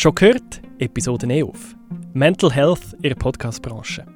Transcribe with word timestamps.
Schon 0.00 0.14
gehört? 0.14 0.62
Episode 0.78 1.26
11. 1.28 1.76
Mental 2.14 2.50
Health 2.50 2.94
in 3.02 3.10
der 3.10 3.16
Podcastbranche. 3.16 4.06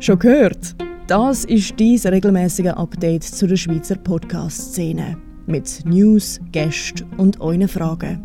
Schon 0.00 0.18
gehört? 0.18 0.74
Das 1.06 1.44
ist 1.44 1.78
dein 1.78 1.98
regelmäßige 2.14 2.68
Update 2.68 3.24
zu 3.24 3.46
der 3.46 3.56
Schweizer 3.56 3.96
Podcast-Szene. 3.96 5.18
Mit 5.46 5.84
News, 5.84 6.40
Gästen 6.50 7.06
und 7.18 7.42
euren 7.42 7.68
Fragen. 7.68 8.22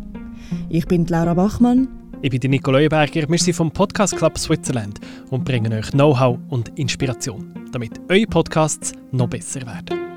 Ich 0.70 0.86
bin 0.86 1.04
Laura 1.04 1.34
Bachmann. 1.34 1.88
Ich 2.22 2.30
bin 2.30 2.50
Nico 2.50 2.70
Leuenberger. 2.70 3.28
Wir 3.28 3.38
sind 3.38 3.52
vom 3.52 3.70
Podcast 3.70 4.16
Club 4.16 4.38
Switzerland 4.38 4.98
und 5.28 5.44
bringen 5.44 5.74
euch 5.74 5.90
Know-how 5.90 6.38
und 6.48 6.70
Inspiration, 6.78 7.52
damit 7.70 8.00
eure 8.08 8.26
Podcasts 8.26 8.94
noch 9.12 9.28
besser 9.28 9.60
werden. 9.66 10.13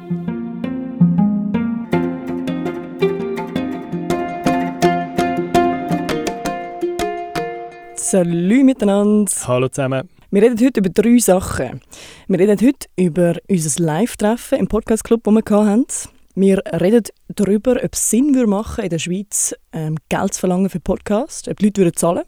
Salut 8.09 8.63
miteinander. 8.63 9.29
Hallo 9.47 9.67
zusammen. 9.67 10.07
Wir 10.31 10.41
reden 10.41 10.57
heute 10.65 10.79
über 10.79 10.87
drei 10.87 11.17
Sachen. 11.17 11.81
Wir 12.29 12.39
reden 12.39 12.57
heute 12.65 12.87
über 12.95 13.35
unser 13.49 13.83
Live-Treffen 13.83 14.59
im 14.59 14.69
Podcast 14.69 15.03
Club, 15.03 15.25
das 15.25 15.33
wir 15.33 15.43
hatten. 15.43 15.85
Wir 16.33 16.63
reden 16.79 17.03
darüber, 17.27 17.75
ob 17.83 17.93
es 17.93 18.09
Sinn 18.09 18.33
würde 18.33 18.47
machen 18.47 18.85
in 18.85 18.91
der 18.91 18.99
Schweiz 18.99 19.53
ähm, 19.73 19.97
Geld 20.07 20.35
zu 20.35 20.39
verlangen 20.39 20.69
für 20.69 20.79
Podcasts, 20.79 21.49
ob 21.49 21.57
die 21.57 21.65
Leute 21.65 21.81
würden 21.81 21.97
zahlen 21.97 22.23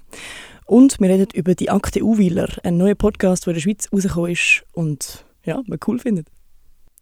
Und 0.65 0.99
wir 0.99 1.07
reden 1.07 1.29
über 1.33 1.55
die 1.55 1.69
Akte 1.69 2.03
Uweiler, 2.03 2.49
ein 2.65 2.75
neuer 2.75 2.95
Podcast, 2.95 3.45
der 3.45 3.51
in 3.51 3.55
der 3.55 3.61
Schweiz 3.61 3.87
rausgekommen 3.93 4.31
ist 4.31 4.65
und 4.73 5.23
ja, 5.45 5.61
man 5.65 5.79
cool 5.87 5.97
findet. 5.97 6.27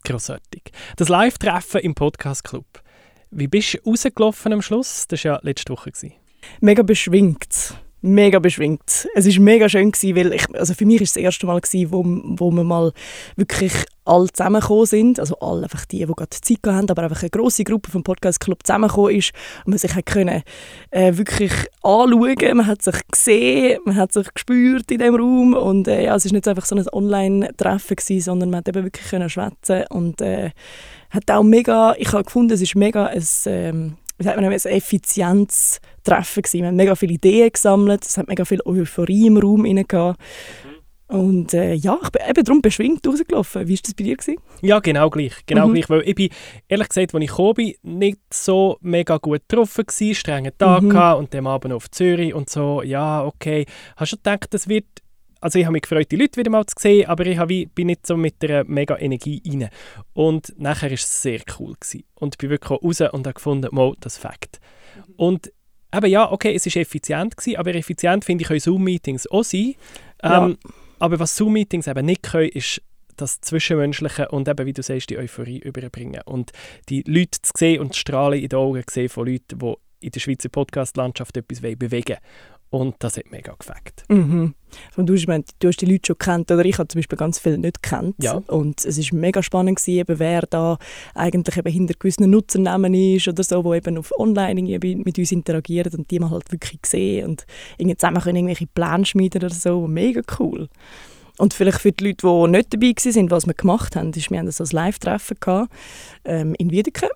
Grossartig. 0.04 0.70
Das 0.94 1.08
Live-Treffen 1.08 1.80
im 1.80 1.96
Podcast 1.96 2.44
Club. 2.44 2.80
Wie 3.32 3.48
bist 3.48 3.74
du 3.74 3.90
rausgelaufen 3.90 4.52
am 4.52 4.62
Schluss? 4.62 5.08
Das 5.08 5.24
war 5.24 5.32
ja 5.32 5.40
letzte 5.42 5.72
Woche. 5.72 5.90
Mega 6.60 6.84
beschwingt 6.84 7.74
mega 8.00 8.38
beschwingt. 8.38 9.08
Es 9.14 9.26
war 9.26 9.42
mega 9.42 9.68
schön, 9.68 9.90
gewesen, 9.90 10.16
weil 10.16 10.32
ich, 10.32 10.44
also 10.54 10.74
für 10.74 10.86
mich 10.86 11.00
es 11.00 11.14
das 11.14 11.22
erste 11.22 11.46
Mal, 11.46 11.60
gewesen, 11.60 11.90
wo, 11.90 12.04
wo 12.38 12.50
wir 12.50 12.64
mal 12.64 12.92
wirklich 13.36 13.72
alle 14.04 14.32
zusammengekommen 14.32 14.86
sind. 14.86 15.20
Also 15.20 15.38
alle, 15.40 15.64
einfach 15.64 15.84
die, 15.84 15.98
die 15.98 16.06
gerade 16.06 16.30
Zeit 16.30 16.58
hatten, 16.66 16.90
aber 16.90 17.02
einfach 17.02 17.22
eine 17.22 17.30
grosse 17.30 17.64
Gruppe 17.64 17.90
vom 17.90 18.02
Podcast 18.02 18.40
Club 18.40 18.60
zusammengekommen 18.64 19.16
ist 19.16 19.32
und 19.64 19.70
man 19.70 19.78
sich 19.78 19.94
hat 19.94 20.06
können, 20.06 20.42
äh, 20.90 21.16
wirklich 21.16 21.52
anschauen 21.82 22.56
Man 22.56 22.66
hat 22.66 22.82
sich 22.82 22.96
gesehen, 23.10 23.80
man 23.84 23.96
hat 23.96 24.12
sich 24.12 24.32
gespürt 24.32 24.90
in 24.90 24.98
dem 24.98 25.14
Raum 25.14 25.54
und 25.54 25.88
äh, 25.88 26.04
ja, 26.04 26.16
es 26.16 26.24
war 26.24 26.32
nicht 26.32 26.48
einfach 26.48 26.66
so 26.66 26.76
ein 26.76 26.88
Online-Treffen, 26.90 28.20
sondern 28.20 28.50
man 28.50 28.58
hat 28.58 28.68
eben 28.68 28.84
wirklich 28.84 29.08
können 29.08 29.28
schwätzen 29.28 29.84
und 29.90 30.20
äh, 30.20 30.50
hat 31.10 31.30
auch 31.30 31.42
mega, 31.42 31.94
ich 31.98 32.12
habe 32.12 32.24
gefunden, 32.24 32.52
es 32.52 32.62
ist 32.62 32.74
mega 32.74 33.06
ein, 33.06 33.24
ähm, 33.46 33.96
wie 34.18 34.24
sagt 34.24 34.36
man, 34.36 34.44
ein 34.44 34.52
effizientes 34.52 35.80
Treffen. 36.02 36.42
Gewesen. 36.42 36.60
Wir 36.60 36.68
haben 36.68 36.76
mega 36.76 36.94
viele 36.94 37.14
Ideen 37.14 37.50
gesammelt, 37.50 38.04
es 38.04 38.18
hat 38.18 38.28
mega 38.28 38.44
viel 38.44 38.60
Euphorie 38.64 39.28
im 39.28 39.38
Raum 39.38 39.64
rein 39.64 39.84
gehabt. 39.86 40.20
Und 41.08 41.54
äh, 41.54 41.72
ja, 41.72 41.98
ich 42.02 42.10
bin 42.10 42.22
eben 42.28 42.44
darum 42.44 42.60
beschwingt 42.60 43.06
rausgelaufen. 43.06 43.66
Wie 43.66 43.74
war 43.74 43.80
das 43.82 43.94
bei 43.94 44.04
dir? 44.04 44.16
Gewesen? 44.16 44.36
Ja, 44.60 44.78
genau 44.78 45.08
gleich. 45.08 45.32
Genau 45.46 45.68
mhm. 45.68 45.74
gleich. 45.74 45.88
Weil 45.88 46.02
ich 46.02 46.14
bin, 46.14 46.28
ehrlich 46.68 46.88
gesagt, 46.88 47.14
als 47.14 47.24
ich 47.24 47.30
gekommen 47.30 47.54
bin, 47.54 47.74
nicht 47.82 48.18
so 48.30 48.76
mega 48.82 49.16
gut 49.16 49.40
getroffen 49.48 49.86
war, 49.86 50.14
strengen 50.14 50.52
Tag 50.58 50.82
mhm. 50.82 50.96
und 51.18 51.32
dann 51.32 51.46
Abend 51.46 51.72
auf 51.72 51.90
Zürich 51.90 52.34
und 52.34 52.50
so. 52.50 52.82
Ja, 52.82 53.24
okay. 53.24 53.64
Hast 53.96 54.12
du 54.12 54.16
gedacht, 54.16 54.52
das 54.52 54.68
wird 54.68 54.84
also 55.40 55.58
ich 55.58 55.64
habe 55.64 55.72
mich 55.72 55.82
gefreut, 55.82 56.10
die 56.10 56.16
Leute 56.16 56.36
wieder 56.36 56.50
mal 56.50 56.66
zu 56.66 56.74
sehen, 56.78 57.08
aber 57.08 57.26
ich 57.26 57.38
habe, 57.38 57.66
bin 57.66 57.86
nicht 57.86 58.06
so 58.06 58.16
mit 58.16 58.42
der 58.42 58.64
mega 58.64 58.96
Energie 58.98 59.42
rein. 59.46 59.68
Und 60.12 60.54
nachher 60.58 60.90
war 60.90 60.94
es 60.94 61.22
sehr 61.22 61.40
cool. 61.58 61.74
Gewesen. 61.78 62.04
Und 62.14 62.34
ich 62.34 62.38
bin 62.38 62.50
wirklich 62.50 62.82
raus 62.82 63.00
und 63.00 63.26
habe 63.26 63.34
gefunden, 63.34 63.68
mal, 63.72 63.94
das 64.00 64.18
Fakt. 64.18 64.60
Mhm. 64.96 65.14
Und 65.16 65.52
eben 65.94 66.06
ja, 66.06 66.30
okay, 66.30 66.54
es 66.54 66.66
war 66.66 66.82
effizient, 66.82 67.36
gewesen, 67.36 67.56
aber 67.56 67.74
effizient 67.74 68.24
finde 68.24 68.42
ich 68.42 68.48
können 68.48 68.60
Zoom-Meetings 68.60 69.30
auch 69.30 69.44
sein. 69.44 69.74
Ja. 70.22 70.46
Ähm, 70.46 70.58
aber 70.98 71.18
was 71.20 71.36
Zoom-Meetings 71.36 71.86
eben 71.86 72.06
nicht 72.06 72.24
können, 72.24 72.48
ist 72.48 72.82
das 73.16 73.40
Zwischenmenschliche 73.40 74.28
und 74.28 74.48
eben, 74.48 74.66
wie 74.66 74.72
du 74.72 74.82
sagst, 74.82 75.10
die 75.10 75.18
Euphorie 75.18 75.58
überbringen. 75.58 76.20
Und 76.24 76.52
die 76.88 77.02
Leute 77.06 77.42
zu 77.42 77.52
sehen 77.56 77.80
und 77.80 77.94
die 77.94 77.98
Strahlen 77.98 78.40
in 78.40 78.48
den 78.48 78.58
Augen 78.58 78.82
zu 78.86 78.94
sehen 78.94 79.08
von 79.08 79.26
Leuten, 79.26 79.58
die 79.58 79.74
in 80.00 80.10
der 80.12 80.20
Schweizer 80.20 80.48
Podcast-Landschaft 80.48 81.36
etwas 81.36 81.60
bewegen 81.60 81.90
wollen. 81.90 82.18
Und 82.70 82.96
das 82.98 83.16
hat 83.16 83.30
mega 83.30 83.54
gefällt. 83.58 84.04
Mhm. 84.08 84.54
du, 84.96 85.14
ich 85.14 85.26
meine, 85.26 85.44
du 85.58 85.68
hast 85.68 85.80
die 85.80 85.86
Leute 85.86 86.08
schon 86.08 86.18
kennt 86.18 86.50
oder 86.50 86.64
ich 86.66 86.78
habe 86.78 86.88
zum 86.88 86.98
Beispiel 86.98 87.16
ganz 87.16 87.38
viele 87.38 87.56
nicht 87.56 87.82
kennt. 87.82 88.22
Ja. 88.22 88.42
Und 88.46 88.84
es 88.84 88.98
ist 88.98 89.12
mega 89.12 89.42
spannend 89.42 89.78
gewesen, 89.78 89.98
eben, 89.98 90.18
wer 90.18 90.42
da 90.42 90.76
eigentlich 91.14 91.56
eben 91.56 91.72
hinter 91.72 91.94
gewissen 91.98 92.28
Nutzernamen 92.28 92.92
ist 92.92 93.26
oder 93.26 93.42
so, 93.42 93.64
wo 93.64 93.72
eben 93.72 93.96
auf 93.96 94.12
Online 94.18 94.78
mit 94.78 95.18
uns 95.18 95.32
interagieren 95.32 95.94
und 95.94 96.10
die 96.10 96.20
man 96.20 96.30
halt 96.30 96.52
wirklich 96.52 96.80
sehen 96.84 97.28
und 97.28 97.46
irgendwie 97.78 97.96
zusammen 97.96 98.20
können 98.20 98.36
irgendwelche 98.36 98.66
Pläne 98.66 99.06
schmieden 99.06 99.42
oder 99.42 99.54
so. 99.54 99.86
Mega 99.86 100.20
cool. 100.38 100.68
Und 101.38 101.54
vielleicht 101.54 101.80
für 101.80 101.92
die 101.92 102.04
Leute, 102.08 102.26
die 102.26 102.50
nicht 102.50 102.74
dabei 102.74 102.88
waren, 102.88 103.30
was 103.30 103.46
wir 103.46 103.54
gemacht 103.54 103.96
haben, 103.96 104.10
ist, 104.10 104.30
wir 104.30 104.38
haben 104.38 104.50
so 104.50 104.64
ein 104.64 104.70
Live-Treffen 104.70 105.68
ähm, 106.24 106.54
in 106.58 106.70
Wiedeke 106.70 107.08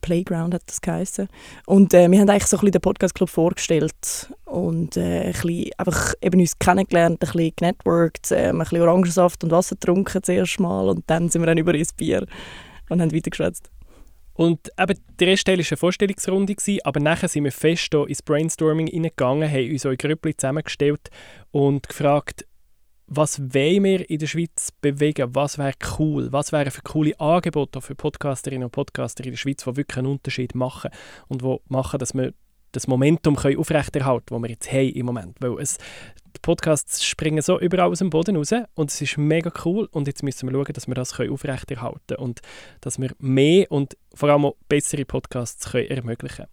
Playground 0.00 0.54
hat 0.54 0.62
das 0.66 0.80
geheißen. 0.80 1.28
Und 1.66 1.94
äh, 1.94 2.10
wir 2.10 2.20
haben 2.20 2.28
eigentlich 2.28 2.46
so 2.46 2.56
ein 2.56 2.60
bisschen 2.60 2.72
den 2.72 2.80
Podcast 2.80 3.14
Club 3.14 3.30
vorgestellt 3.30 4.32
und 4.44 4.96
äh, 4.96 5.26
ein 5.26 5.32
bisschen 5.32 5.70
einfach 5.78 6.14
eben 6.20 6.40
uns 6.40 6.58
kennengelernt, 6.58 7.22
ein 7.22 7.32
bisschen 7.32 7.52
genetworked, 7.56 8.30
äh, 8.30 8.48
ein 8.48 8.58
bisschen 8.58 8.82
Orangensaft 8.82 9.44
und 9.44 9.50
Wasser 9.50 9.76
getrunken 9.76 10.22
zuerst 10.22 10.60
mal 10.60 10.88
und 10.88 11.04
dann 11.06 11.28
sind 11.28 11.42
wir 11.42 11.46
dann 11.46 11.58
über 11.58 11.74
ins 11.74 11.92
Bier 11.92 12.26
und 12.88 13.00
haben 13.00 13.14
weitergeschwätzt. 13.14 13.70
Und 14.34 14.68
eben, 14.78 14.98
der 15.20 15.28
erste 15.28 15.52
Teil 15.52 15.58
war 15.58 15.66
eine 15.70 15.76
Vorstellungsrunde, 15.76 16.56
aber 16.82 17.00
nachher 17.00 17.28
sind 17.28 17.44
wir 17.44 17.52
fest 17.52 17.94
ins 17.94 18.22
Brainstorming 18.22 18.88
hineingegangen, 18.88 19.48
haben 19.48 19.70
uns 19.70 19.86
eure 19.86 19.96
Grüppli 19.96 20.36
zusammengestellt 20.36 21.08
und 21.52 21.88
gefragt, 21.88 22.44
was 23.06 23.40
wollen 23.40 23.84
wir 23.84 24.08
in 24.08 24.18
der 24.18 24.26
Schweiz 24.26 24.72
bewegen? 24.80 25.34
Was 25.34 25.58
wäre 25.58 25.74
cool? 25.98 26.32
Was 26.32 26.52
wären 26.52 26.70
für 26.70 26.82
coole 26.82 27.18
Angebote 27.20 27.80
für 27.80 27.94
Podcasterinnen 27.94 28.64
und 28.64 28.72
Podcaster 28.72 29.24
in 29.24 29.32
der 29.32 29.38
Schweiz, 29.38 29.64
die 29.64 29.76
wirklich 29.76 29.98
einen 29.98 30.06
Unterschied 30.06 30.54
machen 30.54 30.90
und 31.28 31.42
die 31.42 31.56
machen, 31.68 31.98
dass 31.98 32.14
wir 32.14 32.32
das 32.72 32.86
Momentum 32.86 33.36
können 33.36 33.58
aufrechterhalten 33.58 34.26
können, 34.26 34.42
das 34.42 34.48
wir 34.48 34.52
jetzt 34.52 34.72
haben 34.72 34.88
im 34.88 35.06
Moment. 35.06 35.36
Weil 35.40 35.60
es, 35.60 35.78
die 36.26 36.40
Podcasts 36.42 37.04
springen 37.04 37.42
so 37.42 37.60
überall 37.60 37.90
aus 37.90 37.98
dem 37.98 38.10
Boden 38.10 38.36
raus 38.36 38.52
und 38.74 38.90
es 38.90 39.00
ist 39.00 39.16
mega 39.16 39.52
cool 39.64 39.88
und 39.92 40.08
jetzt 40.08 40.22
müssen 40.22 40.48
wir 40.48 40.52
schauen, 40.52 40.72
dass 40.72 40.88
wir 40.88 40.94
das 40.94 41.14
können 41.14 41.32
aufrechterhalten 41.32 42.00
können 42.08 42.20
und 42.20 42.40
dass 42.80 42.98
wir 42.98 43.10
mehr 43.18 43.70
und 43.70 43.96
vor 44.14 44.30
allem 44.30 44.46
auch 44.46 44.56
bessere 44.68 45.04
Podcasts 45.04 45.70
können 45.70 45.88
ermöglichen 45.88 46.46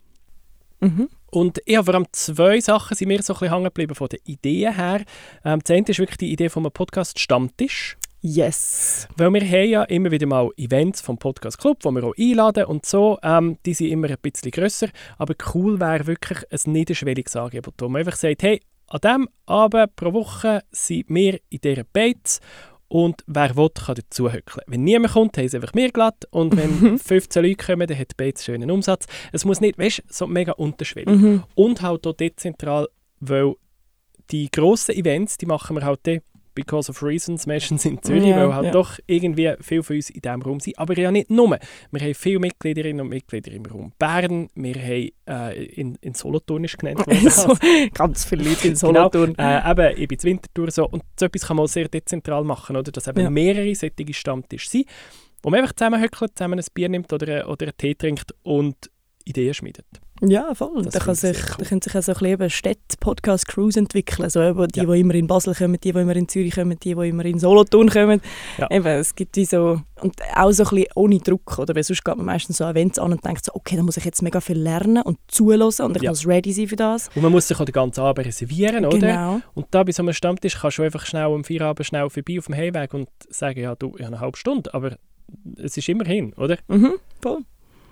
können. 0.79 0.95
Mhm. 0.97 1.09
Und 1.31 1.62
ich 1.66 1.78
habe 1.78 1.86
vor 1.86 1.96
allem 1.96 2.08
zwei 2.12 2.59
Sachen 2.59 2.96
sind 2.96 3.08
mir 3.08 3.24
so 3.24 3.34
ein 3.34 3.40
bisschen 3.40 3.53
hängen 3.53 3.64
geblieben 3.64 3.96
von 3.96 4.09
den 4.09 4.19
Ideen 4.25 4.75
her. 4.75 5.02
Ähm, 5.46 5.62
das 5.64 5.75
eine 5.75 5.88
ist 5.88 6.00
wirklich 6.00 6.18
die 6.18 6.31
Idee 6.31 6.50
einem 6.53 6.72
Podcast 6.72 7.19
Stammtisch. 7.19 7.97
Yes. 8.19 9.08
Weil 9.18 9.34
wir 9.34 9.42
haben 9.42 9.69
ja 9.69 9.84
immer 9.86 10.12
wieder 10.12 10.28
mal 10.28 10.50
Events 10.58 11.02
vom 11.02 11.18
Podcast 11.18 11.58
Club, 11.58 11.80
wo 11.84 11.92
wir 11.92 12.03
auch 12.03 12.14
einladen 12.19 12.66
und 12.66 12.86
so. 12.86 13.18
Ähm, 13.24 13.58
die 13.66 13.74
sind 13.74 13.88
immer 13.88 14.09
ein 14.09 14.18
bisschen 14.22 14.52
grösser, 14.52 14.90
aber 15.18 15.34
cool 15.53 15.80
wäre 15.80 16.06
wirklich 16.06 16.40
ein 16.52 16.72
niederschwelliges 16.72 17.36
Angebot, 17.36 17.75
wo 17.80 17.90
man 17.90 18.02
einfach 18.02 18.18
sagt, 18.18 18.44
hey, 18.44 18.62
an 18.88 19.00
diesem 19.02 19.30
Abend 19.46 19.96
pro 19.96 20.13
Woche 20.13 20.62
sind 20.69 21.06
wir 21.08 21.40
in 21.50 21.62
dieser 21.63 21.86
Beiz 21.86 22.42
und 22.91 23.24
wer 23.25 23.56
will, 23.56 23.69
kann 23.69 23.96
dazu 23.96 24.34
hückeln. 24.34 24.66
Wenn 24.68 24.84
niemand 24.84 25.13
kommt, 25.13 25.38
haben 25.38 25.47
sie 25.47 25.56
einfach 25.56 25.74
mir 25.74 25.94
glatt. 25.94 26.28
Und 26.29 26.57
wenn 26.57 26.97
15 27.00 27.41
Leute 27.41 27.56
kommen, 27.56 27.88
dann 27.88 27.97
hat 27.97 28.18
Bates 28.18 28.44
schönen 28.44 28.69
Umsatz. 28.69 29.06
Es 29.31 29.46
muss 29.46 29.62
nicht, 29.62 29.79
weißt 29.79 30.03
so 30.09 30.28
mega 30.28 30.52
unterschwellig. 30.52 31.07
Mhm. 31.07 31.44
Und 31.56 31.81
halt 31.81 32.06
auch 32.06 32.12
dezentral, 32.12 32.90
weil 33.22 33.53
die 34.30 34.51
grossen 34.51 34.94
Events, 34.96 35.38
die 35.38 35.46
machen 35.46 35.78
wir 35.78 35.85
halt 35.85 36.01
dann 36.03 36.19
because 36.53 36.89
of 36.89 37.01
reasons, 37.03 37.47
meistens 37.47 37.85
in 37.85 38.01
Zürich, 38.01 38.25
ja, 38.25 38.38
weil 38.38 38.56
halt 38.56 38.66
ja. 38.66 38.72
doch 38.72 39.00
irgendwie 39.07 39.53
viele 39.62 39.84
von 39.84 39.95
uns 39.95 40.09
in 40.09 40.22
diesem 40.22 40.41
Raum 40.41 40.59
sind. 40.59 40.78
Aber 40.78 40.97
ja 40.97 41.12
nicht 41.12 41.29
nur. 41.29 41.57
Wir 41.91 42.01
haben 42.01 42.13
viele 42.13 42.39
Mitgliederinnen 42.39 43.01
und 43.01 43.09
Mitglieder 43.09 43.51
im 43.51 43.66
Raum 43.66 43.94
Bern, 43.97 44.50
wir 44.56 44.75
haben 44.75 45.09
äh, 45.28 45.63
in, 45.66 45.95
in 46.01 46.13
Solothurn 46.13 46.63
ist 46.63 46.78
genannt 46.78 47.06
worden. 47.07 47.29
so, 47.29 47.56
ganz 47.94 48.25
viele 48.25 48.44
Leute 48.44 48.68
in 48.68 48.74
genau, 48.80 49.09
Solothurn. 49.09 49.33
Genau, 49.33 49.50
äh, 49.50 49.71
eben, 49.71 50.01
ich 50.01 50.07
bin 50.07 50.18
in 50.18 50.24
Winterthur 50.24 50.71
so. 50.71 50.88
Und 50.88 51.03
so 51.19 51.25
etwas 51.25 51.48
kann 51.48 51.57
man 51.57 51.65
auch 51.65 51.69
sehr 51.69 51.88
dezentral 51.88 52.44
machen, 52.44 52.75
oder? 52.75 52.92
dass 52.92 53.07
eben 53.07 53.21
ja. 53.21 53.30
mehrere 53.30 53.74
solche 53.75 54.13
Stammtische 54.13 54.69
sind, 54.69 54.86
wo 55.44 55.50
man 55.50 55.62
einfach 55.62 55.75
zusammenhöckelt, 55.75 56.38
zusammen 56.38 56.59
ein 56.59 56.65
Bier 56.74 56.89
nimmt 56.89 57.12
oder, 57.13 57.50
oder 57.50 57.68
einen 57.68 57.77
Tee 57.77 57.95
trinkt 57.95 58.33
und 58.44 58.92
Ideen 59.25 59.53
schmiedet. 59.53 59.86
Ja, 60.23 60.53
voll. 60.53 60.83
da, 60.83 61.00
kann 61.00 61.15
sich, 61.15 61.38
cool. 61.38 61.56
da 61.57 61.65
können 61.65 61.81
sich 61.81 61.95
auch 61.95 62.03
so 62.03 62.13
ein 62.13 62.50
Städte-Podcast-Crews 62.50 63.75
entwickeln. 63.75 64.29
So, 64.29 64.41
eben 64.41 64.68
die, 64.68 64.79
ja. 64.79 64.85
die 64.85 65.00
immer 65.00 65.15
in 65.15 65.27
Basel 65.27 65.56
kommen, 65.56 65.79
die, 65.79 65.91
die 65.91 66.00
immer 66.00 66.15
in 66.15 66.27
Zürich 66.27 66.56
kommen, 66.56 66.77
die, 66.79 66.94
die 66.94 67.09
immer 67.09 67.25
in 67.25 67.39
Solothurn 67.39 67.89
kommen. 67.89 68.21
Ja. 68.57 68.69
Eben, 68.69 68.88
es 68.88 69.15
gibt 69.15 69.35
wie 69.35 69.45
so... 69.45 69.81
Und 70.01 70.15
auch 70.35 70.51
so 70.51 70.63
ein 70.63 70.69
bisschen 70.69 70.88
ohne 70.95 71.19
Druck, 71.19 71.59
oder? 71.59 71.75
Weil 71.75 71.83
sonst 71.83 72.03
geht 72.03 72.15
man 72.18 72.25
meistens 72.25 72.57
so 72.57 72.65
Events 72.65 72.97
an 72.97 73.12
und 73.12 73.23
denkt 73.23 73.45
so, 73.45 73.53
okay, 73.53 73.75
da 73.75 73.83
muss 73.83 73.97
ich 73.97 74.06
jetzt 74.06 74.23
mega 74.23 74.41
viel 74.41 74.57
lernen 74.57 75.03
und 75.03 75.19
zulassen 75.27 75.85
und 75.85 75.97
ich 75.97 76.03
ja. 76.03 76.09
muss 76.09 76.25
ready 76.25 76.51
sein 76.51 76.67
für 76.67 76.75
das. 76.75 77.09
Und 77.13 77.21
man 77.21 77.31
muss 77.31 77.47
sich 77.47 77.59
auch 77.59 77.65
den 77.65 77.74
ganzen 77.74 78.01
Abend 78.01 78.25
reservieren, 78.25 78.85
oder? 78.85 78.97
Genau. 78.97 79.41
Und 79.53 79.67
da 79.69 79.83
bei 79.83 79.91
so 79.91 80.01
einem 80.01 80.13
Stammtisch 80.13 80.59
kannst 80.59 80.79
du 80.79 80.83
einfach 80.83 81.06
schnell 81.06 81.25
am 81.25 81.44
Feierabend 81.44 81.85
schnell 81.85 82.09
vorbei 82.09 82.39
auf 82.39 82.47
dem 82.47 82.56
Heimweg 82.56 82.94
und 82.95 83.09
sagen, 83.29 83.59
ja, 83.59 83.75
du, 83.75 83.94
ich 83.95 84.03
habe 84.03 84.15
eine 84.15 84.19
halbe 84.19 84.38
Stunde, 84.38 84.74
aber 84.74 84.95
es 85.57 85.77
ist 85.77 85.88
immerhin, 85.88 86.33
oder? 86.33 86.57
Mhm, 86.67 86.94
voll. 87.21 87.41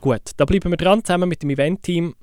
Gut, 0.01 0.21
da 0.37 0.45
bleiben 0.45 0.71
wir 0.71 0.77
dran, 0.77 1.03
zusammen 1.03 1.27
mit 1.29 1.43
dem 1.43 1.49
Event-Team. 1.49 2.15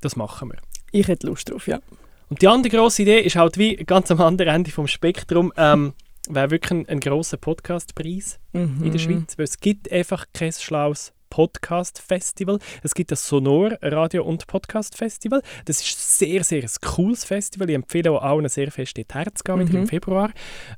Das 0.00 0.16
machen 0.16 0.50
wir. 0.50 0.58
Ich 0.92 1.06
hätte 1.08 1.26
Lust 1.26 1.50
drauf, 1.50 1.66
ja. 1.68 1.80
Und 2.28 2.42
die 2.42 2.48
andere 2.48 2.74
grosse 2.76 3.02
Idee 3.02 3.20
ist 3.20 3.36
halt 3.36 3.58
wie 3.58 3.76
ganz 3.76 4.10
am 4.10 4.20
anderen 4.20 4.54
Ende 4.54 4.70
vom 4.70 4.86
Spektrum, 4.86 5.52
ähm, 5.56 5.94
wäre 6.28 6.50
wirklich 6.50 6.70
ein, 6.72 6.88
ein 6.88 7.00
grosser 7.00 7.36
Podcastpreis 7.36 8.38
Mhm. 8.52 8.84
in 8.84 8.92
der 8.92 8.98
Schweiz, 8.98 9.36
weil 9.38 9.44
es 9.44 9.58
gibt 9.58 9.90
einfach 9.92 10.26
kein 10.32 10.52
schlaues 10.52 11.12
Podcast-Festival. 11.30 12.58
Es 12.82 12.94
gibt 12.94 13.12
das 13.12 13.26
Sonor 13.26 13.78
Radio- 13.82 14.24
und 14.24 14.46
Podcast-Festival. 14.48 15.42
Das 15.64 15.80
ist 15.80 16.18
sehr, 16.18 16.42
sehr 16.42 16.62
ein 16.62 16.70
cooles 16.82 17.24
Festival. 17.24 17.68
Ich 17.70 17.76
empfehle 17.76 18.10
auch 18.12 18.22
allen 18.22 18.48
sehr 18.48 18.70
fest 18.72 18.96
dort 18.98 19.14
herzugehen, 19.14 19.60
wieder 19.60 19.70
Mhm. 19.78 19.84
im 19.84 19.88
Februar. 19.88 20.30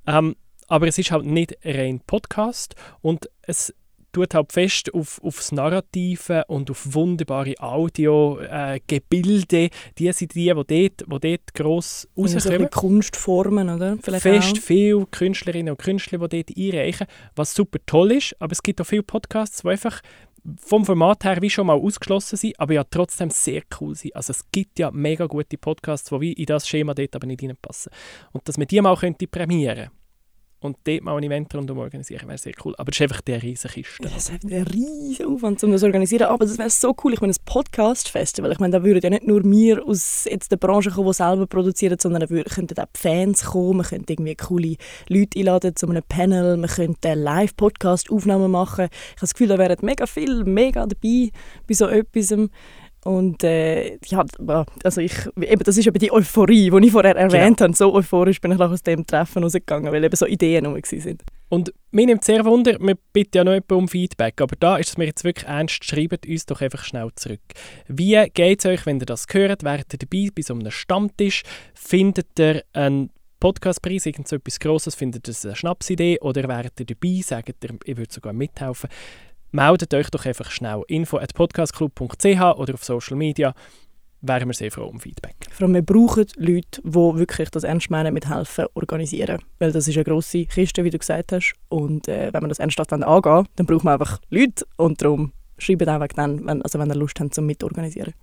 Ähm, 0.07 0.37
aber 0.69 0.89
es 0.89 0.99
ist 0.99 1.11
halt 1.11 1.25
nicht 1.25 1.57
rein 1.65 2.01
Podcast 2.07 2.75
und 3.01 3.29
es 3.43 3.75
tut 4.13 4.35
halt 4.35 4.53
fest 4.53 4.93
auf, 4.95 5.21
aufs 5.23 5.53
Narrative 5.53 6.45
und 6.49 6.71
auf 6.71 6.95
wunderbare 6.95 7.55
Audio-Gebilde. 7.59 9.71
die 9.99 10.13
sind 10.13 10.35
die, 10.35 10.45
die 10.45 10.55
dort, 10.55 10.69
die 10.69 10.91
dort 11.07 11.55
gross 11.55 12.09
rauskommen. 12.17 12.71
Kunstformen, 12.71 13.71
oder? 13.71 13.97
Vielleicht 14.03 14.23
Fest 14.23 14.59
auch. 14.59 14.63
viele 14.63 15.07
Künstlerinnen 15.07 15.73
und 15.73 15.79
Künstler, 15.79 16.19
die 16.29 16.43
dort 16.43 16.57
einreichen, 16.57 17.07
was 17.35 17.55
super 17.55 17.79
toll 17.87 18.13
ist. 18.13 18.37
Aber 18.41 18.53
es 18.53 18.63
gibt 18.63 18.81
auch 18.81 18.87
viele 18.87 19.03
Podcasts, 19.03 19.63
die 19.63 19.69
einfach 19.69 20.01
vom 20.59 20.85
Format 20.85 21.25
her 21.25 21.41
wie 21.41 21.51
schon 21.51 21.67
mal 21.67 21.79
ausgeschlossen 21.79 22.37
sind, 22.37 22.59
aber 22.59 22.75
ja 22.75 22.85
trotzdem 22.85 23.31
sehr 23.31 23.63
cool 23.81 23.95
sind. 23.95 24.17
Also 24.17 24.33
es 24.33 24.45
gibt 24.51 24.79
ja 24.79 24.91
mega 24.91 25.27
gute 25.27 25.57
Podcasts, 25.57 26.11
die 26.11 26.21
wie 26.21 26.33
in 26.33 26.47
das 26.47 26.67
Schema 26.67 26.95
dort 26.95 27.15
aber 27.15 27.27
nicht 27.27 27.43
reinpassen. 27.43 27.93
Und 28.33 28.49
dass 28.49 28.59
man 28.59 28.67
die 28.67 28.81
mal 28.81 28.97
könnte 28.97 29.27
prämieren 29.27 29.91
und 30.63 30.77
dort 30.85 31.03
mal 31.03 31.17
ein 31.17 31.23
Event 31.23 31.55
rundum 31.55 31.79
organisieren, 31.79 32.29
wäre 32.29 32.39
sehr 32.39 32.53
cool. 32.65 32.75
Aber 32.79 32.91
das 32.91 32.99
ist 32.99 33.03
einfach 33.03 33.21
der 33.21 33.43
riesige 33.43 33.75
Kiste. 33.75 34.03
Das 34.03 34.29
ist 34.29 34.31
ein 34.31 34.63
riesiger 34.63 35.29
Aufwand, 35.29 35.63
um 35.65 35.73
das 35.73 35.81
zu 35.81 35.87
organisieren. 35.87 36.29
Aber 36.29 36.45
das 36.45 36.59
wäre 36.59 36.71
so 36.71 36.95
cool. 37.03 37.13
Ich 37.13 37.21
meine, 37.21 37.33
ein 37.33 37.45
Podcast-Festival. 37.45 38.53
Ich 38.53 38.59
meine, 38.61 38.73
da 38.73 38.85
würden 38.85 39.01
ja 39.03 39.11
nicht 39.11 39.27
nur 39.27 39.43
wir 39.45 39.85
aus 39.87 40.27
jetzt 40.31 40.53
der 40.53 40.57
Branche 40.57 40.91
kommen, 40.91 41.09
die 41.09 41.15
selber 41.15 41.47
produzieren, 41.47 41.99
sondern 41.99 42.21
da 42.21 42.27
könnten 42.27 42.79
auch 42.79 42.87
die 42.95 43.01
Fans 43.01 43.45
kommen. 43.45 43.79
Man 43.79 43.87
könnte 43.87 44.13
irgendwie 44.13 44.37
coole 44.37 44.77
Leute 45.09 45.39
einladen 45.39 45.77
zu 45.77 45.89
einem 45.89 46.03
Panel. 46.09 46.57
Man 46.57 46.71
könnte 46.71 47.15
Live-Podcast-Aufnahmen 47.15 48.51
machen. 48.51 48.87
Ich 48.91 49.11
habe 49.11 49.21
das 49.21 49.35
Gefühl, 49.35 49.49
da 49.49 49.59
wären 49.59 49.79
mega 49.83 50.07
viel, 50.07 50.45
mega 50.45 50.87
dabei 50.87 51.31
bei 51.67 51.75
so 51.75 51.89
etwas. 51.89 52.33
Und 53.05 53.43
äh, 53.43 53.99
ja, 54.07 54.25
also 54.85 55.01
ich, 55.01 55.13
eben, 55.41 55.65
das 55.65 55.77
ist 55.77 55.87
eben 55.87 55.99
die 55.99 56.13
Euphorie, 56.13 56.71
die 56.71 56.87
ich 56.87 56.93
vorher 56.93 57.17
erwähnt 57.17 57.61
habe. 57.61 57.75
So 57.75 57.93
euphorisch 57.93 58.41
bin 58.41 58.53
ich 58.53 58.59
nach 58.59 58.71
aus 58.71 58.83
dem 58.83 59.05
Treffen 59.05 59.43
rausgegangen, 59.43 59.93
weil 59.93 60.05
eben 60.05 60.15
so 60.15 60.27
Ideen 60.27 60.67
rum 60.67 60.77
waren. 60.77 61.19
Und 61.49 61.75
mir 61.91 62.07
nimmt 62.07 62.25
sehr 62.25 62.45
Wunder, 62.45 62.79
wir 62.81 62.97
bitten 63.13 63.39
ja 63.39 63.45
noch 63.45 63.53
jemanden 63.53 63.75
um 63.75 63.89
Feedback, 63.89 64.41
aber 64.41 64.55
da 64.59 64.77
ist 64.77 64.91
es 64.91 64.99
mir 64.99 65.07
jetzt 65.07 65.25
wirklich 65.25 65.47
ernst, 65.47 65.85
schreibt 65.85 66.27
uns 66.27 66.47
doch 66.47 66.61
einfach 66.61 66.85
schnell 66.85 67.11
zurück. 67.17 67.41
Wie 67.89 68.25
geht 68.33 68.61
es 68.61 68.67
euch, 68.67 68.87
wenn 68.87 69.01
ihr 69.01 69.07
das 69.07 69.27
hört? 69.31 69.65
Wärt 69.65 69.93
ihr 69.93 69.99
dabei 69.99 70.29
bei 70.35 70.43
so 70.43 70.55
einem 70.55 70.71
Stammtisch? 70.71 71.43
Findet 71.75 72.39
ihr 72.39 72.63
einen 72.73 73.11
Podcastpreis, 73.41 74.07
irgend 74.07 74.29
so 74.29 74.37
etwas 74.37 74.61
Grosses, 74.61 74.95
findet 74.95 75.27
ihr 75.29 75.33
das 75.33 75.45
eine 75.45 75.57
Schnapsidee 75.57 76.21
oder 76.21 76.47
wärt 76.47 76.79
ihr 76.79 76.87
dabei? 76.87 77.21
Sagt 77.23 77.65
ihr, 77.65 77.71
ich 77.85 77.97
würde 77.97 78.13
sogar 78.13 78.33
mithelfen. 78.33 78.89
Meldet 79.55 79.93
euch 79.93 80.11
doch 80.11 80.25
einfach 80.25 80.51
schnell 80.51 80.83
info 80.89 81.19
at 81.19 81.35
podcastclub.ch 81.35 82.25
oder 82.25 82.73
auf 82.73 82.85
Social 82.85 83.19
Media. 83.19 83.53
Wären 84.23 84.49
wir 84.49 84.55
sehr 84.55 84.73
froh 84.73 84.87
um 84.87 84.99
Feedback. 84.99 85.35
Vor 85.51 85.67
allem, 85.67 85.75
wir 85.75 85.83
brauchen 85.83 86.25
Leute, 86.37 86.81
die 86.83 86.95
wirklich 86.95 87.51
das 87.51 87.63
ernst 87.63 87.91
meinen 87.91 88.15
mit 88.15 88.31
helfen, 88.31 88.65
organisieren. 88.73 89.43
Weil 89.59 89.73
das 89.73 89.87
ist 89.87 89.97
eine 89.97 90.05
grosse 90.05 90.47
Kiste, 90.47 90.85
wie 90.85 90.91
du 90.91 90.97
gesagt 90.97 91.33
hast. 91.33 91.53
Und 91.69 92.09
äh, 92.09 92.33
wenn 92.33 92.43
wir 92.43 92.49
das 92.49 92.61
ernsthaft 92.61 92.95
angehen 92.95 93.07
wollen, 93.07 93.47
dann 93.57 93.67
braucht 93.67 93.85
man 93.85 94.01
einfach 94.01 94.23
Leute. 94.31 94.65
Und 94.79 95.03
darum 95.03 95.33
schreibt 95.59 95.87
einfach 95.87 96.09
dann, 96.17 96.47
wenn, 96.47 96.63
also 96.63 96.79
wenn 96.79 96.89
ihr 96.89 96.95
Lust 96.95 97.21
habt, 97.21 97.35
zum 97.35 97.45
mitorganisieren. 97.45 98.15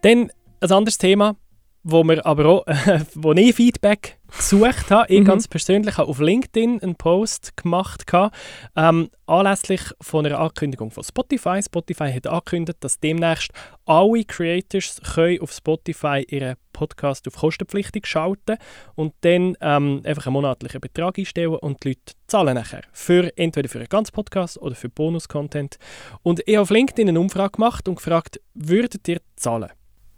Dann 0.00 0.32
ein 0.62 0.72
anderes 0.72 0.96
Thema, 0.96 1.36
wo 1.82 2.04
wir 2.04 2.24
aber 2.26 2.46
auch, 2.46 2.66
wo 3.14 3.32
ich 3.32 3.54
Feedback 3.54 4.18
gesucht 4.36 4.90
habe. 4.90 5.12
Ich 5.12 5.20
Mhm. 5.20 5.24
ganz 5.24 5.48
persönlich 5.48 5.96
habe 5.98 6.08
auf 6.08 6.20
LinkedIn 6.20 6.82
einen 6.82 6.94
Post 6.94 7.56
gemacht, 7.56 8.06
gehabt, 8.06 8.36
ähm, 8.76 9.10
anlässlich 9.26 9.80
von 10.00 10.26
einer 10.26 10.38
Ankündigung 10.38 10.90
von 10.90 11.02
Spotify. 11.02 11.60
Spotify 11.62 12.12
hat 12.12 12.26
angekündigt, 12.26 12.78
dass 12.80 13.00
demnächst 13.00 13.50
alle 13.86 14.24
Creators 14.24 15.00
können 15.14 15.40
auf 15.40 15.52
Spotify 15.52 16.24
ihren 16.28 16.56
Podcast 16.72 17.26
auf 17.26 17.34
kostenpflichtig 17.34 18.06
schalten 18.06 18.56
und 18.94 19.12
dann 19.22 19.56
ähm, 19.60 20.02
einfach 20.04 20.26
einen 20.26 20.34
monatlichen 20.34 20.80
Betrag 20.80 21.18
einstellen 21.18 21.56
und 21.56 21.82
die 21.84 21.88
Leute 21.88 22.14
zahlen 22.26 22.54
nachher. 22.54 22.82
Für, 22.92 23.36
entweder 23.36 23.68
für 23.68 23.78
einen 23.78 23.88
ganzen 23.88 24.12
Podcast 24.12 24.58
oder 24.58 24.74
für 24.74 24.88
Bonus-Content. 24.88 25.78
Und 26.22 26.40
ich 26.46 26.54
habe 26.54 26.62
auf 26.62 26.70
LinkedIn 26.70 27.08
eine 27.08 27.20
Umfrage 27.20 27.52
gemacht 27.52 27.88
und 27.88 27.96
gefragt, 27.96 28.40
würdet 28.54 29.06
ihr 29.08 29.20
zahlen? 29.36 29.70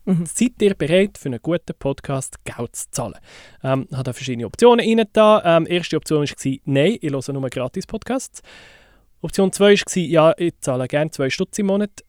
Mhm. 0.04 0.26
Seid 0.26 0.60
ihr 0.60 0.74
bereit, 0.74 1.16
für 1.16 1.28
einen 1.28 1.40
guten 1.40 1.74
Podcast 1.78 2.44
Geld 2.44 2.74
zu 2.74 2.90
zahlen? 2.90 3.14
Ähm, 3.62 3.86
ich 3.88 3.92
habe 3.92 4.04
da 4.04 4.12
verschiedene 4.12 4.46
Optionen 4.46 4.98
rein. 4.98 5.06
Da. 5.12 5.42
Ähm, 5.44 5.66
erste 5.68 5.96
Option 5.96 6.22
war, 6.22 6.58
nein, 6.64 6.98
ich 7.00 7.12
höre 7.12 7.32
nur 7.32 7.48
Gratis-Podcasts. 7.48 8.42
Option 9.20 9.52
2 9.52 9.74
war, 9.74 9.96
ja, 10.02 10.34
ich 10.36 10.54
zahle 10.60 10.88
gerne 10.88 11.10
2 11.10 11.30
Stutz 11.30 11.58
im 11.58 11.66
Monat. 11.66 12.04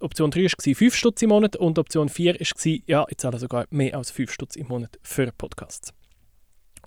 Option 0.00 0.30
3 0.30 0.44
war 0.44 0.74
5 0.74 0.94
Stutz 0.94 1.20
im 1.20 1.28
Monat. 1.28 1.56
Und 1.56 1.78
Option 1.78 2.08
4 2.08 2.34
war, 2.40 2.78
ja, 2.86 3.04
ich 3.08 3.18
zahle 3.18 3.38
sogar 3.38 3.66
mehr 3.70 3.96
als 3.96 4.10
5 4.10 4.32
Stutz 4.32 4.56
im 4.56 4.68
Monat 4.68 4.98
für 5.02 5.30
Podcasts. 5.32 5.92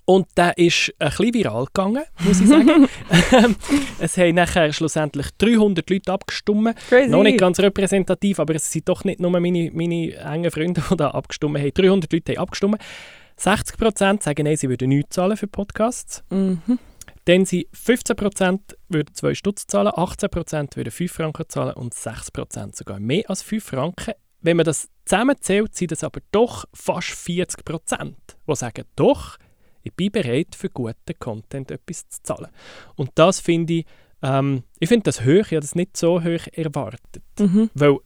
Und 0.05 0.27
der 0.35 0.57
ist 0.57 0.93
ein 0.99 1.09
bisschen 1.09 1.33
viral 1.33 1.65
gegangen, 1.65 2.03
muss 2.19 2.41
ich 2.41 2.47
sagen. 2.47 2.87
Es 3.99 4.17
haben 4.17 4.35
nachher 4.35 4.73
schlussendlich 4.73 5.27
300 5.37 5.89
Leute 5.89 6.11
abgestimmt. 6.11 6.75
Crazy. 6.89 7.09
Noch 7.09 7.23
nicht 7.23 7.37
ganz 7.37 7.59
repräsentativ, 7.59 8.39
aber 8.39 8.55
es 8.55 8.69
sind 8.69 8.89
doch 8.89 9.03
nicht 9.05 9.21
nur 9.21 9.31
meine, 9.31 9.71
meine 9.73 10.13
engen 10.15 10.51
Freunde, 10.51 10.83
die 10.89 10.97
da 10.97 11.11
abgestimmt 11.11 11.57
haben. 11.57 11.73
300 11.73 12.11
Leute 12.11 12.33
haben 12.33 12.39
abgestimmt. 12.39 12.77
60% 13.39 14.23
sagen, 14.23 14.43
nein, 14.43 14.57
sie 14.57 14.69
würden 14.69 14.89
nichts 14.89 15.15
zahlen 15.15 15.37
für 15.37 15.47
Podcasts. 15.47 16.23
Mhm. 16.29 16.79
Dann 17.25 17.45
sind 17.45 17.67
15% 17.71 18.59
würden 18.89 19.13
2 19.13 19.33
Stutz 19.33 19.65
zahlen, 19.65 19.91
18% 19.91 20.75
würden 20.75 20.91
5 20.91 21.11
Franken 21.11 21.45
zahlen 21.47 21.73
und 21.73 21.93
6% 21.93 22.75
sogar 22.75 22.99
mehr 22.99 23.23
als 23.29 23.41
5 23.41 23.63
Franken. 23.63 24.13
Wenn 24.41 24.57
man 24.57 24.65
das 24.65 24.89
zusammenzählt, 25.05 25.73
sind 25.73 25.93
es 25.93 26.03
aber 26.03 26.19
doch 26.31 26.65
fast 26.73 27.07
40%, 27.09 28.13
die 28.47 28.55
sagen, 28.55 28.83
doch, 28.97 29.37
ich 29.83 29.93
bin 29.93 30.11
bereit, 30.11 30.55
für 30.55 30.69
guten 30.69 31.19
Content 31.19 31.71
etwas 31.71 32.07
zu 32.09 32.23
zahlen. 32.23 32.47
Und 32.95 33.11
das 33.15 33.39
finde 33.39 33.73
ich, 33.73 33.85
ähm, 34.21 34.63
ich 34.79 34.89
finde 34.89 35.03
das 35.03 35.21
hoch, 35.21 35.27
ich 35.27 35.51
habe 35.51 35.59
das 35.59 35.75
nicht 35.75 35.97
so 35.97 36.23
hoch 36.23 36.47
erwartet. 36.53 37.23
Mhm. 37.39 37.69
Weil, 37.73 37.97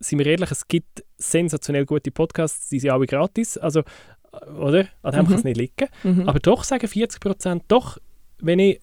sind 0.00 0.18
wir 0.18 0.26
ehrlich, 0.26 0.50
es 0.50 0.68
gibt 0.68 1.04
sensationell 1.18 1.86
gute 1.86 2.10
Podcasts, 2.10 2.68
die 2.68 2.78
sind 2.80 2.90
alle 2.90 3.06
gratis, 3.06 3.58
also, 3.58 3.80
äh, 3.80 4.50
oder? 4.50 4.86
An 5.02 5.12
dem 5.12 5.22
Mhm. 5.24 5.28
kann 5.28 5.38
es 5.38 5.44
nicht 5.44 5.56
liegen. 5.56 5.88
Mhm. 6.02 6.28
Aber 6.28 6.38
doch 6.38 6.62
sagen 6.64 6.86
40% 6.86 7.62
doch, 7.68 7.98
wenn 8.38 8.58
ich, 8.58 8.80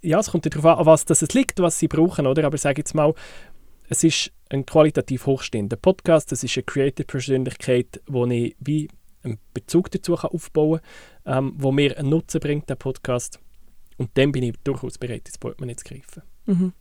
ja, 0.00 0.18
es 0.18 0.30
kommt 0.30 0.46
darauf 0.46 0.64
an, 0.64 0.78
an 0.78 0.86
was 0.86 1.04
das 1.04 1.22
es 1.22 1.32
liegt, 1.34 1.60
was 1.60 1.78
sie 1.78 1.88
brauchen, 1.88 2.26
oder? 2.26 2.44
Aber 2.44 2.56
ich 2.56 2.62
sage 2.62 2.80
jetzt 2.80 2.94
mal, 2.94 3.14
es 3.88 4.04
ist 4.04 4.32
ein 4.50 4.66
qualitativ 4.66 5.26
hochstehender 5.26 5.76
Podcast, 5.76 6.32
es 6.32 6.42
ist 6.42 6.56
eine 6.56 6.64
Creative-Persönlichkeit, 6.64 8.00
wo 8.06 8.26
ich 8.26 8.56
wie 8.60 8.88
einen 9.22 9.38
Bezug 9.54 9.90
dazu 9.90 10.14
kann 10.14 10.30
aufbauen 10.30 10.80
kann, 11.24 11.44
ähm, 11.44 11.52
wo 11.56 11.72
mir 11.72 11.98
einen 11.98 12.10
Nutzen 12.10 12.40
bringt, 12.40 12.68
der 12.68 12.76
Podcast. 12.76 13.40
Und 13.96 14.10
dann 14.14 14.32
bin 14.32 14.44
ich 14.44 14.54
durchaus 14.64 14.98
bereit, 14.98 15.26
ins 15.26 15.38
Portemonnaie 15.38 15.76
zu 15.76 15.84
greifen. 15.84 16.22
Mhm. 16.46 16.72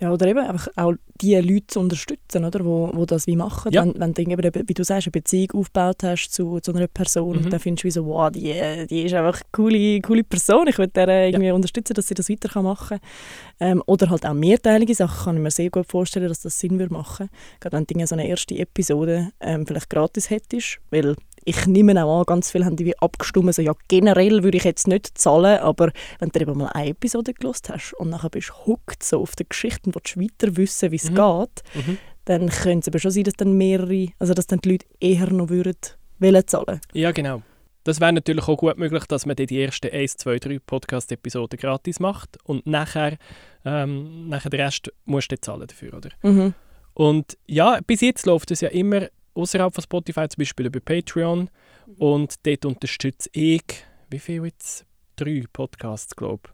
Ja, 0.00 0.10
oder 0.10 0.26
eben 0.26 0.38
einfach 0.38 0.68
auch 0.76 0.94
die 1.20 1.34
Leute 1.36 1.66
zu 1.66 1.80
unterstützen, 1.80 2.46
oder, 2.46 2.64
wo, 2.64 2.90
wo 2.94 3.04
das 3.04 3.26
wie 3.26 3.36
machen. 3.36 3.70
Ja. 3.72 3.84
Wenn, 3.84 4.00
wenn 4.00 4.14
du 4.14 4.22
irgendwie, 4.22 4.62
wie 4.66 4.74
du 4.74 4.82
sagst, 4.82 5.06
eine 5.06 5.12
Beziehung 5.12 5.50
aufgebaut 5.52 6.02
hast 6.02 6.30
zu, 6.30 6.60
zu 6.60 6.72
einer 6.74 6.86
Person, 6.86 7.42
Mhm. 7.42 7.50
dann 7.50 7.60
findest 7.60 7.84
du 7.84 7.86
wie 7.86 7.90
so, 7.90 8.06
wow, 8.06 8.30
die, 8.30 8.86
die 8.88 9.02
ist 9.02 9.14
einfach 9.14 9.40
eine 9.40 9.48
coole, 9.52 10.00
coole 10.00 10.24
Person, 10.24 10.66
ich 10.66 10.78
will 10.78 10.88
der 10.88 11.28
irgendwie 11.28 11.50
unterstützen, 11.50 11.92
dass 11.94 12.08
sie 12.08 12.14
das 12.14 12.30
weiter 12.30 12.62
machen 12.62 12.98
kann. 12.98 13.08
Ähm, 13.60 13.82
oder 13.86 14.08
halt 14.08 14.24
auch 14.24 14.32
mehrteilige 14.32 14.94
Sachen, 14.94 15.24
kann 15.24 15.36
ich 15.36 15.42
mir 15.42 15.50
sehr 15.50 15.70
gut 15.70 15.86
vorstellen, 15.86 16.28
dass 16.28 16.40
das 16.40 16.58
Sinn 16.58 16.78
würde 16.78 16.94
machen. 16.94 17.28
Gerade 17.60 17.76
wenn 17.76 17.84
du 17.84 18.06
so 18.06 18.14
eine 18.14 18.26
erste 18.26 18.58
Episode 18.58 19.30
ähm, 19.40 19.66
vielleicht 19.66 19.90
gratis 19.90 20.30
hättest, 20.30 20.78
weil 20.90 21.16
ich 21.44 21.66
nehme 21.66 22.04
auch 22.04 22.20
an, 22.20 22.24
ganz 22.26 22.50
viele 22.50 22.64
haben 22.64 22.76
die 22.76 22.96
abgestimmt, 22.98 23.54
so, 23.54 23.62
ja 23.62 23.72
generell 23.88 24.42
würde 24.42 24.58
ich 24.58 24.64
jetzt 24.64 24.86
nicht 24.88 25.16
zahlen, 25.18 25.58
aber 25.60 25.90
wenn 26.18 26.28
du 26.30 26.40
eben 26.40 26.58
mal 26.58 26.68
eine 26.68 26.90
Episode 26.90 27.32
gelost 27.34 27.68
hast 27.70 27.94
und 27.94 28.10
nachher 28.10 28.30
bist 28.30 28.50
du 28.50 28.66
hooked 28.66 29.02
so 29.02 29.20
auf 29.22 29.34
die 29.36 29.48
Geschichten, 29.48 29.90
und 29.90 29.94
willst 29.96 30.18
weiter 30.18 30.56
wissen, 30.56 30.90
wie 30.92 30.96
es 30.96 31.10
Mhm. 31.10 31.14
geht, 31.14 31.86
Mhm. 31.86 31.98
dann 32.26 32.48
könnte 32.48 32.80
es 32.80 32.88
aber 32.88 32.98
schon 32.98 33.10
sein, 33.10 33.24
dass 33.24 33.34
dann 33.34 33.52
mehrere, 33.56 34.08
also 34.18 34.34
dass 34.34 34.46
dann 34.46 34.60
die 34.60 34.72
Leute 34.72 34.86
eher 35.00 35.30
noch 35.32 35.48
würden 35.48 35.76
wollen 36.18 36.46
zahlen. 36.46 36.80
Ja, 36.92 37.12
genau. 37.12 37.42
Das 37.84 37.98
wäre 37.98 38.12
natürlich 38.12 38.46
auch 38.46 38.58
gut 38.58 38.76
möglich, 38.76 39.04
dass 39.06 39.24
man 39.24 39.36
die 39.36 39.62
ersten 39.62 39.90
1, 39.90 40.18
2, 40.18 40.38
3 40.38 40.58
Podcast-Episoden 40.58 41.58
gratis 41.58 41.98
macht 41.98 42.36
und 42.44 42.66
nachher, 42.66 43.16
ähm, 43.64 44.28
nachher 44.28 44.50
den 44.50 44.60
Rest 44.60 44.92
musst 45.06 45.32
du 45.32 45.36
dann 45.36 45.42
zahlen 45.42 45.66
dafür, 45.66 45.94
oder? 45.94 46.10
Mhm. 46.22 46.52
Und 46.92 47.38
ja, 47.46 47.78
bis 47.86 48.02
jetzt 48.02 48.26
läuft 48.26 48.50
es 48.50 48.60
ja 48.60 48.68
immer 48.68 49.08
außerhalb 49.34 49.74
von 49.74 49.82
Spotify, 49.82 50.28
zum 50.28 50.38
Beispiel 50.40 50.66
über 50.66 50.80
Patreon. 50.80 51.48
Und 51.98 52.34
dort 52.46 52.64
unterstütze 52.64 53.28
ich, 53.32 53.62
wie 54.10 54.18
viel 54.18 54.44
jetzt? 54.44 54.84
Drei 55.16 55.44
Podcasts, 55.52 56.14
glaube 56.16 56.42
ich. 56.48 56.50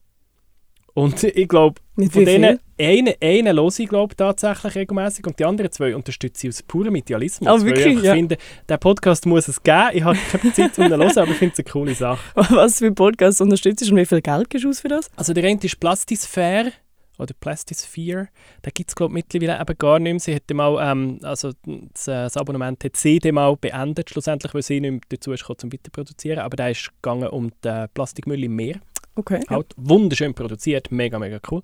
Und 0.95 1.23
ich 1.25 1.47
glaube, 1.47 1.79
von 2.11 2.25
denen 2.25 2.59
einen, 2.81 3.13
einen 3.23 3.57
höre 3.59 3.79
ich 3.79 3.87
glaube 3.89 4.17
tatsächlich 4.17 4.75
regelmäßig 4.77 5.27
und 5.27 5.39
die 5.39 5.45
anderen 5.45 5.71
zwei 5.71 5.95
unterstütze 5.95 6.47
ich 6.47 6.55
aus 6.55 6.63
purem 6.63 6.95
Idealismus. 6.97 7.49
Weil 7.61 7.67
wirklich? 7.67 7.99
Ich 7.99 8.03
Ja. 8.05 8.15
finde, 8.15 8.39
der 8.67 8.79
Podcast 8.79 9.27
muss 9.27 9.47
es 9.47 9.63
geben. 9.63 9.91
Ich 9.93 10.03
habe 10.05 10.17
keine 10.33 10.55
Zeit, 10.55 10.79
um 10.79 10.85
ihn 10.85 10.91
zu 10.91 10.97
hören, 10.99 11.19
aber 11.19 11.31
ich 11.33 11.37
finde 11.37 11.53
es 11.53 11.59
eine 11.59 11.71
coole 11.71 11.95
Sache. 11.95 12.21
Was 12.35 12.79
für 12.79 12.91
Podcasts 12.93 13.43
unterstützt 13.43 13.87
du 13.87 13.91
und 13.91 13.99
wie 13.99 14.07
viel 14.07 14.23
Geld 14.23 14.49
gibst 14.49 14.65
du 14.65 14.71
aus 14.71 14.81
für 14.81 14.89
das? 14.89 15.11
Also 15.17 15.35
der 15.35 15.45
eine 15.45 15.61
ist 15.61 15.79
Plastisphere 15.79 16.73
oder 17.19 17.35
Plastisphere. 17.39 18.29
Da 18.63 18.71
gibt 18.71 18.91
es 18.91 18.97
glaube 18.97 19.15
mittlerweile 19.15 19.61
eben 19.61 19.79
gar 19.79 19.99
nicht 19.99 20.13
mehr. 20.13 20.21
Sie 20.21 20.35
hätte 20.35 20.55
mal, 20.55 20.79
ähm, 20.81 21.19
also 21.23 21.53
das, 21.65 22.09
äh, 22.09 22.13
das 22.25 22.37
Abonnement 22.37 22.83
hat 22.85 22.97
sie 22.97 23.21
mal 23.33 23.57
beendet, 23.57 24.11
schlussendlich, 24.11 24.55
weil 24.55 24.63
sie 24.63 24.81
nicht 24.81 24.91
mehr 24.91 25.01
dazu 25.09 25.33
ist 25.33 25.41
gekommen, 25.41 25.59
zum 25.59 25.73
weiterproduzieren. 25.73 26.39
Aber 26.41 26.57
da 26.57 26.69
ist 26.69 26.91
gegangen 27.03 27.29
um 27.29 27.53
den 27.63 27.89
Plastikmüll 27.95 28.45
im 28.45 28.57
Meer. 28.57 28.81
Okay. 29.15 29.41
Halt 29.49 29.73
wunderschön 29.77 30.35
produziert, 30.35 30.91
mega, 30.93 31.19
mega 31.19 31.39
cool. 31.51 31.63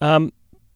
Ähm, 0.00 0.32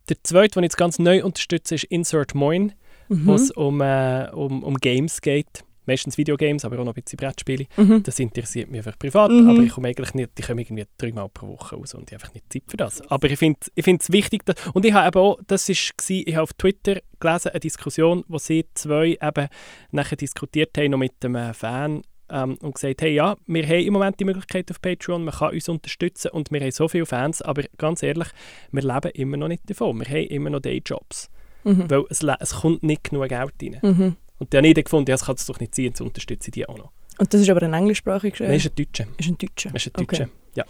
der 0.09 0.17
zweite, 0.23 0.55
den 0.55 0.65
ich 0.65 0.69
jetzt 0.69 0.77
ganz 0.77 0.99
neu 0.99 1.25
unterstütze, 1.25 1.75
ist 1.75 1.85
Insert 1.85 2.35
Moin, 2.35 2.73
wo 3.09 3.35
es 3.35 3.49
Mhm. 3.57 3.63
um, 3.63 3.81
äh, 3.81 4.29
um, 4.33 4.63
um 4.63 4.77
Games 4.77 5.21
geht. 5.21 5.65
Meistens 5.87 6.19
Videogames, 6.19 6.65
aber 6.65 6.79
auch 6.81 6.85
noch 6.85 6.95
ein 6.97 7.03
bisschen 7.03 7.17
Brettspiele. 7.17 7.67
Mhm. 7.77 8.03
Das 8.03 8.19
interessiert 8.19 8.71
mich 8.71 8.79
einfach 8.85 8.99
privat, 8.99 9.31
Mhm. 9.31 9.49
aber 9.49 9.61
ich 9.63 9.71
komme 9.73 9.89
eigentlich 9.89 10.15
nicht, 10.15 10.31
ich 10.39 10.47
komme 10.47 10.61
irgendwie 10.63 10.85
dreimal 10.99 11.29
pro 11.29 11.49
Woche 11.49 11.77
raus 11.77 11.95
und 11.95 12.11
ich 12.11 12.15
habe 12.15 12.23
einfach 12.25 12.35
nicht 12.35 12.53
Zeit 12.53 12.63
für 12.69 12.77
das. 12.77 13.01
Aber 13.11 13.31
ich 13.31 13.39
finde 13.39 13.59
ich 13.75 13.87
es 13.87 14.13
wichtig, 14.13 14.45
dass, 14.45 14.57
und 14.75 14.85
ich 14.85 14.93
habe 14.93 15.07
eben 15.09 15.19
auch, 15.19 15.39
das 15.47 15.69
ist, 15.69 15.93
gsi- 15.99 16.25
ich 16.27 16.35
habe 16.35 16.43
auf 16.43 16.53
Twitter 16.55 17.01
gelesen, 17.21 17.49
eine 17.51 17.61
Diskussion, 17.61 18.25
wo 18.29 18.39
sie 18.39 18.65
zwei 18.75 19.17
eben 19.23 19.49
nachher 19.93 20.17
diskutiert 20.17 20.77
haben, 20.77 20.91
noch 20.91 20.99
mit 20.99 21.13
einem 21.25 21.37
äh, 21.37 21.55
Fan 21.55 22.03
ähm, 22.29 22.57
und 22.61 22.75
gesagt 22.75 23.03
hey 23.03 23.15
ja, 23.15 23.37
wir 23.47 23.65
haben 23.67 23.85
im 23.85 23.93
Moment 23.93 24.19
die 24.19 24.25
Möglichkeit 24.25 24.69
auf 24.71 24.81
Patreon, 24.83 25.25
man 25.25 25.33
kann 25.35 25.53
uns 25.55 25.69
unterstützen 25.69 26.33
und 26.33 26.51
wir 26.51 26.61
haben 26.61 26.73
so 26.73 26.89
viele 26.89 27.07
Fans, 27.07 27.41
aber 27.41 27.63
ganz 27.79 28.03
ehrlich, 28.03 28.27
wir 28.73 28.83
leben 28.83 29.11
immer 29.15 29.37
noch 29.37 29.47
nicht 29.49 29.63
davon, 29.71 29.99
wir 30.01 30.07
haben 30.07 30.27
immer 30.27 30.51
noch 30.51 30.61
Dayjobs, 30.61 31.31
Mhm. 31.65 31.89
weil 31.91 32.05
es, 32.11 32.23
es 32.41 32.55
kommt 32.55 32.83
nicht 32.83 33.05
genug 33.05 33.29
Geld 33.29 33.53
rein. 33.63 33.79
Mhm. 33.83 34.17
Und 34.39 34.53
dann 34.53 34.65
habe 34.65 34.79
ich 34.79 34.85
gefunden, 34.85 35.11
ja, 35.11 35.15
das 35.15 35.25
kann 35.25 35.37
es 35.37 35.47
doch 35.47 35.59
nicht 35.61 35.75
sein, 35.75 35.87
jetzt 35.87 36.01
unterstütze 36.01 36.49
ich 36.49 36.53
die 36.53 36.69
auch 36.69 36.77
noch. 36.77 36.93
Und 37.19 37.33
das 37.33 37.41
ist 37.41 37.49
aber 37.51 37.63
ein 37.63 37.73
englischsprachiger? 37.73 38.47
Nein, 38.47 38.57
ist 38.57 38.67
ein 38.67 38.75
Deutscher. 38.77 39.07
ist 39.17 39.29
ein 39.29 39.39
Deutscher. 39.39 39.75
Ist 39.75 39.87
ein 39.87 39.93
Deutscher. 40.07 40.29
Ja. 40.55 40.65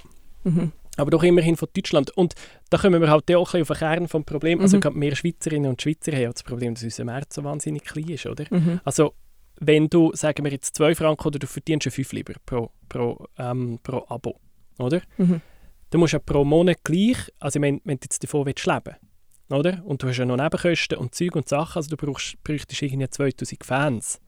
Mhm. 0.45 0.73
Aber 0.97 1.11
doch 1.11 1.23
immerhin 1.25 1.57
von 1.57 1.69
Deutschland. 1.75 2.11
Und 2.17 2.35
da 2.71 2.79
kommen 2.79 3.01
wir 3.03 3.11
halt 3.11 3.31
auch 3.35 3.53
ein 3.55 3.63
auf 3.63 3.69
den 3.69 3.77
Kern 3.77 4.05
des 4.07 4.25
Problems. 4.25 4.63
Also 4.63 4.77
Mhm. 4.77 4.81
gerade 4.81 5.01
wir 5.01 5.17
Schweizerinnen 5.17 5.69
und 5.71 5.83
Schweizer 5.83 6.13
haben 6.13 6.33
das 6.33 6.43
Problem, 6.43 6.75
dass 6.75 6.85
unser 6.85 7.05
Markt 7.05 7.33
so 7.33 7.43
wahnsinnig 7.45 7.85
klein 7.85 8.09
ist, 8.09 8.27
oder? 8.27 8.45
Mhm. 8.51 8.81
Also 8.85 9.15
wenn 9.59 9.89
du, 9.89 10.13
sagen 10.15 10.45
wir 10.45 10.53
jetzt 10.53 10.77
2 10.77 10.95
Franken 10.95 11.27
oder 11.27 11.39
du 11.39 11.47
verdienst 11.47 11.87
ja 11.87 11.91
5 11.91 12.13
lieber 12.13 12.35
pro, 12.47 12.71
pro, 12.89 13.27
ähm, 13.39 13.79
pro 13.83 14.05
Abo, 14.09 14.39
oder? 14.79 15.03
Mhm. 15.19 15.41
Du 15.91 15.99
musst 15.99 16.13
ja 16.13 16.19
pro 16.19 16.45
Monat 16.45 16.79
gleich, 16.85 17.17
also 17.41 17.59
ich 17.59 17.61
meine, 17.61 17.81
wenn 17.85 17.97
du 17.97 18.05
jetzt 18.05 18.23
davon 18.23 18.47
willst 18.47 18.67
leben 18.67 18.97
oder? 19.51 19.83
Und 19.85 20.03
du 20.03 20.09
hast 20.09 20.17
ja 20.19 20.25
noch 20.25 20.37
Nebenkosten 20.37 20.99
und 20.99 21.15
Zeug 21.15 21.37
und 21.37 21.49
Sachen, 21.49 21.79
also 21.79 21.95
du 21.95 21.97
brauchst, 21.97 22.43
bräuchtest 22.43 22.83
irgendwie 22.83 23.09
2000 23.09 23.65
Fans, 23.65 24.21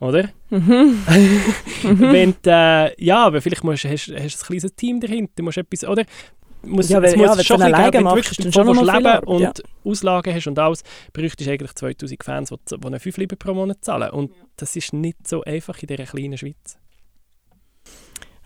oder? 0.00 0.30
Mhm. 0.50 1.02
wenn 1.82 2.34
du, 2.42 2.50
äh, 2.50 3.04
ja, 3.04 3.26
aber 3.26 3.40
vielleicht 3.40 3.64
musst, 3.64 3.84
hast, 3.84 4.08
hast 4.08 4.08
du 4.08 4.16
ein 4.16 4.46
kleines 4.46 4.74
Team 4.74 5.00
dahinter, 5.00 5.32
du 5.36 5.42
musst 5.42 5.58
etwas, 5.58 5.84
oder? 5.84 6.04
Muss, 6.64 6.88
Ja, 6.88 7.00
muss 7.00 7.10
ja, 7.10 7.18
wenn 7.18 7.18
schon 7.18 7.26
du 7.26 7.30
ein 7.32 7.36
bisschen 7.38 7.62
alleine 7.62 7.90
geben, 7.90 8.04
du 8.04 8.10
machst, 8.14 8.38
davon 8.38 8.52
schon 8.52 8.66
noch 8.66 8.94
leben 8.94 9.06
Arbeit, 9.06 9.26
und 9.26 9.62
Auslagen 9.84 10.34
hast 10.34 10.46
und 10.46 10.58
alles, 10.58 10.82
bräuchtest 11.12 11.48
du 11.48 11.52
eigentlich 11.52 11.74
2000 11.74 12.22
Fans, 12.22 12.50
die, 12.50 12.76
die 12.78 12.86
einen 12.86 13.00
5 13.00 13.16
lieber 13.16 13.36
pro 13.36 13.52
Monat 13.52 13.84
zahlen. 13.84 14.10
Und 14.10 14.32
das 14.56 14.76
ist 14.76 14.92
nicht 14.92 15.26
so 15.26 15.42
einfach 15.42 15.82
in 15.82 15.88
dieser 15.88 16.04
kleinen 16.04 16.38
Schweiz. 16.38 16.78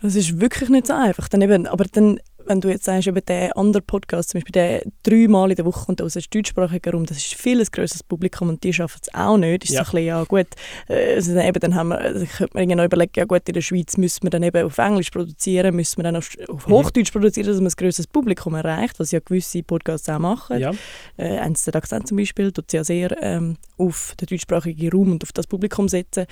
Das 0.00 0.14
ist 0.14 0.40
wirklich 0.40 0.70
nicht 0.70 0.86
so 0.86 0.94
einfach. 0.94 1.28
Dann 1.28 1.42
eben, 1.42 1.66
aber 1.66 1.84
dann, 1.84 2.20
wenn 2.46 2.60
du 2.60 2.68
jetzt 2.68 2.84
sagst, 2.84 3.06
eben 3.08 3.24
der 3.26 3.56
andere 3.56 3.82
Podcast, 3.82 4.30
zum 4.30 4.38
Beispiel 4.40 4.52
der 4.52 4.82
dreimal 5.02 5.50
in 5.50 5.56
der 5.56 5.64
Woche 5.64 5.86
kommt 5.86 6.02
aus 6.02 6.16
einem 6.16 6.24
deutschsprachigen 6.30 6.92
Raum, 6.92 7.06
das 7.06 7.18
ist 7.18 7.34
viel 7.34 7.60
ein 7.60 7.66
grösseres 7.70 8.02
Publikum 8.02 8.48
und 8.48 8.62
die 8.64 8.72
schaffen 8.72 8.98
es 9.02 9.14
auch 9.14 9.36
nicht. 9.36 9.64
Ist 9.64 9.70
Ja. 9.72 9.84
so 9.84 9.90
ein 9.90 9.92
bisschen, 9.92 10.06
ja 10.06 10.24
gut, 10.24 10.46
äh, 10.88 11.14
also 11.14 11.34
dann, 11.34 11.44
eben, 11.46 11.60
dann 11.60 11.74
haben 11.74 11.88
wir, 11.88 11.98
also 11.98 12.24
könnte 12.26 12.54
man 12.54 12.62
irgendwie 12.68 12.84
überlegen, 12.84 13.12
ja 13.16 13.24
gut, 13.24 13.42
in 13.48 13.54
der 13.54 13.60
Schweiz 13.60 13.96
müssen 13.96 14.22
wir 14.22 14.30
dann 14.30 14.42
eben 14.42 14.64
auf 14.64 14.78
Englisch 14.78 15.10
produzieren, 15.10 15.74
müssen 15.76 15.96
wir 15.98 16.04
dann 16.04 16.16
auf, 16.16 16.30
auf 16.48 16.66
Mhm. 16.66 16.72
Hochdeutsch 16.72 17.12
produzieren, 17.12 17.46
dass 17.48 17.56
man 17.56 17.66
ein 17.66 17.72
grösseres 17.76 18.06
Publikum 18.06 18.54
erreicht, 18.54 18.98
was 18.98 19.10
ja 19.12 19.20
gewisse 19.20 19.62
Podcasts 19.62 20.08
auch 20.08 20.18
machen. 20.18 20.58
Ja. 20.58 20.72
äh, 21.16 21.38
eins 21.38 21.64
der 21.64 21.74
Akzent 21.76 22.08
zum 22.08 22.16
Beispiel, 22.16 22.52
tut 22.52 22.72
ja 22.72 22.84
sehr 22.84 23.16
ähm, 23.22 23.56
auf 23.78 24.14
den 24.20 24.26
deutschsprachigen 24.26 24.90
Raum 24.90 25.12
und 25.12 25.22
auf 25.22 25.32
das 25.32 25.46
Publikum 25.46 25.88
setzen. 25.88 26.26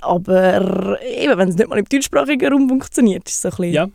Aber 0.00 0.98
eben, 1.02 1.38
wenn 1.38 1.48
es 1.48 1.56
nicht 1.56 1.68
mal 1.68 1.78
im 1.78 1.84
deutschsprachigen 1.84 2.52
Raum 2.52 2.68
funktioniert, 2.68 3.28
ist 3.28 3.36
es 3.36 3.42
so 3.42 3.48
ein 3.48 3.50
bisschen... 3.56 3.72
Ja. 3.74 3.88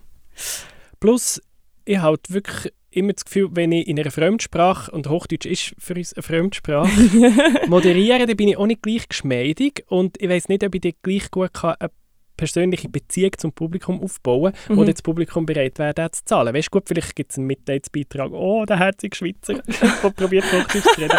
Plus, 0.99 1.41
ich 1.89 1.97
habe 1.97 2.07
halt 2.07 2.31
wirklich 2.31 2.73
immer 2.91 3.13
das 3.13 3.25
Gefühl, 3.25 3.49
wenn 3.53 3.71
ich 3.71 3.87
in 3.87 3.99
einer 3.99 4.11
Fremdsprache, 4.11 4.91
und 4.91 5.09
Hochdeutsch 5.09 5.45
ist 5.45 5.73
für 5.79 5.95
uns 5.95 6.13
eine 6.13 6.23
Fremdsprache, 6.23 6.89
moderiere, 7.67 8.25
dann 8.27 8.37
bin 8.37 8.47
ich 8.47 8.57
auch 8.57 8.67
nicht 8.67 8.81
gleich 8.83 9.07
geschmeidig 9.09 9.83
und 9.87 10.21
ich 10.21 10.29
weiß 10.29 10.49
nicht, 10.49 10.63
ob 10.63 10.75
ich 10.75 10.81
dann 10.81 10.93
gleich 11.01 11.31
gut 11.31 11.53
kann, 11.53 11.75
eine 11.79 11.89
persönliche 12.37 12.87
Beziehung 12.89 13.31
zum 13.37 13.51
Publikum 13.51 14.01
aufbauen 14.01 14.53
kann, 14.53 14.75
Mhm. 14.75 14.79
oder 14.81 14.91
das 14.93 15.01
Publikum 15.01 15.45
bereit 15.45 15.77
wäre, 15.77 15.93
das 15.93 16.11
zu 16.13 16.25
zahlen. 16.25 16.53
Weißt 16.55 16.67
du, 16.67 16.71
gut, 16.79 16.87
vielleicht 16.87 17.15
gibt 17.15 17.31
es 17.31 17.37
einen 17.37 17.47
Mitleidsbeitrag, 17.47 18.31
oh, 18.31 18.65
der 18.65 18.77
herzige 18.79 19.15
Schweizer, 19.15 19.55
der 20.03 20.11
probiert 20.11 20.45
Hochdeutsch 20.45 20.83
zu 20.93 21.01
reden. 21.01 21.17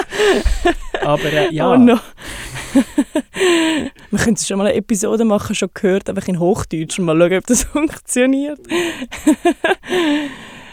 Aber 1.02 1.24
äh, 1.32 1.52
ja, 1.54 1.72
Oh 1.72 1.76
no. 1.76 1.98
Wir 4.10 4.18
können 4.18 4.36
schon 4.36 4.58
mal 4.58 4.66
eine 4.68 4.76
Episode 4.76 5.24
machen, 5.24 5.54
schon 5.54 5.70
gehört, 5.74 6.08
einfach 6.08 6.26
in 6.28 6.38
Hochdeutsch 6.40 6.98
und 6.98 7.04
mal 7.04 7.16
schauen, 7.18 7.38
ob 7.38 7.46
das 7.46 7.64
funktioniert. 7.64 8.60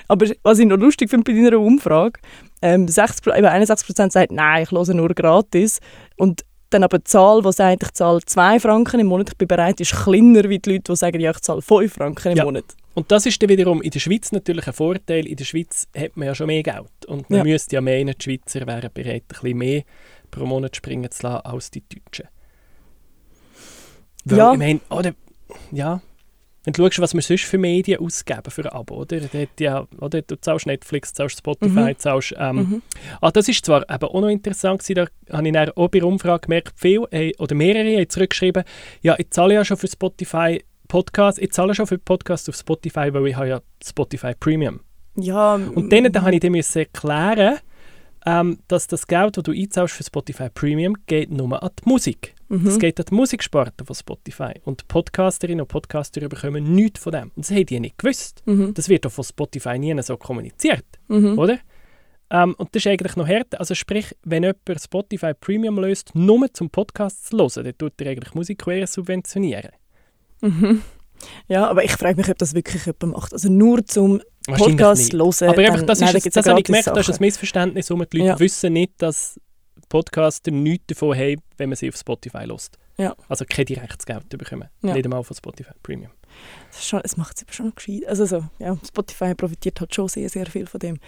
Aber 0.07 0.25
was 0.43 0.59
ich 0.59 0.65
noch 0.65 0.77
lustig 0.77 1.09
finde 1.09 1.31
bei 1.31 1.39
deiner 1.41 1.59
Umfrage, 1.59 2.19
ähm, 2.61 2.87
60, 2.87 3.23
Pro- 3.23 3.33
eben 3.35 3.45
61% 3.47 4.11
sagt, 4.11 4.31
nein, 4.31 4.63
ich 4.63 4.71
höre 4.71 4.93
nur 4.93 5.09
gratis. 5.09 5.79
Und 6.15 6.43
dann 6.69 6.83
aber 6.83 6.97
die 6.99 7.05
Zahl, 7.05 7.41
die 7.41 7.51
sagt, 7.53 7.83
ich 7.83 7.91
zahle 7.93 8.19
2 8.25 8.59
Franken 8.59 8.99
im 8.99 9.07
Monat, 9.07 9.29
ich 9.29 9.37
bin 9.37 9.47
bereit, 9.47 9.79
ist 9.79 9.93
kleiner 9.95 10.49
wie 10.49 10.59
die 10.59 10.71
Leute, 10.73 10.91
die 10.91 10.95
sagen, 10.97 11.19
ja, 11.19 11.31
ich 11.31 11.39
zahle 11.39 11.61
5 11.61 11.93
Franken 11.93 12.31
im 12.31 12.37
Ja. 12.37 12.43
Monat. 12.45 12.65
Und 12.93 13.11
das 13.11 13.25
ist 13.25 13.41
dann 13.41 13.49
wiederum 13.49 13.81
in 13.81 13.91
der 13.91 13.99
Schweiz 13.99 14.31
natürlich 14.31 14.65
ein 14.67 14.73
Vorteil. 14.73 15.27
In 15.27 15.35
der 15.35 15.45
Schweiz 15.45 15.87
hat 15.95 16.17
man 16.17 16.27
ja 16.27 16.35
schon 16.35 16.47
mehr 16.47 16.63
Geld. 16.63 17.05
Und 17.07 17.29
man 17.29 17.37
Ja. 17.39 17.43
müsste 17.43 17.75
ja 17.75 17.81
meinen, 17.81 18.15
die 18.17 18.23
Schweizer 18.23 18.65
wären 18.65 18.89
bereit, 18.93 19.23
ein 19.23 19.27
bisschen 19.27 19.57
mehr 19.57 19.83
pro 20.31 20.45
Monat 20.45 20.75
springen 20.75 21.09
zu 21.11 21.23
lassen 21.27 21.45
als 21.45 21.69
die 21.71 21.83
Deutschen. 21.87 22.27
Weil, 24.25 24.37
Ja. 24.37 24.51
ich 24.53 24.57
meine, 24.57 24.79
oder, 24.89 25.13
ja, 25.71 26.01
wenn 26.67 26.73
du 26.73 26.83
schaust, 26.83 26.99
was 26.99 27.13
wir 27.13 27.21
sonst 27.21 27.45
für 27.45 27.57
Medien 27.57 28.01
ausgeben 28.01 28.49
für 28.51 28.65
ein 28.65 28.71
Abo, 28.77 28.95
oder? 28.95 29.21
Da 29.21 29.39
Ja, 29.57 29.87
oder? 30.01 30.21
Du 30.21 30.35
zahlst 30.35 30.65
Netflix, 30.65 31.13
zahlst 31.13 31.37
Spotify, 31.37 31.91
Mhm. 31.91 31.97
zahlst... 31.97 32.35
Ähm, 32.37 32.55
Mhm. 32.57 32.81
Ah, 33.21 33.31
das 33.31 33.47
ist 33.47 33.65
zwar 33.65 33.89
eben 33.89 34.03
auch 34.03 34.19
noch 34.21 34.27
interessant 34.27 34.83
gewesen, 34.83 35.07
da 35.29 35.33
habe 35.37 35.47
ich 35.47 35.53
dann 35.53 35.69
auch 35.69 35.87
bei 35.87 35.99
der 35.99 36.07
Umfrage 36.07 36.41
gemerkt, 36.41 36.73
viele 36.75 37.05
äh, 37.11 37.31
oder 37.37 37.55
mehrere 37.55 37.95
haben 37.97 38.09
zurückgeschrieben, 38.09 38.63
ja, 39.01 39.15
ich 39.17 39.29
zahle 39.29 39.53
ja 39.53 39.63
schon 39.63 39.77
für 39.77 39.87
Spotify 39.87 40.61
Podcast, 40.89 41.39
ich 41.39 41.51
zahle 41.53 41.73
schon 41.73 41.87
für 41.87 41.97
Podcasts 41.97 42.49
auf 42.49 42.55
Spotify, 42.55 43.13
weil 43.13 43.27
ich 43.27 43.35
habe 43.37 43.47
ja 43.47 43.61
Spotify 43.81 44.33
Premium. 44.37 44.81
Ja, 45.15 45.55
Und 45.55 45.89
denen 45.89 46.11
dann 46.11 46.23
habe 46.23 46.35
ich 46.35 46.43
müssen 46.49 46.79
erklären, 46.79 47.59
ähm, 48.25 48.59
dass 48.67 48.87
das 48.87 49.07
Geld, 49.07 49.37
das 49.37 49.43
du 49.45 49.51
einzahlst 49.53 49.95
für 49.95 50.03
Spotify 50.03 50.49
Premium, 50.53 50.95
geht 51.05 51.31
nur 51.31 51.63
an 51.63 51.69
die 51.81 51.89
Musik. 51.89 52.35
Mhm. 52.49 52.67
Es 52.67 52.79
geht 52.79 52.99
an 52.99 53.05
die 53.09 53.15
Musiksparte 53.15 53.85
von 53.85 53.95
Spotify. 53.95 54.53
Und 54.63 54.87
Podcasterinnen 54.87 55.61
und 55.61 55.67
Podcaster 55.67 56.27
bekommen 56.27 56.63
nichts 56.75 57.01
von 57.01 57.11
dem. 57.11 57.31
Und 57.35 57.45
das 57.45 57.51
haben 57.51 57.65
die 57.65 57.79
nicht 57.79 57.97
gewusst. 57.97 58.41
Mhm. 58.45 58.73
Das 58.73 58.89
wird 58.89 59.05
doch 59.05 59.11
von 59.11 59.23
Spotify 59.23 59.77
nie 59.79 59.99
so 60.01 60.17
kommuniziert 60.17 60.85
Mhm. 61.07 61.37
oder? 61.37 61.59
Ähm, 62.29 62.55
und 62.57 62.75
das 62.75 62.83
ist 62.85 62.87
eigentlich 62.87 63.15
noch 63.15 63.27
härter. 63.27 63.59
Also 63.59 63.73
sprich, 63.73 64.13
wenn 64.23 64.43
jemand 64.43 64.59
Spotify 64.81 65.33
Premium 65.33 65.79
löst, 65.79 66.13
nur 66.13 66.51
zum 66.53 66.69
Podcast 66.69 67.27
zu 67.27 67.37
hören, 67.37 67.63
dann 67.63 67.77
tut 67.77 67.93
er 68.01 68.11
eigentlich 68.11 68.33
Musik 68.33 68.67
eher 68.67 68.85
subventionieren. 68.87 69.71
Mhm. 70.41 70.81
Ja, 71.47 71.67
aber 71.67 71.83
ich 71.83 71.93
frage 71.93 72.17
mich, 72.17 72.29
ob 72.29 72.37
das 72.37 72.53
wirklich 72.53 72.85
jemand 72.85 73.13
macht. 73.15 73.33
Also 73.33 73.49
nur 73.49 73.83
zum 73.85 74.21
Podcast 74.45 75.13
nicht. 75.13 75.13
hören. 75.13 75.49
Aber 75.49 75.61
einfach, 75.61 75.77
dann- 75.77 75.87
das, 75.87 75.99
nein, 76.01 76.15
ist, 76.15 76.23
gibt's 76.23 76.35
das 76.35 76.45
ja 76.45 76.51
habe 76.51 76.59
ich 76.59 76.65
gemerkt, 76.65 76.87
das 76.87 76.97
ist 76.97 77.07
ein 77.09 77.13
Sachen. 77.13 77.21
Missverständnis. 77.25 77.91
Und 77.91 78.13
die 78.13 78.17
Leute 78.17 78.27
Ja. 78.29 78.39
wissen 78.39 78.73
nicht, 78.73 78.93
dass 79.01 79.39
Podcaster 79.89 80.51
nichts 80.51 80.87
davon 80.87 81.17
haben, 81.17 81.41
wenn 81.57 81.69
man 81.69 81.75
sie 81.75 81.89
auf 81.89 81.95
Spotify 81.95 82.45
lässt. 82.45 82.77
Ja. 82.97 83.15
Also 83.29 83.45
kein 83.47 83.65
direktes 83.65 84.05
Geld 84.05 84.29
bekommen. 84.29 84.69
Ja. 84.81 84.93
Nicht 84.93 85.05
einmal 85.05 85.23
von 85.23 85.35
Spotify 85.35 85.71
Premium. 85.83 86.11
Das 86.71 86.85
schon, 86.85 87.01
es 87.03 87.17
macht 87.17 87.37
es 87.37 87.43
aber 87.43 87.53
schon 87.53 87.73
gescheit. 87.73 88.07
Also 88.07 88.25
so, 88.25 88.43
ja, 88.59 88.77
Spotify 88.85 89.33
profitiert 89.33 89.79
halt 89.79 89.95
schon 89.95 90.07
sehr, 90.09 90.29
sehr 90.29 90.45
viel 90.45 90.67
von 90.67 90.79
dem. 90.79 90.99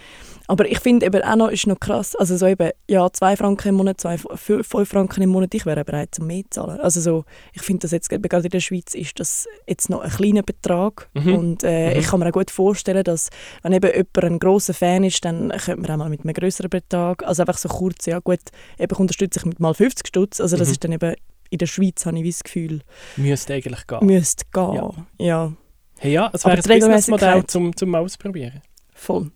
Aber 0.48 0.68
ich 0.68 0.80
finde 0.80 1.06
eben 1.06 1.22
auch 1.22 1.36
noch, 1.36 1.50
ist 1.50 1.68
noch 1.68 1.80
krass, 1.80 2.16
also 2.16 2.38
so 2.38 2.48
eben, 2.48 2.72
ja, 2.90 3.12
2 3.12 3.36
Franken 3.38 3.70
im 3.70 3.76
Monat, 3.76 4.02
5 4.02 4.68
Franken 4.90 5.22
im 5.22 5.30
Monat, 5.30 5.54
ich 5.54 5.66
wäre 5.66 5.84
bereit, 5.86 6.16
zum 6.16 6.28
mehr 6.28 6.44
zu 6.50 6.62
zahlen. 6.62 6.80
Also 6.80 7.02
so, 7.02 7.26
ich 7.54 7.62
finde, 7.62 7.82
dass 7.82 7.92
jetzt 7.92 8.10
gerade 8.10 8.46
in 8.46 8.50
der 8.50 8.60
Schweiz 8.60 8.96
ist 8.96 9.20
das 9.20 9.48
jetzt 9.68 9.90
noch 9.90 10.02
ein 10.02 10.10
kleiner 10.10 10.44
Betrag 10.44 11.10
Mhm. 11.14 11.34
und 11.34 11.64
äh, 11.64 11.94
Mhm. 11.94 12.00
ich 12.00 12.08
kann 12.08 12.20
mir 12.20 12.28
auch 12.28 12.32
gut 12.32 12.52
vorstellen, 12.52 13.04
dass 13.04 13.30
wenn 13.62 13.74
eben 13.74 13.92
jemand 13.92 14.18
ein 14.24 14.40
grosser 14.40 14.74
Fan 14.74 15.04
ist, 15.04 15.24
dann 15.26 15.50
könnte 15.50 15.82
man 15.82 15.92
auch 15.92 15.98
mal 15.98 16.10
mit 16.10 16.22
einem 16.22 16.34
größeren 16.34 16.70
Betrag, 16.70 17.24
also 17.24 17.44
einfach 17.44 17.58
so 17.58 17.70
kurz, 17.70 18.06
ja 18.06 18.20
gut, 18.20 18.40
eben 18.80 18.92
ich 18.92 19.00
unterstütze 19.00 19.40
ich 19.40 19.46
mit 19.46 19.60
mal 19.60 19.74
50 19.74 20.08
Stutz, 20.08 20.40
also 20.42 20.58
das 20.58 20.68
Mhm. 20.70 20.72
ist 20.72 20.84
dann 20.84 20.92
eben, 20.94 21.16
in 21.50 21.58
der 21.58 21.66
Schweiz 21.68 22.06
habe 22.06 22.20
ich 22.20 22.36
das 22.36 22.44
Gefühl, 22.44 22.82
Müsste 23.18 23.54
eigentlich 23.54 23.86
gehen. 23.88 24.06
müsste 24.06 24.46
gehen. 24.54 24.74
Ja. 24.76 24.92
ja. 25.20 25.54
Hey, 25.98 26.14
ja, 26.14 26.30
es 26.34 26.46
wäre 26.46 26.56
ein 26.58 26.62
Businessmodell 26.64 27.46
zum, 27.48 27.76
zum 27.76 27.94
Ausprobieren. 27.96 28.62
Voll. 28.94 29.32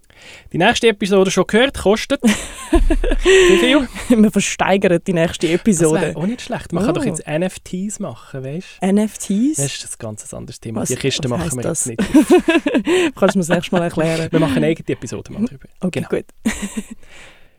Die 0.51 0.57
nächste 0.57 0.89
Episode 0.89 1.31
schon 1.31 1.45
gehört, 1.47 1.77
kostet 1.77 2.21
wie 2.71 3.57
viel? 3.57 3.87
Wir 4.09 4.31
versteigern 4.31 4.99
die 5.05 5.13
nächste 5.13 5.47
Das 5.47 5.55
Episode. 5.55 6.01
wäre 6.01 6.15
auch 6.17 6.25
nicht 6.27 6.41
schlecht. 6.41 6.71
Man 6.73 6.83
kann 6.85 6.91
Oh. 6.91 6.99
doch 6.99 7.05
jetzt 7.05 7.23
NFTs 7.27 7.99
machen, 7.99 8.43
weißt 8.43 8.67
du? 8.81 8.93
NFTs? 8.93 9.55
Das 9.57 9.65
ist 9.83 9.85
ein 9.85 9.95
ganz 9.99 10.33
anderes 10.33 10.59
Thema. 10.59 10.81
Was- 10.81 10.89
die 10.89 10.95
Kiste 10.97 11.29
was 11.29 11.39
machen 11.39 11.57
wir 11.63 11.69
heisst 11.69 11.87
jetzt 11.87 11.99
das? 12.01 12.13
nicht. 12.13 13.15
Kannst 13.15 13.35
du 13.35 13.39
mir 13.39 13.45
das 13.45 13.49
nächste 13.49 13.75
Mal 13.75 13.83
erklären? 13.83 14.27
Wir 14.31 14.39
machen 14.39 14.57
eine 14.57 14.67
eigene 14.67 14.89
Episode 14.89 15.31
mal 15.33 15.45
drüber. 15.45 15.67
Okay, 15.79 15.99
Genau. 16.01 16.09
gut. 16.09 16.25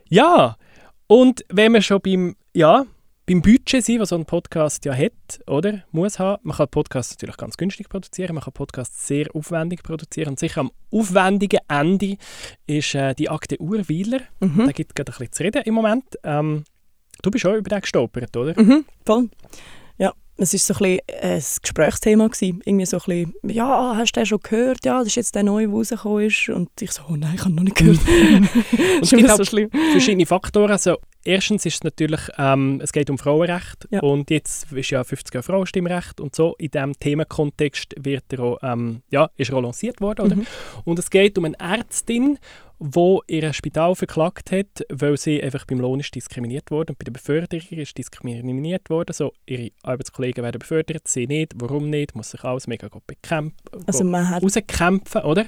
Ja, 0.08 0.56
und 1.06 1.44
wenn 1.48 1.72
wir 1.72 1.82
schon 1.82 2.00
beim, 2.00 2.36
ja, 2.54 2.84
beim 3.26 3.40
Budget 3.40 3.84
sind, 3.84 4.00
was 4.00 4.10
so 4.10 4.16
ein 4.16 4.26
Podcast 4.26 4.84
ja 4.84 4.94
hat, 4.94 5.40
oder? 5.46 5.82
Muss 5.92 6.18
haben. 6.18 6.40
Man 6.42 6.56
kann 6.56 6.68
Podcasts 6.68 7.14
natürlich 7.14 7.36
ganz 7.36 7.56
günstig 7.56 7.88
produzieren, 7.88 8.34
man 8.34 8.44
kann 8.44 8.52
Podcasts 8.52 9.06
sehr 9.06 9.26
aufwendig 9.34 9.82
produzieren. 9.82 10.30
Und 10.30 10.38
sicher 10.38 10.60
am 10.60 10.70
aufwendigen 10.90 11.60
Ende 11.68 12.18
ist 12.66 12.94
äh, 12.94 13.14
die 13.14 13.30
Akte 13.30 13.58
Urweiler. 13.58 14.20
Mhm. 14.40 14.66
Da 14.66 14.72
gibt 14.72 14.90
es 14.90 14.94
gerade 14.94 15.12
ein 15.12 15.18
bisschen 15.18 15.32
zu 15.32 15.42
reden 15.42 15.62
im 15.64 15.74
Moment. 15.74 16.04
Ähm, 16.22 16.64
du 17.22 17.30
bist 17.30 17.46
auch 17.46 17.54
über 17.54 17.68
den 17.70 17.80
gestolpert, 17.80 18.36
oder? 18.36 18.60
Mhm, 18.60 18.84
voll. 19.06 19.30
Ja, 19.96 20.12
es 20.36 20.52
war 20.52 20.58
so 20.58 20.84
ein, 20.84 20.98
bisschen 20.98 21.22
ein 21.22 21.42
Gesprächsthema. 21.62 22.26
Gewesen. 22.26 22.60
Irgendwie 22.66 22.86
so 22.86 22.98
ein 22.98 23.02
bisschen, 23.06 23.34
ja, 23.56 23.94
hast 23.96 24.12
du 24.12 24.20
den 24.20 24.26
schon 24.26 24.40
gehört? 24.40 24.84
Ja, 24.84 24.98
das 24.98 25.08
ist 25.08 25.16
jetzt 25.16 25.34
der 25.34 25.44
neue, 25.44 25.66
der 25.66 25.74
rausgekommen 25.74 26.26
ist. 26.26 26.50
Und 26.50 26.68
ich 26.78 26.92
so, 26.92 27.02
oh 27.08 27.16
nein, 27.16 27.36
ich 27.36 27.40
habe 27.40 27.54
noch 27.54 27.62
nicht 27.62 27.76
gehört. 27.76 28.00
Und 28.06 29.02
es 29.02 29.10
gibt 29.10 29.22
so 29.22 29.28
halt 29.38 29.46
schlimm. 29.46 29.70
verschiedene 29.92 30.26
Faktoren. 30.26 30.72
Also, 30.72 30.98
erstens 31.24 31.66
ist 31.66 31.74
es 31.74 31.82
natürlich, 31.84 32.20
ähm, 32.38 32.80
es 32.82 32.92
geht 32.92 33.10
um 33.10 33.18
Frauenrecht 33.18 33.86
Ja. 33.90 34.00
und 34.00 34.30
jetzt 34.30 34.70
ist 34.72 34.90
ja 34.90 35.02
50 35.04 35.34
Jahre 35.34 35.42
Frauenstimmrecht 35.42 36.20
und 36.20 36.34
so. 36.34 36.54
In 36.58 36.70
diesem 36.70 36.92
Themenkontext 36.98 37.94
wird 37.98 38.24
er 38.32 38.40
auch, 38.40 38.58
ähm, 38.62 39.02
ja, 39.10 39.30
ist 39.36 39.50
er 39.50 39.56
auch 39.56 39.62
lanciert 39.62 40.00
worden. 40.00 40.26
Oder? 40.26 40.36
Mhm. 40.36 40.46
Und 40.84 40.98
es 40.98 41.10
geht 41.10 41.36
um 41.38 41.44
eine 41.44 41.58
Ärztin, 41.58 42.38
die 42.80 43.18
ihr 43.28 43.52
Spital 43.52 43.94
verklagt 43.94 44.50
hat, 44.52 44.84
weil 44.90 45.16
sie 45.16 45.42
einfach 45.42 45.64
beim 45.64 45.80
Lohn 45.80 46.00
ist 46.00 46.14
diskriminiert 46.14 46.70
wurde 46.70 46.92
und 46.92 46.98
bei 46.98 47.04
der 47.04 47.12
Beförderung 47.12 47.66
ist 47.70 47.96
diskriminiert 47.96 48.90
worden. 48.90 49.12
So, 49.12 49.32
ihre 49.46 49.70
Arbeitskollegen 49.82 50.42
werden 50.44 50.58
befördert, 50.58 51.06
sie 51.08 51.26
nicht. 51.26 51.52
Warum 51.56 51.88
nicht? 51.88 52.14
Muss 52.14 52.32
sich 52.32 52.42
alles 52.44 52.66
mega 52.66 52.88
gut 52.88 53.06
bekämpfen, 53.06 53.56
Also 53.86 54.04
man 54.04 54.28
hat, 54.28 54.42
rauskämpfen, 54.42 55.22
oder? 55.22 55.46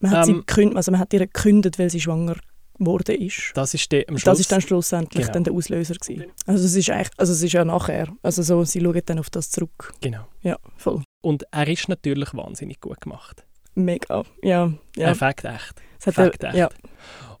man, 0.00 0.10
hat 0.10 0.26
sie 0.26 0.32
ähm, 0.32 0.38
gekündigt, 0.46 0.76
also 0.76 0.90
man 0.92 1.00
hat 1.00 1.12
ihr 1.14 1.20
gekündigt, 1.20 1.78
weil 1.78 1.90
sie 1.90 2.00
schwanger 2.00 2.36
geworden 2.84 3.16
ist. 3.16 3.52
Das 3.54 3.74
ist 3.74 3.90
der, 3.92 4.04
am 4.08 4.16
Schluss. 4.18 4.24
Das 4.24 4.40
ist 4.40 4.52
dann 4.52 4.60
schlussendlich 4.60 5.22
Genau. 5.22 5.32
dann 5.34 5.44
der 5.44 5.52
Auslöser 5.54 5.94
gewesen. 5.94 6.26
Also 6.46 6.64
es 6.64 6.74
ist 6.74 6.90
eigentlich, 6.90 7.10
also 7.16 7.32
es 7.32 7.42
ist 7.42 7.52
ja 7.52 7.64
nachher. 7.64 8.08
Also 8.22 8.42
so, 8.42 8.64
sie 8.64 8.80
schauen 8.80 9.00
dann 9.06 9.18
auf 9.18 9.30
das 9.30 9.50
zurück. 9.50 9.92
Genau. 10.00 10.26
Ja, 10.42 10.56
voll. 10.76 11.02
Und 11.20 11.44
er 11.50 11.68
ist 11.68 11.88
natürlich 11.88 12.32
wahnsinnig 12.34 12.80
gut 12.80 13.00
gemacht. 13.00 13.44
Mega. 13.74 14.22
Ja, 14.42 14.72
ja. 14.96 15.14
Perfekt, 15.14 15.44
echt. 15.44 15.74
Es 15.98 16.06
hat 16.08 16.14
Fakt, 16.14 16.42
er- 16.42 16.48
echt. 16.50 16.58
ja. 16.58 16.68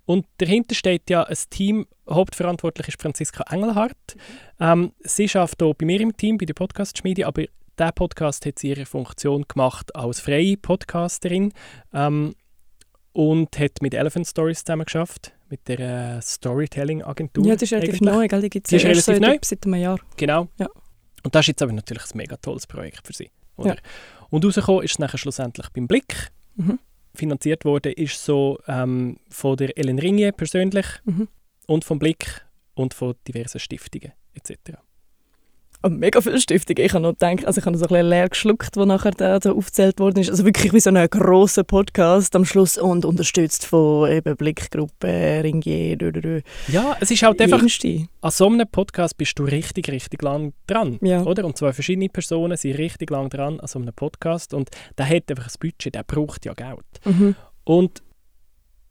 Und 0.04 0.26
dahinter 0.38 0.74
steht 0.74 1.08
ja 1.10 1.22
ein 1.22 1.36
Team, 1.50 1.86
hauptverantwortlich 2.10 2.88
ist 2.88 3.00
Franziska 3.00 3.44
Engelhardt. 3.50 4.16
Ähm, 4.58 4.92
sie 5.00 5.28
arbeitet 5.34 5.62
hier 5.62 5.74
bei 5.74 5.86
mir 5.86 6.00
im 6.00 6.16
Team, 6.16 6.38
bei 6.38 6.44
der 6.46 6.54
Podcast-Schmiede, 6.54 7.26
aber 7.26 7.44
dieser 7.78 7.92
Podcast 7.92 8.44
hat 8.46 8.58
sie 8.58 8.70
ihre 8.70 8.84
Funktion 8.84 9.44
gemacht 9.48 9.94
als 9.94 10.20
freie 10.20 10.56
Podcasterin 10.56 11.52
ähm, 11.94 12.34
und 13.12 13.58
hat 13.58 13.82
mit 13.82 13.94
Elephant 13.94 14.26
Stories 14.26 14.64
zusammen 14.64 14.84
geschafft, 14.84 15.32
mit 15.50 15.66
der 15.68 16.16
äh, 16.16 16.22
Storytelling-Agentur. 16.22 17.44
ja, 17.46 17.54
das 17.54 17.62
ist 17.62 17.72
relativ 17.72 17.94
eigentlich. 17.96 18.00
neu, 18.14 18.28
gell? 18.28 18.40
Die 18.42 18.50
gibt 18.50 18.66
es 18.66 18.72
erst 18.72 18.84
relativ 18.84 19.04
seit, 19.04 19.20
neu? 19.20 19.38
seit 19.42 19.64
einem 19.66 19.74
Jahr. 19.80 19.98
Genau. 20.16 20.48
Ja. 20.58 20.68
Und 21.22 21.34
das 21.34 21.42
ist 21.44 21.48
jetzt 21.48 21.62
aber 21.62 21.72
natürlich 21.72 22.04
ein 22.04 22.16
mega 22.16 22.36
tolles 22.36 22.66
Projekt 22.66 23.06
für 23.06 23.12
sie. 23.12 23.30
Oder? 23.56 23.74
Ja. 23.74 23.80
Und 24.30 24.44
rausgekommen 24.44 24.82
ist 24.82 24.92
es 24.92 24.98
nachher 24.98 25.18
schlussendlich 25.18 25.68
beim 25.70 25.86
Blick. 25.86 26.30
Mhm. 26.56 26.78
Finanziert 27.14 27.64
wurde 27.66 27.92
ist 27.92 28.24
so 28.24 28.58
ähm, 28.66 29.18
von 29.28 29.56
der 29.56 29.76
Ellen 29.76 29.98
Ringier 29.98 30.32
persönlich 30.32 30.86
Mhm. 31.04 31.28
und 31.66 31.84
vom 31.84 31.98
Blick 31.98 32.46
und 32.74 32.94
von 32.94 33.14
diversen 33.28 33.58
Stiftungen 33.60 34.12
etc. 34.32 34.78
Mega 35.88 36.20
viele 36.20 36.40
Stiftungen. 36.40 36.84
Ich 36.84 36.92
habe 36.92 37.02
noch 37.02 37.12
gedacht, 37.12 37.44
also 37.46 37.58
ich 37.58 37.66
habe 37.66 37.76
so 37.76 37.84
ein 37.84 37.88
bisschen 37.88 38.08
leer 38.08 38.28
geschluckt, 38.28 38.76
wo 38.76 38.84
nachher 38.84 39.10
da 39.10 39.38
so 39.42 39.56
aufgezählt 39.56 39.98
worden 39.98 40.20
ist. 40.20 40.30
Also 40.30 40.44
wirklich 40.44 40.72
wie 40.72 40.80
so 40.80 40.90
ein 40.90 41.08
grosser 41.08 41.64
Podcast 41.64 42.36
am 42.36 42.44
Schluss 42.44 42.78
und 42.78 43.04
unterstützt 43.04 43.66
von 43.66 44.10
eben 44.10 44.36
Blickgruppe, 44.36 45.40
Ringier, 45.42 45.96
dö, 45.96 46.12
dö, 46.12 46.20
dö. 46.20 46.40
Ja, 46.68 46.96
es 47.00 47.10
ist 47.10 47.22
halt 47.22 47.40
einfach, 47.40 47.60
Jenste. 47.60 48.06
an 48.20 48.30
so 48.30 48.46
einem 48.46 48.68
Podcast 48.70 49.16
bist 49.16 49.38
du 49.38 49.44
richtig, 49.44 49.88
richtig 49.90 50.22
lang 50.22 50.52
dran. 50.66 50.98
Ja. 51.02 51.22
Oder? 51.22 51.44
Und 51.44 51.56
zwei 51.56 51.72
verschiedene 51.72 52.08
Personen 52.08 52.56
sind 52.56 52.78
richtig 52.78 53.10
lang 53.10 53.28
dran 53.28 53.58
an 53.60 53.66
so 53.66 53.78
einem 53.78 53.92
Podcast 53.92 54.54
und 54.54 54.70
der 54.98 55.08
hat 55.08 55.30
einfach 55.30 55.46
ein 55.46 55.54
Budget, 55.60 55.94
der 55.94 56.04
braucht 56.04 56.44
ja 56.46 56.54
Geld. 56.54 56.78
Mhm. 57.04 57.34
Und 57.64 58.02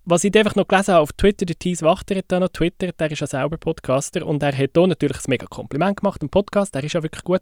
was 0.06 0.24
ich 0.24 0.36
einfach 0.36 0.56
noch 0.56 0.68
gelesen 0.68 0.94
habe 0.94 1.04
auf 1.04 1.14
Twitter, 1.14 1.46
der 1.46 1.58
Thies 1.58 1.82
Wachter 1.82 2.16
hat 2.16 2.26
da 2.28 2.40
noch 2.40 2.50
twittert, 2.50 3.00
der 3.00 3.12
ist 3.12 3.20
ja 3.20 3.28
selber 3.28 3.58
Podcaster 3.58 4.26
und 4.26 4.42
er 4.42 4.58
hat 4.58 4.72
da 4.74 4.88
natürlich 4.88 5.18
ein 5.18 5.30
mega 5.30 5.46
Kompliment 5.46 5.98
gemacht 5.98 6.22
im 6.24 6.30
Podcast, 6.30 6.74
der 6.74 6.84
ist 6.84 6.94
ja 6.94 7.04
wirklich 7.04 7.24
gut. 7.24 7.42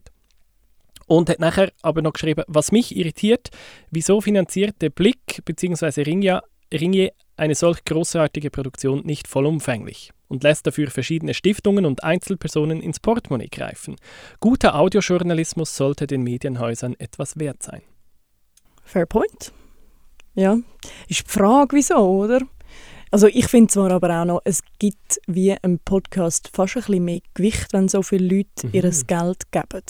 Und 1.08 1.30
hat 1.30 1.40
nachher 1.40 1.72
aber 1.82 2.02
noch 2.02 2.14
geschrieben, 2.14 2.44
was 2.48 2.72
mich 2.72 2.96
irritiert, 2.96 3.50
wieso 3.90 4.22
finanziert 4.22 4.76
der 4.82 4.90
Blick 4.90 5.44
bzw. 5.46 6.04
Ringier, 6.04 6.44
Ringier 6.72 7.12
eine 7.36 7.56
solch 7.56 7.84
großartige 7.86 8.52
Produktion 8.52 9.02
nicht 9.06 9.28
vollumfänglich 9.28 10.12
und 10.28 10.44
lässt 10.44 10.68
dafür 10.68 10.92
verschiedene 10.92 11.34
Stiftungen 11.34 11.86
und 11.86 12.04
Einzelpersonen 12.04 12.82
ins 12.82 13.00
Portemonnaie 13.00 13.48
greifen. 13.48 13.96
Guter 14.40 14.76
Audiojournalismus 14.76 15.76
sollte 15.76 16.06
den 16.06 16.22
Medienhäusern 16.22 16.96
etwas 17.00 17.40
wert 17.40 17.64
sein. 17.64 17.82
Fair 18.84 19.06
point. 19.06 19.52
Ja. 20.36 20.58
Ist 21.08 21.26
die 21.28 21.32
Frage, 21.32 21.76
wieso, 21.76 21.98
oder? 21.98 22.42
Also 23.12 23.28
ich 23.28 23.48
finde 23.48 23.72
zwar 23.74 23.92
aber 23.92 24.22
auch 24.22 24.26
noch, 24.26 24.42
es 24.46 24.62
gibt 24.78 25.20
wie 25.26 25.56
im 25.64 25.80
Podcast 25.80 26.50
fast 26.54 26.78
ein 26.78 26.84
bisschen 26.84 27.06
mehr 27.06 27.22
Gewicht, 27.34 27.74
wenn 27.74 27.88
so 27.88 28.04
viele 28.04 28.38
Leute 28.38 28.68
Mhm. 28.68 28.74
ihr 28.74 28.84
Geld 28.84 29.52
geben. 29.52 29.84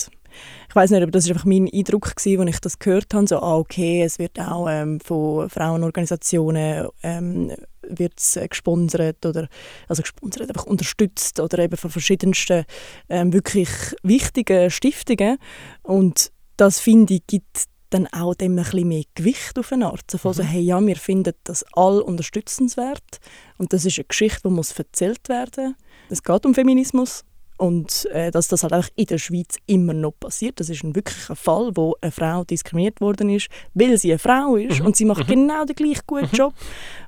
Ich 0.69 0.75
weiß 0.75 0.91
nicht, 0.91 1.01
aber 1.01 1.11
das 1.11 1.25
ist 1.25 1.31
einfach 1.31 1.45
mein 1.45 1.67
Eindruck 1.73 2.15
gewesen, 2.15 2.41
als 2.41 2.49
ich 2.51 2.61
das 2.61 2.79
gehört 2.79 3.13
habe. 3.13 3.27
So, 3.27 3.39
ah, 3.39 3.57
okay, 3.57 4.03
es 4.03 4.19
wird 4.19 4.39
auch 4.39 4.67
ähm, 4.69 4.99
von 4.99 5.49
Frauenorganisationen 5.49 6.87
ähm, 7.03 7.51
wird's, 7.81 8.35
äh, 8.37 8.47
gesponsert 8.47 9.25
oder 9.25 9.47
also 9.87 10.01
gesponsert, 10.03 10.47
einfach 10.49 10.65
unterstützt 10.67 11.39
oder 11.39 11.59
eben 11.59 11.75
von 11.77 11.89
verschiedensten 11.89 12.65
ähm, 13.09 13.33
wirklich 13.33 13.69
wichtigen 14.03 14.69
Stiftungen. 14.69 15.39
Und 15.81 16.31
das 16.57 16.79
finde 16.79 17.15
ich 17.15 17.27
gibt 17.27 17.65
dann 17.89 18.07
auch 18.07 18.35
dem 18.35 18.57
ein 18.57 18.63
bisschen 18.63 18.87
mehr 18.87 19.03
Gewicht 19.15 19.57
auf 19.57 19.71
eine 19.71 19.87
Art. 19.87 20.09
So, 20.09 20.17
von 20.17 20.33
so, 20.33 20.43
hey, 20.43 20.61
ja, 20.61 20.79
wir 20.85 20.95
finden 20.95 21.33
das 21.43 21.65
all 21.73 22.01
unterstützenswert 22.01 23.19
und 23.57 23.73
das 23.73 23.85
ist 23.85 23.97
eine 23.97 24.05
Geschichte, 24.05 24.41
die 24.45 24.49
muss 24.53 24.71
erzählt 24.77 25.27
werden. 25.29 25.75
Es 26.09 26.23
geht 26.23 26.45
um 26.45 26.53
Feminismus 26.53 27.23
und 27.57 28.05
äh, 28.11 28.31
dass 28.31 28.47
das 28.47 28.63
halt 28.63 28.73
auch 28.73 28.85
in 28.95 29.05
der 29.07 29.17
Schweiz 29.17 29.57
immer 29.65 29.93
noch 29.93 30.13
passiert. 30.17 30.59
Das 30.61 30.69
ist 30.69 30.83
ein 30.83 30.95
wirklicher 30.95 31.35
Fall, 31.35 31.71
wo 31.75 31.95
eine 32.01 32.11
Frau 32.11 32.43
diskriminiert 32.45 33.01
worden 33.01 33.29
ist, 33.29 33.47
weil 33.73 33.97
sie 33.97 34.11
eine 34.11 34.19
Frau 34.19 34.55
ist 34.55 34.79
Mhm. 34.79 34.85
und 34.85 34.95
sie 34.95 35.03
macht 35.05 35.27
Mhm. 35.27 35.33
genau 35.33 35.65
den 35.65 35.75
gleichen 35.75 36.03
guten 36.07 36.33
Job. 36.33 36.53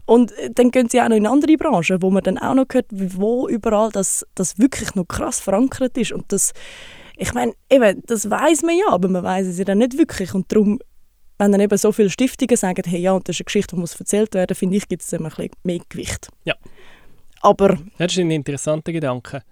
Und 0.05 0.33
äh, 0.33 0.49
dann 0.53 0.69
gehen 0.71 0.89
sie 0.89 1.01
auch 1.01 1.07
noch 1.07 1.15
in 1.15 1.25
andere 1.25 1.55
Branchen, 1.55 2.01
wo 2.01 2.09
man 2.09 2.21
dann 2.23 2.37
auch 2.37 2.53
noch 2.53 2.65
hört, 2.71 2.87
wo 2.91 3.47
überall 3.47 3.91
das, 3.91 4.25
das 4.35 4.59
wirklich 4.59 4.93
noch 4.95 5.05
krass 5.07 5.39
verankert 5.39 5.97
ist 5.97 6.11
und 6.11 6.31
das 6.33 6.51
ich 7.21 7.33
meine, 7.35 7.53
eben, 7.69 8.01
das 8.07 8.27
weiß 8.27 8.63
man 8.63 8.75
ja, 8.75 8.87
aber 8.89 9.07
man 9.07 9.23
weiß 9.23 9.45
es 9.45 9.59
ja 9.59 9.63
dann 9.63 9.77
nicht 9.77 9.95
wirklich. 9.95 10.33
Und 10.33 10.51
darum, 10.51 10.79
wenn 11.37 11.51
dann 11.51 11.61
eben 11.61 11.77
so 11.77 11.91
viele 11.91 12.09
Stiftungen 12.09 12.57
sagen, 12.57 12.81
hey, 12.83 12.99
ja, 12.99 13.11
und 13.11 13.29
das 13.29 13.35
ist 13.35 13.41
eine 13.41 13.45
Geschichte, 13.45 13.75
die 13.75 13.79
muss 13.79 13.93
erzählt 13.99 14.33
werden, 14.33 14.55
finde 14.55 14.77
ich, 14.77 14.87
gibt 14.87 15.03
es 15.03 15.13
immer 15.13 15.29
ein 15.29 15.35
bisschen 15.35 15.51
mehr 15.61 15.79
Gewicht. 15.87 16.29
Ja. 16.45 16.55
Aber, 17.41 17.77
Das 17.99 18.11
ist 18.13 18.17
ein 18.17 18.31
interessanter 18.31 18.91
Gedanke. 18.91 19.43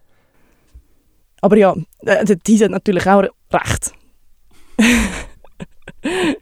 aber 1.41 1.57
ja, 1.57 1.75
äh, 2.05 2.25
Tease 2.37 2.65
hat 2.65 2.71
natürlich 2.71 3.05
auch 3.05 3.23
recht. 3.51 3.93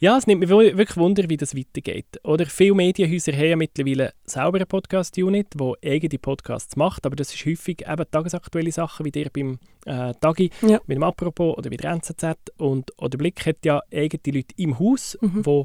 Ja, 0.00 0.16
es 0.16 0.28
nimmt 0.28 0.40
mich 0.40 0.48
wirklich 0.48 0.96
Wunder, 0.96 1.24
wie 1.28 1.36
das 1.36 1.56
weitergeht. 1.56 2.06
Oder 2.22 2.46
viele 2.46 2.74
Medienhäuser 2.74 3.32
haben 3.32 3.48
ja 3.48 3.56
mittlerweile 3.56 4.12
selber 4.24 4.58
eine 4.58 4.66
Podcast-Unit, 4.66 5.48
die 5.54 5.72
eigene 5.84 6.18
Podcasts 6.20 6.76
macht, 6.76 7.04
aber 7.04 7.16
das 7.16 7.34
ist 7.34 7.44
häufig 7.44 7.84
eben 7.88 8.04
tagesaktuelle 8.10 8.70
Sachen, 8.70 9.04
wie 9.06 9.10
dir 9.10 9.28
beim 9.32 9.58
äh, 9.86 10.14
Tagi, 10.20 10.50
Ja. 10.62 10.78
mit 10.86 10.96
dem 10.96 11.02
Apropos 11.02 11.56
oder 11.58 11.68
bei 11.68 11.76
der 11.76 11.90
NZZ. 11.90 12.24
Und 12.58 12.92
der 13.02 13.18
Blick 13.18 13.44
hat 13.44 13.64
ja 13.64 13.80
eigene 13.92 14.36
Leute 14.36 14.54
im 14.56 14.78
Haus, 14.78 15.18
Mhm. 15.20 15.42
die 15.42 15.64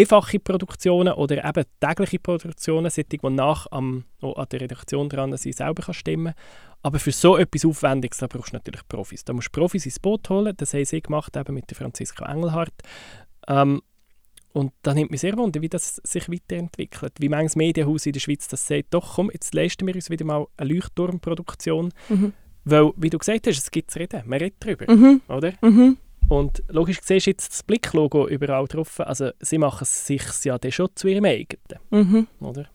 einfache 0.00 0.40
Produktionen 0.40 1.12
oder 1.12 1.44
eben 1.44 1.64
tägliche 1.78 2.18
Produktionen, 2.18 2.90
solche, 2.90 3.04
die 3.10 3.30
nach 3.30 3.68
am, 3.70 4.04
an 4.22 4.46
der 4.50 4.60
Redaktion 4.62 5.08
dran 5.08 5.36
sind, 5.36 5.54
selber 5.54 5.82
kann 5.84 5.94
stimmen 5.94 6.34
Aber 6.82 6.98
für 6.98 7.12
so 7.12 7.36
etwas 7.36 7.64
Aufwendiges, 7.64 8.18
da 8.18 8.26
brauchst 8.26 8.52
du 8.52 8.56
natürlich 8.56 8.80
Profis. 8.88 9.22
Da 9.24 9.32
musst 9.32 9.48
du 9.54 9.60
Profis 9.60 9.84
ins 9.86 10.00
Boot 10.00 10.28
holen. 10.30 10.52
Das 10.56 10.74
haben 10.74 10.84
sie 10.84 11.00
gemacht, 11.00 11.36
eben 11.36 11.54
mit 11.54 11.70
der 11.70 11.76
Franziska 11.76 12.24
Engelhardt. 12.28 12.72
Ähm, 13.48 13.82
und 14.52 14.72
da 14.82 14.92
nimmt 14.92 15.10
mich 15.10 15.20
sehr 15.22 15.36
wunder, 15.38 15.62
wie 15.62 15.68
das 15.68 15.96
sich 16.04 16.28
weiterentwickelt. 16.28 17.14
Wie 17.18 17.30
manches 17.30 17.56
Medienhaus 17.56 18.04
in 18.04 18.12
der 18.12 18.20
Schweiz 18.20 18.48
das 18.48 18.66
sagt, 18.66 18.92
doch 18.92 19.14
komm, 19.14 19.30
jetzt 19.32 19.54
leisten 19.54 19.86
wir 19.86 19.94
uns 19.94 20.10
wieder 20.10 20.26
mal 20.26 20.46
eine 20.58 20.74
Leuchtturmproduktion. 20.74 21.90
Mhm. 22.10 22.32
Weil, 22.64 22.92
wie 22.96 23.10
du 23.10 23.18
gesagt 23.18 23.46
hast, 23.46 23.58
es 23.58 23.70
gibt 23.70 23.90
zu 23.90 23.98
reden, 23.98 24.22
man 24.26 24.38
redet 24.38 24.56
darüber, 24.60 24.92
Mhm. 24.94 25.20
oder? 25.28 25.52
Mhm. 25.62 25.96
Und 26.28 26.62
logisch 26.68 27.00
siehst 27.02 27.26
du 27.26 27.30
jetzt 27.30 27.50
das 27.52 27.62
Blick-Logo 27.62 28.28
überall 28.28 28.66
drauf. 28.66 29.00
Also 29.00 29.30
sie 29.40 29.58
machen 29.58 29.82
es 29.82 30.06
sich 30.06 30.22
ja 30.44 30.56
dann 30.58 30.70
schon 30.70 30.88
zu 30.94 31.08
ihrem 31.08 31.24
eigenen, 31.24 31.58
Mhm. 31.90 32.26
oder? 32.40 32.66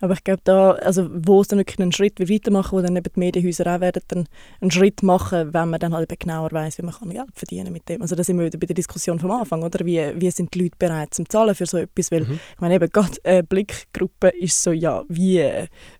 Aber 0.00 0.14
ich 0.14 0.24
glaube, 0.24 0.40
da, 0.44 0.72
also 0.72 1.08
wo 1.12 1.40
es 1.40 1.48
dann 1.48 1.58
wirklich 1.58 1.78
einen 1.78 1.92
Schritt 1.92 2.20
weitermachen, 2.20 2.76
wo 2.76 2.82
dann 2.82 2.96
eben 2.96 3.12
die 3.14 3.18
Medienhäuser 3.20 3.66
auch 3.76 3.80
werden 3.80 4.02
dann 4.08 4.26
einen 4.60 4.70
Schritt 4.70 5.02
machen, 5.02 5.52
wenn 5.54 5.70
man 5.70 5.80
dann 5.80 5.94
halt 5.94 6.10
eben 6.10 6.18
genauer 6.18 6.50
weiß, 6.52 6.78
wie 6.78 6.82
man 6.82 6.94
kann 6.94 7.10
Geld 7.10 7.28
verdienen 7.34 7.72
mit 7.72 7.88
dem. 7.88 8.02
Also 8.02 8.14
da 8.14 8.24
sind 8.24 8.38
wir 8.38 8.46
wieder 8.46 8.58
bei 8.58 8.66
der 8.66 8.74
Diskussion 8.74 9.18
vom 9.18 9.30
Anfang, 9.30 9.62
oder? 9.62 9.84
Wie, 9.84 10.00
wie 10.20 10.30
sind 10.30 10.52
die 10.54 10.62
Leute 10.62 10.76
bereit 10.78 11.14
zum 11.14 11.28
Zahlen 11.28 11.54
für 11.54 11.66
so 11.66 11.76
etwas? 11.78 12.10
Weil 12.10 12.20
Mhm. 12.24 12.40
ich 12.54 12.60
meine 12.60 12.74
eben 12.74 12.88
gerade 12.90 13.12
eine 13.24 13.42
Blickgruppe 13.42 14.28
ist 14.28 14.62
so, 14.62 14.72
ja, 14.72 15.02
wie, 15.08 15.48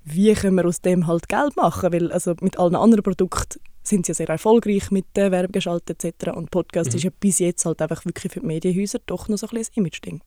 wie 0.04 0.32
können 0.34 0.56
wir 0.56 0.66
aus 0.66 0.80
dem 0.80 1.06
halt 1.06 1.28
Geld 1.28 1.56
machen? 1.56 1.92
Weil 1.92 2.12
also 2.12 2.34
mit 2.40 2.58
allen 2.58 2.74
anderen 2.76 3.02
Produkten 3.02 3.60
sind 3.82 4.04
sie 4.06 4.10
ja 4.10 4.14
sehr 4.14 4.28
erfolgreich 4.28 4.90
mit 4.90 5.06
äh, 5.16 5.30
Werbegeschalten 5.30 5.96
etc. 5.98 6.28
Und 6.36 6.50
Podcast 6.50 6.90
Mhm. 6.90 6.96
ist 6.96 7.02
ja 7.04 7.10
bis 7.18 7.38
jetzt 7.38 7.64
halt 7.64 7.80
einfach 7.80 8.04
wirklich 8.04 8.32
für 8.32 8.40
die 8.40 8.46
Medienhäuser 8.46 8.98
doch 9.06 9.28
noch 9.28 9.38
so 9.38 9.46
ein 9.46 9.56
bisschen 9.56 9.72
ein 9.76 9.80
Image-Ding. 9.84 10.20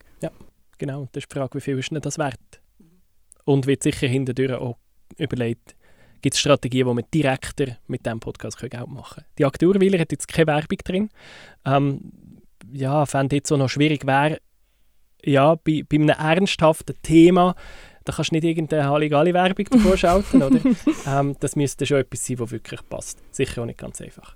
Genau, 0.80 1.02
und 1.02 1.10
das 1.16 1.24
ist 1.24 1.32
die 1.32 1.38
Frage, 1.38 1.56
wie 1.56 1.62
viel 1.62 1.78
ist 1.78 1.92
denn 1.92 2.02
das 2.02 2.18
wert? 2.18 2.40
Und 3.46 3.68
wird 3.68 3.84
sicher 3.84 4.08
hinterdurch 4.08 4.54
auch 4.54 4.78
überlegt, 5.18 5.76
gibt 6.22 6.36
es 6.36 6.40
Strategien, 6.40 6.88
wo 6.88 6.94
man 6.94 7.04
direkter 7.14 7.78
mit 7.88 8.06
diesem 8.06 8.20
Podcast 8.20 8.58
Geld 8.58 8.74
machen 8.88 9.16
kann. 9.16 9.26
Die 9.38 9.46
Akturweiler 9.46 10.00
hat 10.00 10.12
jetzt 10.12 10.28
keine 10.28 10.48
Werbung 10.48 10.78
drin. 10.84 11.10
Ähm, 11.66 12.12
ja, 12.72 13.06
fände 13.06 13.36
jetzt 13.36 13.52
auch 13.52 13.58
noch 13.58 13.70
schwierig 13.70 14.08
wäre, 14.08 14.40
ja, 15.26 15.56
bei, 15.56 15.84
bei 15.88 15.96
einem 15.98 16.10
ernsthaften 16.10 16.96
Thema, 17.02 17.56
da 18.04 18.14
kannst 18.14 18.32
du 18.32 18.36
nicht 18.36 18.44
irgendeine 18.44 18.90
Halligalli-Werbung 18.90 19.66
davor 19.70 19.98
schalten, 19.98 20.44
oder? 20.44 20.60
Ähm, 21.08 21.36
das 21.40 21.56
müsste 21.56 21.86
schon 21.86 21.98
etwas 21.98 22.26
sein, 22.26 22.40
was 22.40 22.52
wirklich 22.52 22.80
passt. 22.90 23.20
Sicher 23.32 23.62
auch 23.62 23.66
nicht 23.66 23.80
ganz 23.80 24.02
einfach. 24.02 24.36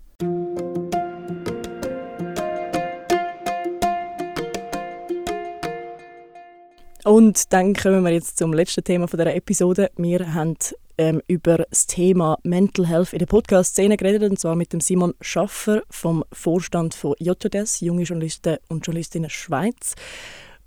Und 7.07 7.53
dann 7.53 7.73
kommen 7.73 8.03
wir 8.03 8.11
jetzt 8.11 8.37
zum 8.37 8.51
letzten 8.51 8.83
Thema 8.83 9.05
dieser 9.05 9.33
Episode. 9.33 9.89
Wir 9.95 10.33
haben 10.33 10.57
ähm, 10.97 11.21
über 11.29 11.65
das 11.69 11.87
Thema 11.87 12.37
Mental 12.43 12.85
Health 12.85 13.13
in 13.13 13.19
der 13.19 13.27
Podcast-Szene 13.27 13.95
geredet, 13.95 14.29
und 14.29 14.37
zwar 14.37 14.57
mit 14.57 14.73
dem 14.73 14.81
Simon 14.81 15.13
Schaffer 15.21 15.83
vom 15.89 16.25
Vorstand 16.33 16.95
von 16.95 17.15
JJS, 17.17 17.79
Junge 17.79 18.03
Journalisten 18.03 18.57
und 18.67 18.85
Journalistinnen 18.85 19.29
Schweiz. 19.29 19.95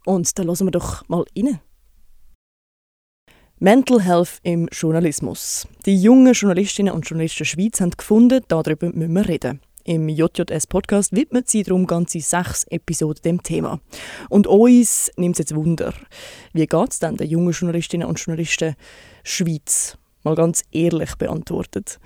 Und 0.07 0.39
da 0.39 0.45
hören 0.45 0.67
wir 0.67 0.71
doch 0.71 1.07
mal 1.11 1.27
rein. 1.37 1.61
Mental 3.59 4.01
Health 4.01 4.39
im 4.43 4.67
Journalismus. 4.73 5.69
Die 5.85 6.01
jungen 6.01 6.33
Journalistinnen 6.33 6.95
und 6.95 7.07
Journalisten 7.07 7.45
Schweiz 7.45 7.83
haben 7.83 7.91
gefunden, 7.91 8.43
darüber 8.49 8.87
müssen 8.95 9.13
wir 9.13 9.29
reden. 9.29 9.61
Im 9.91 10.09
JJS-Podcast 10.09 11.17
widmet 11.17 11.51
sie 11.51 11.65
darum 11.65 11.85
ganze 11.85 12.21
sechs 12.21 12.63
Episoden 12.71 13.23
dem 13.25 13.43
Thema. 13.43 13.81
Und 14.29 14.47
uns 14.47 15.11
nimmt 15.17 15.35
es 15.35 15.41
jetzt 15.41 15.57
Wunder. 15.57 15.93
Wie 16.53 16.65
geht 16.65 16.93
es 16.93 17.01
denn 17.01 17.17
den 17.17 17.29
jungen 17.29 17.51
Journalistinnen 17.51 18.07
und 18.07 18.21
Journalisten 18.21 18.77
Schweiz? 19.25 19.99
Mal 20.23 20.37
ganz 20.37 20.63
ehrlich 20.71 21.17
beantwortet. 21.17 21.99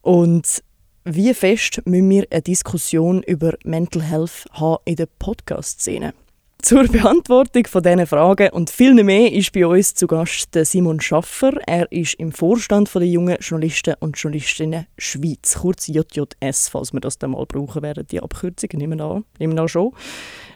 Und 0.00 0.64
wie 1.04 1.32
fest 1.32 1.80
müssen 1.84 2.10
wir 2.10 2.26
eine 2.32 2.42
Diskussion 2.42 3.22
über 3.22 3.54
Mental 3.62 4.02
Health 4.02 4.46
haben 4.50 4.82
in 4.84 4.96
der 4.96 5.06
Podcast-Szene? 5.06 6.14
Zur 6.62 6.86
Beantwortung 6.88 7.66
von 7.66 7.82
diesen 7.82 8.06
Fragen 8.06 8.50
und 8.50 8.70
viel 8.70 8.92
mehr 9.02 9.32
ist 9.32 9.52
bei 9.52 9.66
uns 9.66 9.94
zu 9.94 10.06
Gast 10.06 10.54
der 10.54 10.64
Simon 10.64 11.00
Schaffer. 11.00 11.52
Er 11.66 11.90
ist 11.90 12.14
im 12.14 12.32
Vorstand 12.32 12.88
von 12.88 13.00
der 13.00 13.08
jungen 13.08 13.36
Journalisten 13.40 13.94
und 14.00 14.18
Journalistinnen 14.18 14.86
Schweiz, 14.98 15.58
kurz 15.60 15.86
JJS, 15.86 16.68
falls 16.68 16.92
wir 16.92 17.00
das 17.00 17.18
dann 17.18 17.32
mal 17.32 17.46
brauchen 17.46 17.82
werden, 17.82 18.06
die 18.10 18.22
Abkürzung, 18.22 18.68
nehmen 18.74 18.98
wir 18.98 19.04
an, 19.04 19.24
nehmen 19.38 19.54
wir 19.54 19.62
an 19.62 19.68
schon. 19.68 19.92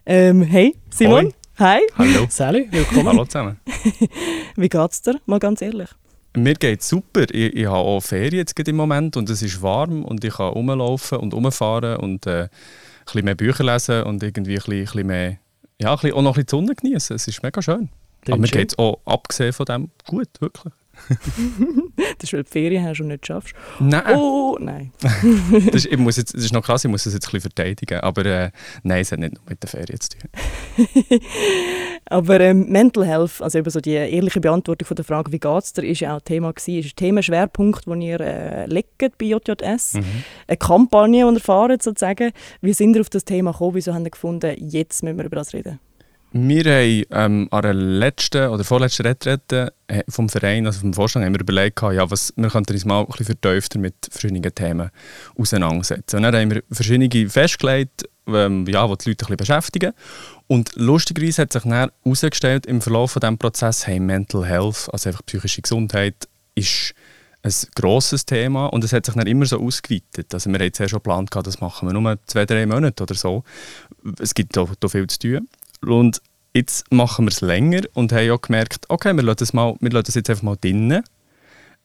Ähm, 0.04 0.42
hey, 0.42 0.76
Simon. 0.90 1.32
Hi. 1.58 1.80
Hallo. 1.96 2.26
Sally, 2.28 2.68
willkommen. 2.70 3.06
Hallo 3.06 3.24
zusammen. 3.24 3.60
Wie 4.56 4.68
geht's 4.68 5.02
dir? 5.02 5.20
Mal 5.26 5.38
ganz 5.38 5.62
ehrlich. 5.62 5.88
Mir 6.36 6.54
geht 6.54 6.80
es 6.80 6.88
super. 6.88 7.26
Ich, 7.30 7.54
ich 7.54 7.66
habe 7.66 7.78
auch 7.78 8.00
Ferien 8.00 8.38
jetzt 8.38 8.56
gerade 8.56 8.70
im 8.70 8.76
Moment 8.76 9.16
und 9.16 9.30
es 9.30 9.40
ist 9.40 9.62
warm 9.62 10.04
und 10.04 10.24
ich 10.24 10.34
kann 10.34 10.52
rumlaufen 10.52 11.18
und 11.18 11.32
rumfahren 11.32 11.96
und 11.96 12.26
äh, 12.26 12.42
ein 12.42 12.48
bisschen 13.04 13.24
mehr 13.24 13.34
Bücher 13.36 13.64
lesen 13.64 14.02
und 14.02 14.22
irgendwie 14.22 14.52
ein 14.52 14.56
bisschen, 14.56 14.74
ein 14.74 14.84
bisschen 14.84 15.06
mehr, 15.06 15.38
ja, 15.80 15.90
ein 15.90 15.96
bisschen, 15.96 16.12
auch 16.12 16.22
noch 16.22 16.36
ein 16.36 16.44
bisschen 16.44 16.62
die 16.62 16.66
Sonne 16.66 16.74
genießen. 16.74 17.16
Es 17.16 17.28
ist 17.28 17.42
mega 17.42 17.60
schön. 17.62 17.88
Aber 18.26 18.38
mir 18.38 18.48
geht 18.48 18.72
es 18.72 18.78
auch, 18.78 19.00
abgesehen 19.04 19.52
von 19.52 19.66
dem, 19.66 19.90
gut, 20.06 20.28
wirklich. 20.40 20.72
Das 22.18 22.24
ist, 22.24 22.32
weil 22.32 22.40
du 22.40 22.44
die 22.44 22.50
Ferien 22.50 22.84
hast 22.84 23.00
und 23.00 23.08
nicht 23.08 23.26
schaffst. 23.26 23.54
Nein, 23.80 24.16
Oh, 24.16 24.56
nein. 24.60 24.92
das, 25.00 25.84
ist, 25.84 25.86
ich 25.86 25.98
muss 25.98 26.16
jetzt, 26.16 26.34
das 26.34 26.44
ist 26.44 26.52
noch 26.52 26.62
krass, 26.62 26.84
ich 26.84 26.90
muss 26.90 27.04
das 27.04 27.12
jetzt 27.14 27.26
ein 27.26 27.32
bisschen 27.32 27.52
verteidigen. 27.52 28.00
Aber 28.00 28.24
äh, 28.24 28.50
nein, 28.82 29.00
es 29.00 29.12
hat 29.12 29.18
nicht 29.18 29.34
nur 29.34 29.42
mit 29.48 29.62
der 29.62 29.70
Ferien 29.70 30.00
zu 30.00 30.10
tun. 30.10 30.30
Aber 32.06 32.40
ähm, 32.40 32.68
Mental 32.68 33.06
Health, 33.06 33.40
also 33.40 33.58
eben 33.58 33.70
so 33.70 33.80
die 33.80 33.92
ehrliche 33.92 34.40
Beantwortung 34.40 34.86
von 34.86 34.94
der 34.94 35.04
Frage, 35.04 35.32
wie 35.32 35.38
geht 35.38 35.62
es 35.62 35.72
dir, 35.72 35.82
ist 35.84 36.00
ja 36.00 36.16
auch 36.16 36.20
Thema 36.20 36.52
gewesen. 36.52 36.78
Ist 36.78 36.92
ein 36.92 36.96
Themenschwerpunkt, 36.96 37.86
den 37.86 38.02
ihr 38.02 38.20
äh, 38.20 38.66
legt 38.66 38.98
bei 39.18 39.26
JJS. 39.26 39.94
Mhm. 39.94 40.04
Eine 40.46 40.56
Kampagne, 40.56 41.26
die 41.26 41.34
ihr 41.34 41.40
fahrt, 41.40 41.82
sozusagen. 41.82 42.32
Wie 42.60 42.72
sind 42.72 42.94
ihr 42.96 43.00
auf 43.00 43.10
das 43.10 43.24
Thema 43.24 43.52
gekommen? 43.52 43.74
Wieso 43.74 43.94
haben 43.94 44.04
ihr 44.04 44.10
gefunden, 44.10 44.54
jetzt 44.58 45.02
müssen 45.02 45.18
wir 45.18 45.24
über 45.24 45.36
das 45.36 45.52
reden? 45.54 45.80
Wir 46.36 46.64
haben 46.64 47.04
ähm, 47.12 47.48
an 47.52 47.62
der 47.62 47.74
letzten 47.74 48.48
oder 48.48 48.64
vorletzten 48.64 49.06
Retrette 49.06 49.72
äh, 49.86 50.02
vom 50.08 50.28
Verein, 50.28 50.66
also 50.66 50.80
vom 50.80 50.92
Vorstand, 50.92 51.24
haben 51.24 51.32
wir 51.32 51.40
überlegt, 51.40 51.80
ja, 51.80 52.10
was, 52.10 52.32
wir 52.34 52.48
könnten 52.48 52.72
uns 52.72 52.84
mal 52.84 53.02
ein 53.02 53.06
bisschen 53.06 53.26
vertiefter 53.26 53.78
mit 53.78 53.94
verschiedenen 54.10 54.52
Themen 54.52 54.90
auseinandersetzen. 55.38 56.16
Und 56.16 56.22
dann 56.24 56.34
haben 56.34 56.50
wir 56.50 56.64
verschiedene 56.72 57.30
festgelegt, 57.30 58.08
ähm, 58.26 58.66
ja, 58.66 58.84
die 58.88 58.96
die 58.96 59.10
Leute 59.10 59.10
ein 59.10 59.14
bisschen 59.14 59.36
beschäftigen. 59.36 59.92
Und 60.48 60.72
lustigerweise 60.74 61.42
hat 61.42 61.52
sich 61.52 61.62
dann 61.62 61.92
herausgestellt, 62.04 62.66
im 62.66 62.80
Verlauf 62.80 63.12
von 63.12 63.20
diesem 63.20 63.38
Prozess, 63.38 63.86
hey, 63.86 64.00
Mental 64.00 64.44
Health, 64.44 64.88
also 64.92 65.10
einfach 65.10 65.24
psychische 65.26 65.62
Gesundheit, 65.62 66.26
ist 66.56 66.94
ein 67.44 67.52
grosses 67.76 68.26
Thema 68.26 68.66
und 68.66 68.82
es 68.82 68.92
hat 68.92 69.06
sich 69.06 69.14
dann 69.14 69.28
immer 69.28 69.46
so 69.46 69.60
ausgeweitet. 69.60 70.34
Also 70.34 70.50
wir 70.50 70.58
haben 70.58 70.72
zuerst 70.72 70.90
schon 70.90 70.98
geplant, 70.98 71.30
das 71.32 71.60
machen 71.60 71.86
wir 71.86 71.92
nur 71.92 72.18
zwei, 72.26 72.44
drei 72.44 72.66
Monate 72.66 73.04
oder 73.04 73.14
so. 73.14 73.44
Es 74.18 74.34
gibt 74.34 74.56
da 74.56 74.66
viel 74.88 75.06
zu 75.06 75.18
tun. 75.20 75.48
Und 75.82 76.20
jetzt 76.54 76.90
machen 76.92 77.26
wir 77.26 77.30
es 77.30 77.40
länger 77.40 77.82
und 77.94 78.12
haben 78.12 78.30
auch 78.30 78.40
gemerkt, 78.40 78.86
okay, 78.88 79.14
wir 79.14 79.22
lassen 79.22 79.38
das, 79.38 79.52
mal, 79.52 79.76
wir 79.80 79.90
lassen 79.90 80.06
das 80.06 80.14
jetzt 80.14 80.30
einfach 80.30 80.42
mal 80.42 80.56
drinnen. 80.56 81.02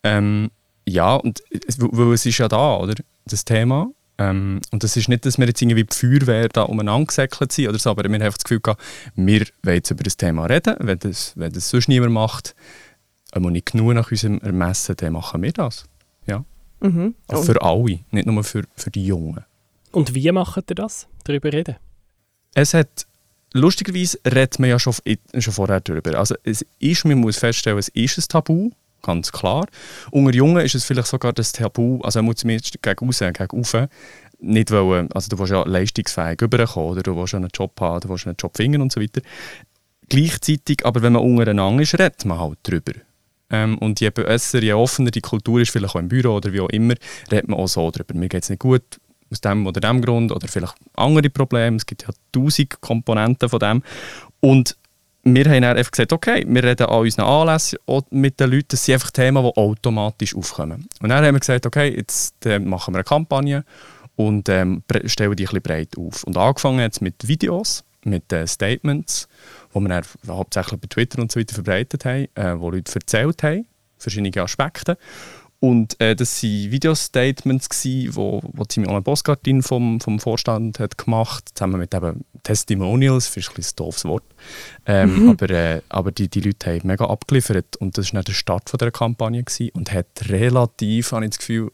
Ähm, 0.04 0.52
ja, 0.88 1.16
und 1.16 1.44
es, 1.68 1.80
weil 1.80 2.14
es 2.14 2.26
ist 2.26 2.38
ja 2.38 2.48
da, 2.48 2.78
oder? 2.78 2.96
Das 3.26 3.46
Thema. 3.46 3.92
Ähm, 4.18 4.60
und 4.72 4.84
das 4.84 4.98
ist 4.98 5.08
nicht, 5.08 5.26
dass 5.26 5.38
wir 5.38 5.48
jetzt 5.48 5.62
irgendwie 5.62 5.84
die 5.84 5.96
Feuerwehr 5.96 6.50
da 6.50 6.64
umeinander 6.64 7.08
gesäckelt 7.08 7.52
sind 7.52 7.70
oder 7.70 7.80
so, 7.80 7.90
aber 7.90 8.04
wir 8.04 8.14
haben 8.14 8.22
einfach 8.22 8.38
das 8.38 8.44
Gefühl 8.44 8.60
gehabt, 8.60 8.82
wir 9.16 9.46
wollen 9.64 9.76
jetzt 9.76 9.92
über 9.92 10.04
das 10.04 10.18
Thema 10.18 10.46
reden. 10.46 10.76
Wenn 10.80 11.00
das, 11.00 11.34
wenn 11.36 11.52
das 11.52 11.70
sonst 11.70 11.88
niemand 11.88 12.14
macht, 12.14 12.56
aber 13.32 13.50
nicht 13.50 13.72
genug 13.72 13.94
nach 13.94 14.12
unserem 14.12 14.40
Ermessen, 14.40 14.96
dann 14.98 15.14
machen 15.14 15.42
wir 15.42 15.54
das. 15.54 15.86
Ja. 16.28 16.44
Mhm. 16.82 17.16
Also 17.28 17.44
für 17.44 17.62
alle, 17.62 18.00
nicht 18.12 18.26
nur 18.26 18.44
für, 18.44 18.64
für 18.76 18.92
die 18.92 19.06
Jungen. 19.06 19.46
Und 19.92 20.14
wie 20.14 20.32
macht 20.32 20.70
ihr 20.70 20.76
das? 20.76 21.08
Darüber 21.24 21.52
reden? 21.52 21.76
Es 22.54 22.74
hat, 22.74 23.08
lustigerweise 23.54 24.20
redet 24.26 24.60
man 24.60 24.70
ja 24.70 24.80
schon, 24.80 24.94
schon 25.38 25.54
vorher 25.54 25.80
darüber. 25.80 26.18
Also 26.18 26.36
es 26.44 26.66
ist, 26.80 27.06
man 27.06 27.20
muss 27.20 27.38
feststellen, 27.38 27.80
es 27.80 27.90
ist 27.90 28.18
ein 28.20 28.26
Tabu, 28.28 28.72
ganz 29.02 29.32
klar. 29.32 29.68
Unter 30.12 30.34
Jungen 30.34 30.66
ist 30.66 30.76
es 30.76 30.86
vielleicht 30.86 31.08
sogar 31.08 31.34
das 31.34 31.52
Tabu, 31.52 32.00
also 32.02 32.20
man 32.20 32.26
muss 32.26 32.38
zumindest 32.38 32.82
gegen 32.82 33.06
raus, 33.06 33.20
gegen 33.20 33.48
rauf, 33.52 33.90
nicht 34.42 34.72
wollen, 34.72 35.12
also 35.12 35.30
du 35.30 35.40
willst 35.40 35.52
ja 35.52 35.64
leistungsfähig 35.64 36.42
rüberkommen 36.42 36.92
oder 36.92 37.04
du 37.04 37.16
willst 37.16 37.36
einen 37.36 37.50
Job 37.54 37.80
haben, 37.82 38.00
du 38.02 38.10
willst 38.10 38.26
einen 38.26 38.38
Job 38.38 38.56
finden 38.56 38.82
und 38.82 38.92
so 38.92 39.02
weiter. 39.02 39.22
Gleichzeitig, 40.08 40.86
aber 40.86 41.02
wenn 41.02 41.14
man 41.14 41.24
untereinander 41.24 41.84
ist, 41.84 41.94
redet 41.94 42.26
man 42.26 42.40
halt 42.40 42.58
drüber. 42.64 42.94
Ähm, 43.52 43.78
und 43.80 44.00
je 44.00 44.10
besser, 44.12 44.62
je 44.62 44.74
offener 44.74 45.12
die 45.12 45.22
Kultur 45.22 45.60
ist, 45.60 45.72
vielleicht 45.72 45.96
auch 45.96 46.00
im 46.00 46.08
Büro 46.08 46.36
oder 46.36 46.54
wie 46.54 46.62
auch 46.62 46.70
immer, 46.70 46.96
redet 47.32 47.50
man 47.50 47.60
auch 47.60 47.68
so 47.68 47.90
drüber. 47.92 48.14
Mir 48.14 48.30
geht 48.30 48.44
es 48.44 48.50
nicht 48.50 48.60
gut, 48.60 48.84
aus 49.32 49.42
dem 49.42 49.68
oder 49.68 49.82
dem 49.82 50.02
Grund 50.02 50.32
oder 50.32 50.48
vielleicht 50.48 50.76
andere 50.96 51.30
Probleme. 51.30 51.78
Es 51.78 51.86
gibt 51.86 52.04
ja 52.04 52.10
tausend 52.32 52.82
Komponenten 52.82 53.50
von 53.50 53.60
dem. 53.60 53.84
Und 54.40 54.78
wir 55.24 55.46
haben 55.46 55.62
dann 55.62 55.78
einfach 55.78 55.92
gesagt, 55.92 56.14
okay, 56.14 56.46
wir 56.48 56.64
reden 56.64 56.88
an 56.88 57.00
unseren 57.00 57.26
Anlässen 57.26 57.80
mit 58.12 58.40
den 58.40 58.52
Leuten, 58.52 58.70
das 58.70 58.86
sind 58.86 58.94
einfach 58.94 59.12
Themen, 59.12 59.44
die 59.44 59.58
automatisch 59.58 60.36
aufkommen. 60.36 60.88
Und 61.02 61.10
dann 61.10 61.26
haben 61.26 61.36
wir 61.36 61.40
gesagt, 61.40 61.66
okay, 61.66 61.96
jetzt 61.96 62.46
äh, 62.46 62.60
machen 62.60 62.94
wir 62.94 63.00
eine 63.00 63.04
Kampagne 63.04 63.66
und 64.16 64.50
ähm, 64.50 64.84
stellen 65.06 65.36
die 65.36 65.44
ein 65.44 65.48
bisschen 65.48 65.62
breit 65.62 65.98
auf. 65.98 66.24
Und 66.24 66.38
angefangen 66.38 66.80
jetzt 66.80 67.02
mit 67.02 67.28
Videos, 67.28 67.84
mit 68.06 68.32
äh, 68.32 68.48
Statements, 68.48 69.28
die 69.74 69.80
wir 69.80 69.90
dann 69.90 70.04
hauptsächlich 70.28 70.80
bei 70.80 70.88
Twitter 70.88 71.22
und 71.22 71.32
so 71.32 71.40
weiter 71.40 71.54
verbreitet 71.54 72.06
haben, 72.06 72.28
äh, 72.36 72.60
wo 72.60 72.70
Leute 72.72 72.94
erzählt 72.96 73.44
haben, 73.44 73.66
verschiedene 73.98 74.42
Aspekte. 74.42 74.98
Und 75.62 76.00
äh, 76.00 76.16
das 76.16 76.42
waren 76.42 76.72
Video-Statements, 76.72 77.68
die 77.82 78.16
wo, 78.16 78.42
wo 78.54 78.64
Simone 78.70 79.02
Bosgartin 79.02 79.62
vom, 79.62 80.00
vom 80.00 80.20
Vorstand 80.20 80.80
hat 80.80 80.98
gemacht 80.98 81.50
zusammen 81.54 81.80
mit 81.80 81.94
eben 81.94 82.24
Testimonials, 82.44 83.26
das 83.26 83.38
ist 83.38 83.50
ein 83.50 83.56
bisschen 83.56 83.74
ein 83.74 83.76
doofes 83.76 84.06
Wort. 84.06 84.24
Ähm, 84.86 85.30
Aber, 85.30 85.50
äh, 85.50 85.82
aber 85.90 86.12
die, 86.12 86.30
die 86.30 86.40
Leute 86.40 86.72
haben 86.72 86.88
mega 86.88 87.06
abgeliefert 87.06 87.76
und 87.76 87.98
das 87.98 88.14
war 88.14 88.20
dann 88.20 88.26
der 88.26 88.34
Start 88.34 88.70
von 88.70 88.78
der 88.78 88.92
Kampagne 88.92 89.44
gewesen 89.44 89.72
und 89.74 89.92
hat 89.92 90.08
relativ, 90.30 91.12
habe 91.12 91.26
ich 91.26 91.32
das 91.32 91.40
Gefühl, 91.40 91.72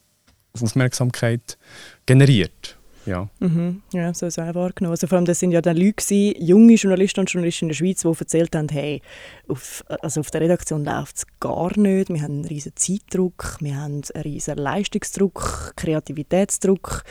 Aufmerksamkeit 0.59 1.57
generiert. 2.05 2.77
Ja. 3.05 3.29
Mhm. 3.39 3.81
Ja, 3.93 4.13
so 4.13 4.25
ist 4.25 4.37
es 4.37 4.43
auch 4.43 4.55
wahrgenommen. 4.55 4.91
Also 4.91 5.07
vor 5.07 5.17
allem, 5.17 5.25
das 5.25 5.39
sind 5.39 5.51
ja 5.51 5.61
dann 5.61 5.77
Leute 5.77 5.93
gewesen, 5.93 6.35
junge 6.41 6.73
Journalisten 6.73 7.21
und 7.21 7.31
Journalisten 7.31 7.65
in 7.65 7.69
der 7.69 7.75
Schweiz, 7.75 8.01
die 8.01 8.07
erzählt 8.07 8.55
haben, 8.55 8.69
hey, 8.69 9.01
auf, 9.47 9.83
also 10.01 10.21
auf 10.21 10.31
der 10.31 10.41
Redaktion 10.41 10.83
läuft 10.85 11.17
es 11.17 11.27
gar 11.39 11.77
nicht, 11.77 12.09
wir 12.09 12.21
haben 12.21 12.33
einen 12.33 12.45
riesen 12.45 12.73
Zeitdruck, 12.75 13.57
wir 13.61 13.75
haben 13.75 14.01
einen 14.13 14.23
riesen 14.23 14.57
Leistungsdruck, 14.57 15.73
Kreativitätsdruck, 15.75 17.03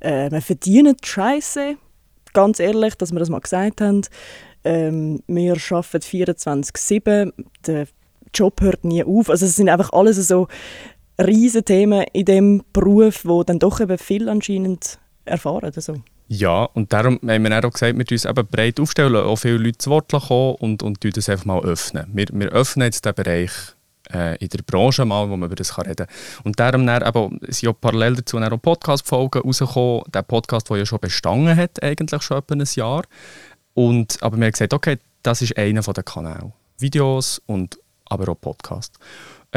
äh, 0.00 0.30
wir 0.30 0.42
verdienen 0.42 0.96
die 1.02 1.08
Scheiße, 1.08 1.76
ganz 2.32 2.60
ehrlich, 2.60 2.94
dass 2.96 3.12
wir 3.12 3.18
das 3.18 3.30
mal 3.30 3.40
gesagt 3.40 3.80
haben. 3.80 4.02
Ähm, 4.64 5.22
wir 5.26 5.52
arbeiten 5.70 6.02
24-7, 6.02 7.32
der 7.66 7.86
Job 8.34 8.60
hört 8.60 8.84
nie 8.84 9.04
auf. 9.04 9.30
Also 9.30 9.46
es 9.46 9.56
sind 9.56 9.68
einfach 9.68 9.92
alles 9.92 10.16
so 10.28 10.48
riesige 11.18 11.64
Themen 11.64 12.04
in 12.12 12.24
dem 12.24 12.62
Beruf, 12.72 13.24
wo 13.24 13.42
dann 13.42 13.58
doch 13.58 13.80
eben 13.80 13.96
viel 13.96 14.28
anscheinend 14.28 14.98
erfahren. 15.26 15.72
Also. 15.74 16.00
Ja, 16.28 16.64
und 16.64 16.92
darum 16.92 17.20
haben 17.26 17.44
wir 17.44 17.64
auch 17.64 17.72
gesagt, 17.72 17.96
wir 17.96 18.04
uns 18.10 18.24
eben 18.24 18.46
breit 18.46 18.80
aufstellen, 18.80 19.16
auch 19.16 19.36
viele 19.36 19.58
Leute 19.58 19.78
zu 19.78 19.90
Wort 19.90 20.10
kommen 20.10 20.54
und, 20.56 20.82
und 20.82 21.16
das 21.16 21.28
einfach 21.28 21.44
mal 21.44 21.62
öffnen. 21.62 22.06
Wir, 22.12 22.26
wir 22.32 22.48
öffnen 22.48 22.86
jetzt 22.86 23.04
den 23.04 23.14
Bereich 23.14 23.50
äh, 24.12 24.36
in 24.38 24.48
der 24.48 24.62
Branche 24.62 25.04
mal, 25.04 25.28
wo 25.28 25.36
man 25.36 25.46
über 25.46 25.56
das 25.56 25.76
reden 25.78 26.06
kann. 26.06 26.08
Und 26.44 26.58
darum 26.58 26.86
dann 26.86 27.06
eben, 27.06 27.38
sind 27.42 27.62
ja 27.62 27.72
parallel 27.72 28.16
dazu 28.16 28.38
auch 28.38 28.62
Podcast-Folgen 28.62 29.42
rausgekommen, 29.42 30.02
der 30.12 30.22
Podcast, 30.22 30.68
der 30.70 30.78
ja 30.78 30.86
schon 30.86 31.00
bestanden 31.00 31.56
hat, 31.56 31.82
eigentlich 31.82 32.22
schon 32.22 32.38
etwa 32.38 32.54
ein 32.54 32.64
Jahr. 32.74 33.04
Und, 33.74 34.22
aber 34.22 34.36
wir 34.36 34.46
haben 34.46 34.52
gesagt, 34.52 34.74
okay, 34.74 34.98
das 35.22 35.42
ist 35.42 35.56
einer 35.56 35.82
der 35.82 36.02
Kanäle. 36.02 36.52
Videos 36.78 37.40
und 37.46 37.78
aber 38.06 38.30
auch 38.30 38.40
Podcast 38.40 38.98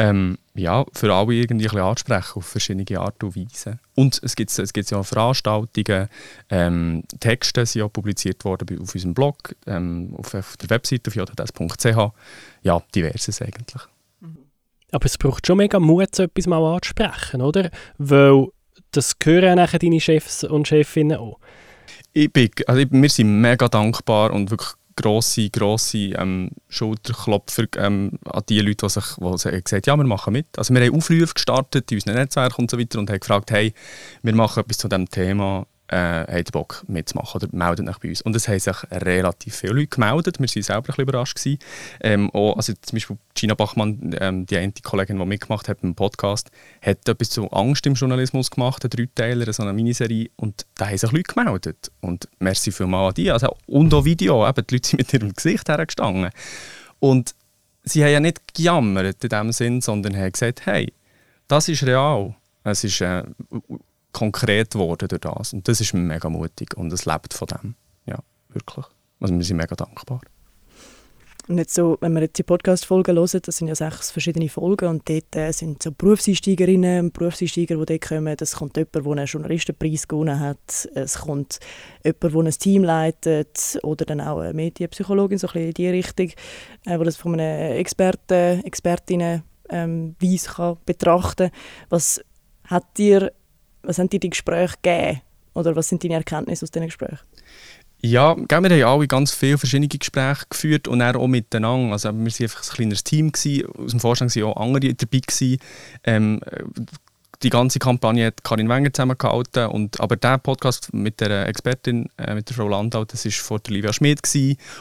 ähm, 0.00 0.38
ja, 0.54 0.86
für 0.94 1.12
alle 1.12 1.34
irgendwie 1.34 1.68
ein 1.68 1.76
ansprechen 1.76 2.38
auf 2.38 2.46
verschiedene 2.46 2.98
Art 2.98 3.22
und 3.22 3.36
Weise. 3.36 3.78
Und 3.94 4.18
es 4.22 4.34
gibt, 4.34 4.58
es 4.58 4.72
gibt 4.72 4.90
ja 4.90 4.96
auch 4.96 5.04
Veranstaltungen, 5.04 6.08
ähm, 6.48 7.02
Texte 7.20 7.66
sind 7.66 7.82
auch 7.82 7.92
publiziert 7.92 8.42
worden 8.46 8.80
auf 8.80 8.94
unserem 8.94 9.12
Blog, 9.12 9.54
ähm, 9.66 10.14
auf, 10.16 10.32
auf, 10.34 10.56
der 10.56 10.70
Webseite 10.70 11.10
auf 11.10 11.16
jds.ch. 11.16 12.12
Ja, 12.62 12.82
diverses 12.94 13.42
eigentlich. 13.42 13.82
Aber 14.90 15.04
es 15.04 15.18
braucht 15.18 15.46
schon 15.46 15.58
mega 15.58 15.78
Mut, 15.78 16.16
so 16.16 16.22
etwas 16.22 16.46
mal 16.46 16.64
anzusprechen, 16.74 17.42
oder? 17.42 17.70
Weil 17.98 18.46
das 18.92 19.18
gehören 19.18 19.56
nachher 19.56 19.78
deine 19.78 20.00
Chefs 20.00 20.44
und 20.44 20.66
Chefinnen 20.66 21.18
auch. 21.18 21.38
Ich 22.14 22.32
bin, 22.32 22.50
also 22.66 22.82
wir 22.90 23.10
sind 23.10 23.40
mega 23.40 23.68
dankbar 23.68 24.32
und 24.32 24.50
wirklich 24.50 24.70
grosse, 25.00 25.50
grosse 25.50 26.12
ähm, 26.14 26.50
Schulterklopfer 26.68 27.66
ähm, 27.76 28.18
an 28.24 28.42
die 28.48 28.60
Leute, 28.60 28.86
die, 28.86 28.90
sich, 28.90 29.04
die 29.16 29.62
gesagt 29.62 29.72
haben, 29.72 29.82
ja, 29.86 29.96
wir 29.96 30.04
machen 30.04 30.32
mit. 30.32 30.46
Also 30.56 30.74
wir 30.74 30.84
haben 30.84 30.94
Aufrufe 30.94 31.34
gestartet 31.34 31.90
in 31.90 31.98
unseren 31.98 32.14
Netzwerken 32.14 32.62
und 32.62 32.70
so 32.70 32.78
weiter 32.78 32.98
und 32.98 33.10
haben 33.10 33.20
gefragt, 33.20 33.50
hey, 33.50 33.72
wir 34.22 34.34
machen 34.34 34.60
etwas 34.60 34.78
zu 34.78 34.88
diesem 34.88 35.08
Thema, 35.08 35.66
äh, 35.90 36.24
habt 36.38 36.52
Bock 36.52 36.84
mitzumachen 36.86 37.42
oder 37.42 37.48
meldet 37.52 37.88
euch 37.88 37.98
bei 37.98 38.08
uns. 38.08 38.22
Und 38.22 38.36
es 38.36 38.46
haben 38.48 38.58
sich 38.58 38.76
relativ 38.90 39.56
viele 39.56 39.74
Leute 39.74 39.88
gemeldet. 39.88 40.38
Wir 40.38 40.46
waren 40.46 40.62
selber 40.62 40.76
ein 40.76 40.82
bisschen 40.82 41.02
überrascht. 41.02 41.36
Gewesen. 41.36 41.58
Ähm, 42.00 42.30
auch, 42.30 42.56
also 42.56 42.72
zum 42.80 42.96
Beispiel 42.96 43.18
Gina 43.34 43.54
Bachmann, 43.54 44.16
ähm, 44.20 44.46
die 44.46 44.56
eine 44.56 44.72
Kollegin, 44.82 45.18
die 45.18 45.24
mitgemacht 45.24 45.68
hat 45.68 45.78
im 45.82 45.94
Podcast, 45.94 46.50
hat 46.80 47.08
etwas 47.08 47.30
zu 47.30 47.50
Angst 47.50 47.86
im 47.86 47.94
Journalismus 47.94 48.50
gemacht, 48.50 48.84
ein 48.84 48.90
Dreiteiler, 48.90 49.52
so 49.52 49.62
eine 49.62 49.72
Miniserie. 49.72 50.30
Und 50.36 50.66
da 50.76 50.86
haben 50.86 50.98
sich 50.98 51.10
Leute 51.10 51.34
gemeldet. 51.34 51.90
Und 52.00 52.28
merci 52.38 52.70
vielmals 52.70 53.10
an 53.10 53.14
die. 53.14 53.30
Also, 53.30 53.56
und 53.66 53.92
auch 53.92 54.04
Video, 54.04 54.48
eben, 54.48 54.66
die 54.66 54.74
Leute 54.74 54.88
sind 54.88 54.98
mit 54.98 55.12
ihrem 55.12 55.32
Gesicht 55.34 55.68
hergestanden. 55.68 56.30
Und 57.00 57.34
sie 57.82 58.04
haben 58.04 58.12
ja 58.12 58.20
nicht 58.20 58.54
gejammert 58.54 59.24
in 59.24 59.28
dem 59.28 59.52
Sinn, 59.52 59.80
sondern 59.80 60.16
haben 60.16 60.32
gesagt, 60.32 60.66
hey, 60.66 60.92
das 61.48 61.68
ist 61.68 61.82
real. 61.82 62.34
Es 62.62 62.84
ist 62.84 63.00
äh, 63.00 63.24
konkret 64.12 64.72
geworden 64.72 65.08
durch 65.08 65.20
das. 65.20 65.52
Und 65.52 65.68
das 65.68 65.80
ist 65.80 65.94
mega 65.94 66.28
mutig 66.28 66.76
und 66.76 66.92
es 66.92 67.04
lebt 67.06 67.34
von 67.34 67.48
dem. 67.48 67.74
Ja, 68.06 68.18
wirklich. 68.48 68.86
Also 69.20 69.34
wir 69.34 69.44
sind 69.44 69.56
mega 69.56 69.76
dankbar. 69.76 70.20
Und 71.50 71.58
jetzt 71.58 71.74
so, 71.74 71.98
wenn 72.00 72.12
wir 72.12 72.22
jetzt 72.22 72.38
die 72.38 72.44
Podcast-Folgen 72.44 73.16
hören, 73.16 73.40
das 73.42 73.56
sind 73.56 73.66
ja 73.66 73.74
sechs 73.74 74.12
verschiedene 74.12 74.48
Folgen 74.48 74.88
und 74.88 75.08
dort 75.08 75.34
äh, 75.34 75.50
sind 75.50 75.82
so 75.82 75.90
Berufseinsteigerinnen 75.90 77.06
und 77.06 77.12
Berufseinsteiger, 77.12 77.76
die 77.76 77.86
dort 77.86 78.08
kommen. 78.08 78.36
Es 78.38 78.54
kommt 78.54 78.76
jemand, 78.76 78.94
der 78.94 79.04
einen 79.04 79.26
Journalistenpreis 79.26 80.06
gewonnen 80.06 80.38
hat. 80.38 80.88
Es 80.94 81.18
kommt 81.18 81.58
jemand, 82.04 82.22
der 82.22 82.40
ein 82.40 82.50
Team 82.50 82.84
leitet 82.84 83.80
oder 83.82 84.04
dann 84.04 84.20
auch 84.20 84.38
eine 84.38 84.54
Medienpsychologin, 84.54 85.38
so 85.38 85.48
ein 85.48 85.52
bisschen 85.54 85.68
in 85.68 85.74
die 85.74 85.88
Richtung, 85.88 86.28
äh, 86.86 86.98
die 86.98 87.04
das 87.04 87.16
von 87.16 87.34
einem 87.34 87.78
Experten, 87.78 88.64
Expertinnen 88.64 89.42
ähm, 89.70 90.14
kann 90.44 90.76
betrachten 90.86 91.50
Was 91.88 92.20
hat 92.64 92.96
dir 92.96 93.32
was 93.82 93.98
haben 93.98 94.08
dir 94.08 94.20
die 94.20 94.30
Gespräche 94.30 94.74
gegeben? 94.82 95.20
Oder 95.54 95.74
was 95.74 95.88
sind 95.88 96.04
deine 96.04 96.14
Erkenntnisse 96.14 96.64
aus 96.64 96.70
diesen 96.70 96.86
Gesprächen? 96.86 97.18
Ja, 98.02 98.34
wir 98.34 98.56
haben 98.56 98.64
alle 98.64 99.06
ganz 99.06 99.32
viele 99.32 99.58
verschiedene 99.58 99.88
Gespräche 99.88 100.46
geführt 100.48 100.88
und 100.88 101.02
auch 101.02 101.26
miteinander. 101.26 101.92
Also 101.92 102.08
wir 102.08 102.18
waren 102.18 102.26
einfach 102.26 102.62
ein 102.62 102.74
kleines 102.74 103.04
Team. 103.04 103.30
Gewesen. 103.32 103.66
Aus 103.76 103.90
dem 103.90 104.00
Vorstand 104.00 104.34
waren 104.36 104.44
auch 104.44 104.56
andere 104.56 104.94
dabei. 104.94 105.20
Gewesen. 105.20 105.58
Ähm, 106.04 106.40
die 107.42 107.50
ganze 107.50 107.78
Kampagne 107.78 108.26
hat 108.26 108.44
Karin 108.44 108.68
Wenger 108.68 108.92
zusammengehalten. 108.92 109.66
Und, 109.66 110.00
aber 110.00 110.16
der 110.16 110.38
Podcast 110.38 110.92
mit 110.92 111.20
der 111.20 111.46
Expertin, 111.48 112.08
äh, 112.18 112.34
mit 112.34 112.48
der 112.48 112.56
Frau 112.56 112.68
Landau, 112.68 113.04
das 113.04 113.24
war 113.24 113.32
vor 113.32 113.60
der 113.60 113.74
Livia 113.74 113.92
Schmidt, 113.92 114.20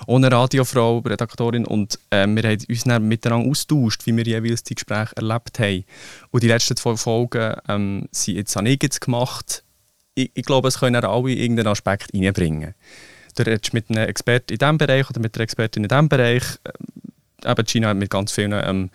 ohne 0.07 0.31
Radiofrau, 0.31 0.99
Redaktorin. 0.99 1.65
Und 1.65 1.99
äh, 2.09 2.27
wir 2.27 2.43
haben 2.43 2.59
uns 2.67 2.83
dann 2.83 3.07
miteinander 3.07 3.49
austauscht, 3.49 4.05
wie 4.05 4.15
wir 4.15 4.25
jeweils 4.25 4.63
die 4.63 4.75
Gespräche 4.75 5.15
erlebt 5.15 5.59
haben. 5.59 5.85
Und 6.31 6.43
die 6.43 6.47
letzten 6.47 6.75
zwei 6.75 6.97
Folgen 6.97 7.55
ähm, 7.67 8.09
sind 8.11 8.35
jetzt 8.35 8.57
an 8.57 8.65
ich 8.65 8.83
jetzt 8.83 9.01
gemacht. 9.01 9.63
Ich, 10.15 10.31
ich 10.33 10.45
glaube, 10.45 10.67
es 10.67 10.79
können 10.79 11.03
alle 11.03 11.31
irgendeinen 11.31 11.67
Aspekt 11.67 12.13
reinbringen. 12.13 12.75
Du 13.35 13.43
redest 13.43 13.73
mit 13.73 13.89
einem 13.89 14.09
Experten 14.09 14.53
in 14.53 14.59
diesem 14.59 14.77
Bereich 14.77 15.09
oder 15.09 15.21
mit 15.21 15.35
einer 15.35 15.43
Expertin 15.43 15.83
in 15.83 15.89
diesem 15.89 16.09
Bereich. 16.09 16.43
Ähm, 16.65 17.51
eben 17.51 17.65
China 17.67 17.93
mit 17.93 18.09
ganz 18.09 18.33
vielen 18.33 18.51
ähm, 18.51 18.89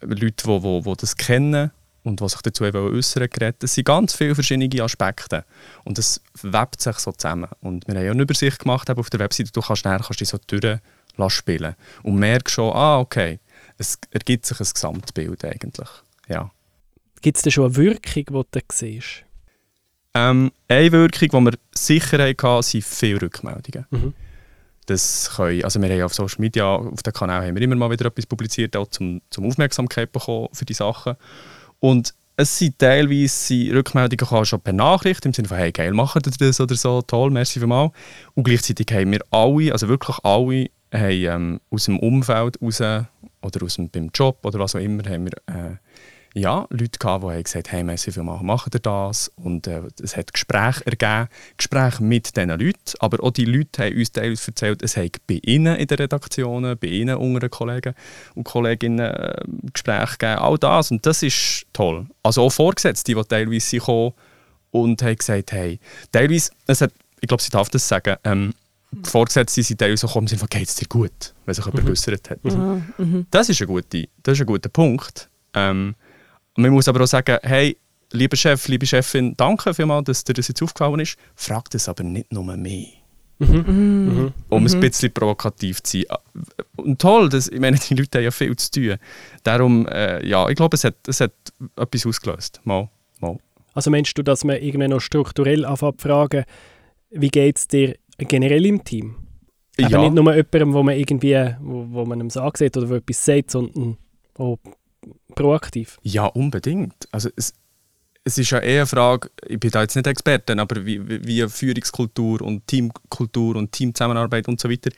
Leuten, 0.00 0.16
die, 0.16 0.60
die, 0.60 0.82
die 0.82 0.96
das 0.96 1.16
kennen 1.16 1.70
und 2.04 2.20
was 2.20 2.32
sich 2.32 2.42
dazu 2.42 2.64
äußern 2.64 3.28
geredet. 3.30 3.64
Es 3.64 3.74
sind 3.74 3.86
ganz 3.86 4.14
viele 4.14 4.34
verschiedene 4.34 4.82
Aspekte 4.82 5.44
und 5.84 5.98
es 5.98 6.20
webt 6.42 6.80
sich 6.80 6.98
so 6.98 7.10
zusammen. 7.12 7.48
Und 7.60 7.88
wir 7.88 7.96
haben 7.96 8.04
ja 8.04 8.12
eine 8.12 8.22
Übersicht 8.22 8.60
gemacht 8.60 8.88
auf 8.90 9.10
der 9.10 9.20
Webseite, 9.20 9.50
du 9.50 9.60
kannst 9.60 9.84
näher 9.84 10.00
kannst 10.04 10.20
dich 10.20 10.28
so 10.28 10.38
durchspielen 11.16 11.74
und 12.02 12.16
merkst 12.16 12.54
schon, 12.54 12.72
ah 12.72 13.00
okay, 13.00 13.40
es 13.78 13.98
ergibt 14.10 14.46
sich 14.46 14.60
ein 14.60 14.68
Gesamtbild 14.72 15.44
eigentlich. 15.44 15.88
Ja. 16.28 16.50
Gibt 17.22 17.38
es 17.38 17.42
da 17.42 17.50
schon 17.50 17.64
eine 17.64 17.76
Wirkung, 17.76 18.24
die 18.26 18.60
du 18.60 18.60
siehst? 18.70 19.24
Ähm, 20.12 20.52
eine 20.68 20.92
Wirkung, 20.92 21.46
die 21.46 21.50
wir 21.52 21.58
sicher 21.74 22.22
hatten, 22.22 22.62
sind 22.62 22.84
viele 22.84 23.22
Rückmeldungen. 23.22 23.86
Mhm. 23.90 24.14
Das 24.86 25.32
können, 25.34 25.64
also 25.64 25.80
wir 25.80 25.88
haben 25.88 26.02
auf 26.02 26.14
Social 26.14 26.40
Media, 26.40 26.66
auf 26.66 27.02
den 27.02 27.12
Kanal 27.14 27.46
haben 27.46 27.54
wir 27.54 27.62
immer 27.62 27.74
mal 27.74 27.90
wieder 27.90 28.06
etwas 28.06 28.26
publiziert, 28.26 28.76
auch 28.76 28.88
zum, 28.88 29.22
zum 29.30 29.46
Aufmerksamkeit 29.46 30.12
bekommen 30.12 30.48
für 30.52 30.66
die 30.66 30.74
Sachen. 30.74 31.16
Und 31.84 32.14
es 32.38 32.56
sind 32.58 32.78
teilweise 32.78 33.74
Rückmeldungen 33.74 34.26
auch 34.32 34.46
schon 34.46 34.58
per 34.58 34.72
Nachricht, 34.72 35.26
im 35.26 35.34
Sinne 35.34 35.48
von, 35.48 35.58
hey, 35.58 35.70
geil, 35.70 35.92
machen 35.92 36.22
ihr 36.24 36.32
das 36.38 36.58
oder 36.58 36.76
so, 36.76 37.02
toll, 37.02 37.30
merci 37.30 37.58
vielmals. 37.58 37.92
Und 38.32 38.44
gleichzeitig 38.44 38.86
haben 38.90 39.12
wir 39.12 39.20
alle, 39.30 39.70
also 39.70 39.86
wirklich 39.88 40.16
alle, 40.22 40.70
haben, 40.94 41.10
ähm, 41.10 41.60
aus 41.70 41.84
dem 41.84 41.98
Umfeld 41.98 42.56
raus 42.62 42.80
oder 42.80 43.62
aus 43.62 43.74
dem, 43.76 43.90
beim 43.90 44.08
Job 44.14 44.38
oder 44.46 44.60
was 44.60 44.74
auch 44.74 44.80
immer, 44.80 45.02
haben 45.02 45.26
wir 45.26 45.32
äh, 45.54 45.76
ja, 46.36 46.66
Leute 46.70 46.98
gehabt, 46.98 47.22
die 47.22 47.28
haben 47.28 47.42
gesagt 47.44 47.72
haben, 47.72 47.86
merci 47.86 48.10
vielmals, 48.10 48.42
machen 48.42 48.70
ihr 48.74 48.80
das? 48.80 49.30
Und 49.36 49.68
äh, 49.68 49.82
es 50.02 50.16
hat 50.16 50.32
Gespräche 50.32 50.84
ergeben, 50.84 51.28
Gespräche 51.56 52.02
mit 52.02 52.36
diesen 52.36 52.50
Leuten, 52.50 52.92
aber 52.98 53.22
auch 53.22 53.30
die 53.30 53.44
Leute 53.44 53.84
haben 53.84 53.96
uns 53.96 54.10
teilweise 54.10 54.48
erzählt, 54.48 54.82
es 54.82 54.96
hat 54.96 55.12
bei 55.28 55.38
ihnen 55.42 55.76
in 55.76 55.86
den 55.86 55.96
Redaktionen, 55.96 56.76
bei 56.76 56.88
ihnen 56.88 57.16
unter 57.16 57.40
den 57.40 57.50
Kollegen 57.50 57.94
und 58.34 58.42
Kolleginnen 58.42 58.98
äh, 58.98 59.42
Gespräche 59.72 60.18
gegeben, 60.18 60.40
all 60.40 60.58
das 60.58 60.90
und 60.90 61.06
das 61.06 61.22
ist 61.22 61.66
toll. 61.72 62.06
Also 62.24 62.42
auch 62.42 62.50
Vorgesetzte, 62.50 63.14
die 63.14 63.22
teilweise 63.22 63.78
kommen 63.78 64.12
und 64.72 65.00
haben 65.02 65.16
gesagt, 65.16 65.52
hey, 65.52 65.78
teilweise, 66.10 66.50
es 66.66 66.80
hat, 66.80 66.92
ich 67.20 67.28
glaube, 67.28 67.44
sie 67.44 67.50
darf 67.50 67.68
das 67.68 67.86
sagen, 67.86 68.16
ähm, 68.24 68.54
die 68.90 69.62
sind 69.62 69.78
teilweise 69.78 70.06
gekommen 70.08 70.28
und 70.28 70.50
geht 70.50 70.68
es 70.68 70.74
dir 70.74 70.88
gut, 70.88 71.34
wenn 71.46 71.54
sich 71.54 71.64
jemand 71.64 71.84
mhm. 71.84 72.30
hat. 72.30 72.44
Mhm. 72.44 72.82
Mhm. 72.98 73.26
Das, 73.30 73.48
ist 73.48 73.60
ein 73.60 73.68
guter, 73.68 73.98
das 74.24 74.34
ist 74.34 74.40
ein 74.40 74.46
guter 74.46 74.68
Punkt. 74.68 75.28
Ähm, 75.54 75.94
man 76.56 76.70
muss 76.70 76.88
aber 76.88 77.02
auch 77.02 77.06
sagen, 77.08 77.38
hey, 77.42 77.76
lieber 78.12 78.36
Chef, 78.36 78.68
liebe 78.68 78.86
Chefin, 78.86 79.34
danke 79.36 79.74
vielmals, 79.74 80.06
dass 80.06 80.24
dir 80.24 80.34
das 80.34 80.48
jetzt 80.48 80.62
aufgefallen 80.62 81.00
ist. 81.00 81.16
Frag 81.34 81.70
das 81.70 81.88
aber 81.88 82.04
nicht 82.04 82.32
nur 82.32 82.44
mehr. 82.56 82.86
Mhm. 83.38 83.48
Mhm. 83.48 84.32
Um 84.48 84.62
mhm. 84.62 84.68
ein 84.68 84.80
bisschen 84.80 85.12
provokativ 85.12 85.82
zu 85.82 85.98
sein. 85.98 86.18
Und 86.76 87.00
toll, 87.00 87.28
das, 87.28 87.48
ich 87.48 87.60
meine, 87.60 87.76
die 87.76 87.94
Leute 87.94 88.18
haben 88.18 88.24
ja 88.24 88.30
viel 88.30 88.54
zu 88.56 88.70
tun. 88.70 88.96
Darum, 89.42 89.86
äh, 89.88 90.26
ja, 90.26 90.48
ich 90.48 90.56
glaube, 90.56 90.76
es 90.76 90.84
hat, 90.84 90.96
es 91.08 91.20
hat 91.20 91.32
etwas 91.76 92.06
ausgelöst. 92.06 92.60
Mal, 92.64 92.88
mal. 93.20 93.38
Also 93.74 93.90
meinst 93.90 94.16
du, 94.16 94.22
dass 94.22 94.44
man 94.44 94.62
irgendwie 94.62 94.88
noch 94.88 95.00
strukturell 95.00 95.64
anfängt 95.64 96.00
zu 96.00 96.08
fragen, 96.08 96.44
wie 97.10 97.28
geht 97.28 97.58
es 97.58 97.68
dir 97.68 97.96
generell 98.18 98.64
im 98.66 98.84
Team? 98.84 99.16
Ja. 99.78 99.86
Aber 99.86 99.98
nicht 99.98 100.14
nur 100.14 100.32
jemandem, 100.32 100.72
wo 100.72 100.82
man 100.84 100.96
irgendwie, 100.96 101.56
wo, 101.60 101.86
wo 101.90 102.04
man 102.04 102.20
ihm 102.20 102.30
sagt 102.30 102.62
oder 102.76 102.88
wo 102.88 102.94
etwas 102.94 103.24
sagt, 103.24 103.50
sondern 103.50 103.96
auch 104.36 104.58
proaktiv? 105.34 105.98
Ja, 106.02 106.26
unbedingt. 106.26 106.94
Also 107.12 107.30
es, 107.36 107.54
es 108.24 108.38
ist 108.38 108.50
ja 108.50 108.58
eher 108.58 108.82
eine 108.82 108.86
Frage, 108.86 109.30
ich 109.46 109.60
bin 109.60 109.70
da 109.70 109.82
jetzt 109.82 109.96
nicht 109.96 110.06
Experte, 110.06 110.58
aber 110.58 110.86
wie, 110.86 111.26
wie, 111.26 111.46
Führungskultur 111.48 112.40
und 112.40 112.66
Teamkultur 112.66 113.56
und 113.56 113.72
Teamzusammenarbeit 113.72 114.48
und 114.48 114.60
so 114.60 114.70
weiter. 114.70 114.90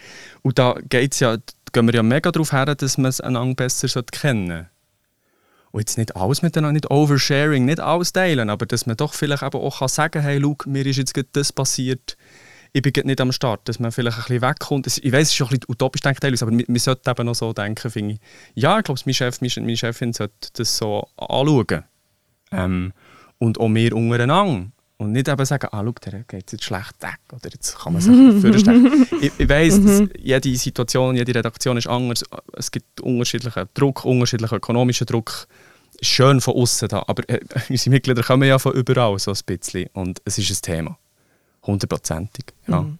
Und 0.42 0.58
da 0.58 0.76
geht's 0.88 1.20
ja, 1.20 1.36
gehen 1.72 1.86
wir 1.86 1.94
ja 1.94 2.02
mega 2.02 2.30
darauf 2.30 2.52
her, 2.52 2.74
dass 2.74 2.98
man 2.98 3.08
es 3.08 3.20
einander 3.20 3.54
besser 3.54 4.02
kennen 4.04 4.48
sollte. 4.48 4.70
Und 5.72 5.80
jetzt 5.80 5.98
nicht 5.98 6.16
alles 6.16 6.42
miteinander, 6.42 6.72
nicht 6.72 6.90
Oversharing, 6.90 7.64
nicht 7.64 7.80
alles 7.80 8.12
teilen, 8.12 8.48
aber 8.48 8.64
dass 8.64 8.86
man 8.86 8.96
doch 8.96 9.12
vielleicht 9.12 9.42
eben 9.42 9.58
auch 9.58 9.78
kann 9.78 9.88
sagen 9.88 10.12
kann, 10.12 10.22
hey, 10.22 10.40
schau, 10.40 10.56
mir 10.66 10.86
ist 10.86 10.96
jetzt 10.96 11.14
das 11.32 11.52
passiert, 11.52 12.16
ich 12.76 12.82
bin 12.82 12.92
nicht 13.06 13.20
am 13.22 13.32
Start, 13.32 13.66
dass 13.68 13.78
man 13.78 13.90
vielleicht 13.90 14.18
ein 14.18 14.24
bisschen 14.24 14.42
wegkommt. 14.42 14.86
Ich 14.86 15.10
weiß, 15.10 15.22
es 15.22 15.28
ist 15.30 15.34
schon 15.34 15.46
ein 15.46 15.58
bisschen 15.58 15.70
utopisch, 15.70 16.02
denke 16.02 16.28
ich, 16.28 16.42
aber 16.42 16.52
man 16.52 16.76
sollte 16.76 17.10
eben 17.10 17.24
noch 17.24 17.34
so 17.34 17.54
denken, 17.54 17.90
finde 17.90 18.14
ich. 18.14 18.20
Ja, 18.54 18.76
ich 18.76 18.84
glaube, 18.84 19.00
mein 19.06 19.14
Chef, 19.14 19.40
meine 19.40 19.76
Chefin 19.76 20.12
sollte 20.12 20.48
das 20.52 20.76
so 20.76 21.08
anschauen. 21.16 21.84
Ähm, 22.52 22.92
und 23.38 23.58
auch 23.58 23.68
mehr 23.68 23.94
untereinander. 23.94 24.70
Und 24.98 25.12
nicht 25.12 25.26
eben 25.26 25.44
sagen, 25.46 25.68
ah, 25.72 25.82
schau, 25.84 25.92
der 26.04 26.24
geht 26.24 26.52
jetzt 26.52 26.64
schlecht 26.64 27.00
weg. 27.00 27.18
Oder 27.32 27.50
jetzt 27.50 27.78
kann 27.78 27.94
man 27.94 28.02
sich 28.02 28.42
vorstellen. 28.42 29.06
ich, 29.22 29.32
ich 29.38 29.48
weiss, 29.48 29.82
dass 29.82 30.00
mhm. 30.00 30.10
jede 30.18 30.56
Situation, 30.56 31.16
jede 31.16 31.34
Redaktion 31.34 31.78
ist 31.78 31.86
anders. 31.86 32.24
Es 32.52 32.70
gibt 32.70 33.00
unterschiedlichen 33.00 33.68
Druck, 33.72 34.04
unterschiedlichen 34.04 34.54
ökonomischen 34.54 35.06
Druck. 35.06 35.48
Schön 36.02 36.42
von 36.42 36.54
außen 36.54 36.88
da. 36.88 37.04
Aber 37.06 37.26
äh, 37.30 37.40
unsere 37.70 37.90
Mitglieder 37.90 38.22
kommen 38.22 38.46
ja 38.46 38.58
von 38.58 38.74
überall 38.74 39.18
so 39.18 39.30
ein 39.30 39.38
bisschen. 39.46 39.88
Und 39.94 40.20
es 40.26 40.36
ist 40.36 40.50
ein 40.50 40.60
Thema. 40.60 40.98
Hundertprozentig. 41.66 42.46
Ja. 42.66 42.82
Mhm. 42.82 42.98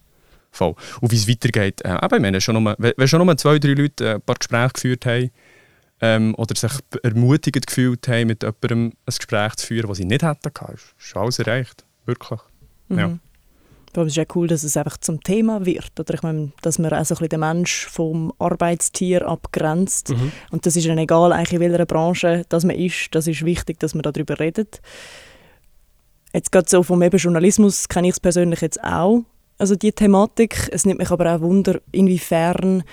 Voll. 0.50 0.74
Und 1.00 1.12
wie 1.12 1.16
es 1.16 1.29
weitergeht, 1.29 1.83
äh, 1.85 1.98
eben, 2.02 2.22
wenn 2.22 2.40
schon 2.40 2.62
nur, 2.62 2.74
wenn 2.79 3.09
schon 3.09 3.24
nur 3.24 3.37
zwei, 3.37 3.59
drei 3.59 3.74
Leute 3.74 4.05
äh, 4.05 4.14
ein 4.14 4.22
paar 4.22 4.37
Gespräche 4.37 4.72
geführt 4.72 5.07
haben, 5.07 5.31
ähm, 6.00 6.35
oder 6.37 6.55
sich 6.55 6.72
ermutigend 7.02 7.66
gefühlt 7.66 8.07
haben, 8.09 8.29
mit 8.29 8.42
jemandem 8.42 8.92
ein 9.07 9.14
Gespräch 9.16 9.57
zu 9.57 9.66
führen, 9.66 9.88
das 9.88 9.98
sie 9.98 10.05
nicht 10.05 10.22
hätten. 10.22 10.48
Ist, 10.74 10.94
ist 10.98 11.16
alles 11.16 11.38
erreicht. 11.38 11.85
Wirklich. 12.05 12.40
Mhm. 12.88 12.98
Ja. 12.98 13.18
Aber 13.92 14.05
es 14.05 14.12
ist 14.12 14.16
ja 14.16 14.24
cool, 14.35 14.46
dass 14.46 14.62
es 14.62 14.76
einfach 14.76 14.98
zum 14.98 15.22
Thema 15.22 15.64
wird. 15.64 15.98
Oder 15.98 16.14
ich 16.14 16.22
meine, 16.22 16.52
dass 16.61 16.79
man 16.79 16.92
auch 16.92 17.05
so 17.05 17.14
ein 17.14 17.18
bisschen 17.18 17.29
den 17.29 17.40
Mensch 17.40 17.87
vom 17.87 18.31
Arbeitstier 18.38 19.26
abgrenzt. 19.26 20.11
Mhm. 20.11 20.33
Und 20.50 20.66
das 20.66 20.76
ist 20.76 20.87
dann 20.87 20.98
egal, 20.98 21.33
eigentlich 21.33 21.55
in 21.55 21.61
welcher 21.61 21.87
Branche 21.87 22.44
das 22.50 22.64
man 22.64 22.76
ist. 22.76 23.09
Das 23.12 23.26
ist 23.26 23.44
wichtig, 23.44 23.79
dass 23.81 23.94
man 23.94 24.02
darüber 24.02 24.38
redet. 24.38 24.83
Jetzt 26.37 26.53
gerade 26.53 26.68
so 26.68 26.83
vom 26.83 27.01
eben 27.01 27.16
Journalismus 27.16 27.88
kenne 27.88 28.09
ich 28.09 28.12
es 28.12 28.20
persönlich 28.20 28.61
jetzt 28.61 28.85
auch. 28.85 29.22
Also 29.57 29.75
die 29.75 29.92
Thematik. 29.92 30.68
Es 30.70 30.85
nimmt 30.85 30.99
mich 30.99 31.11
aber 31.11 31.35
auch 31.35 31.40
Wunder, 31.40 31.81
inwiefern 31.92 32.85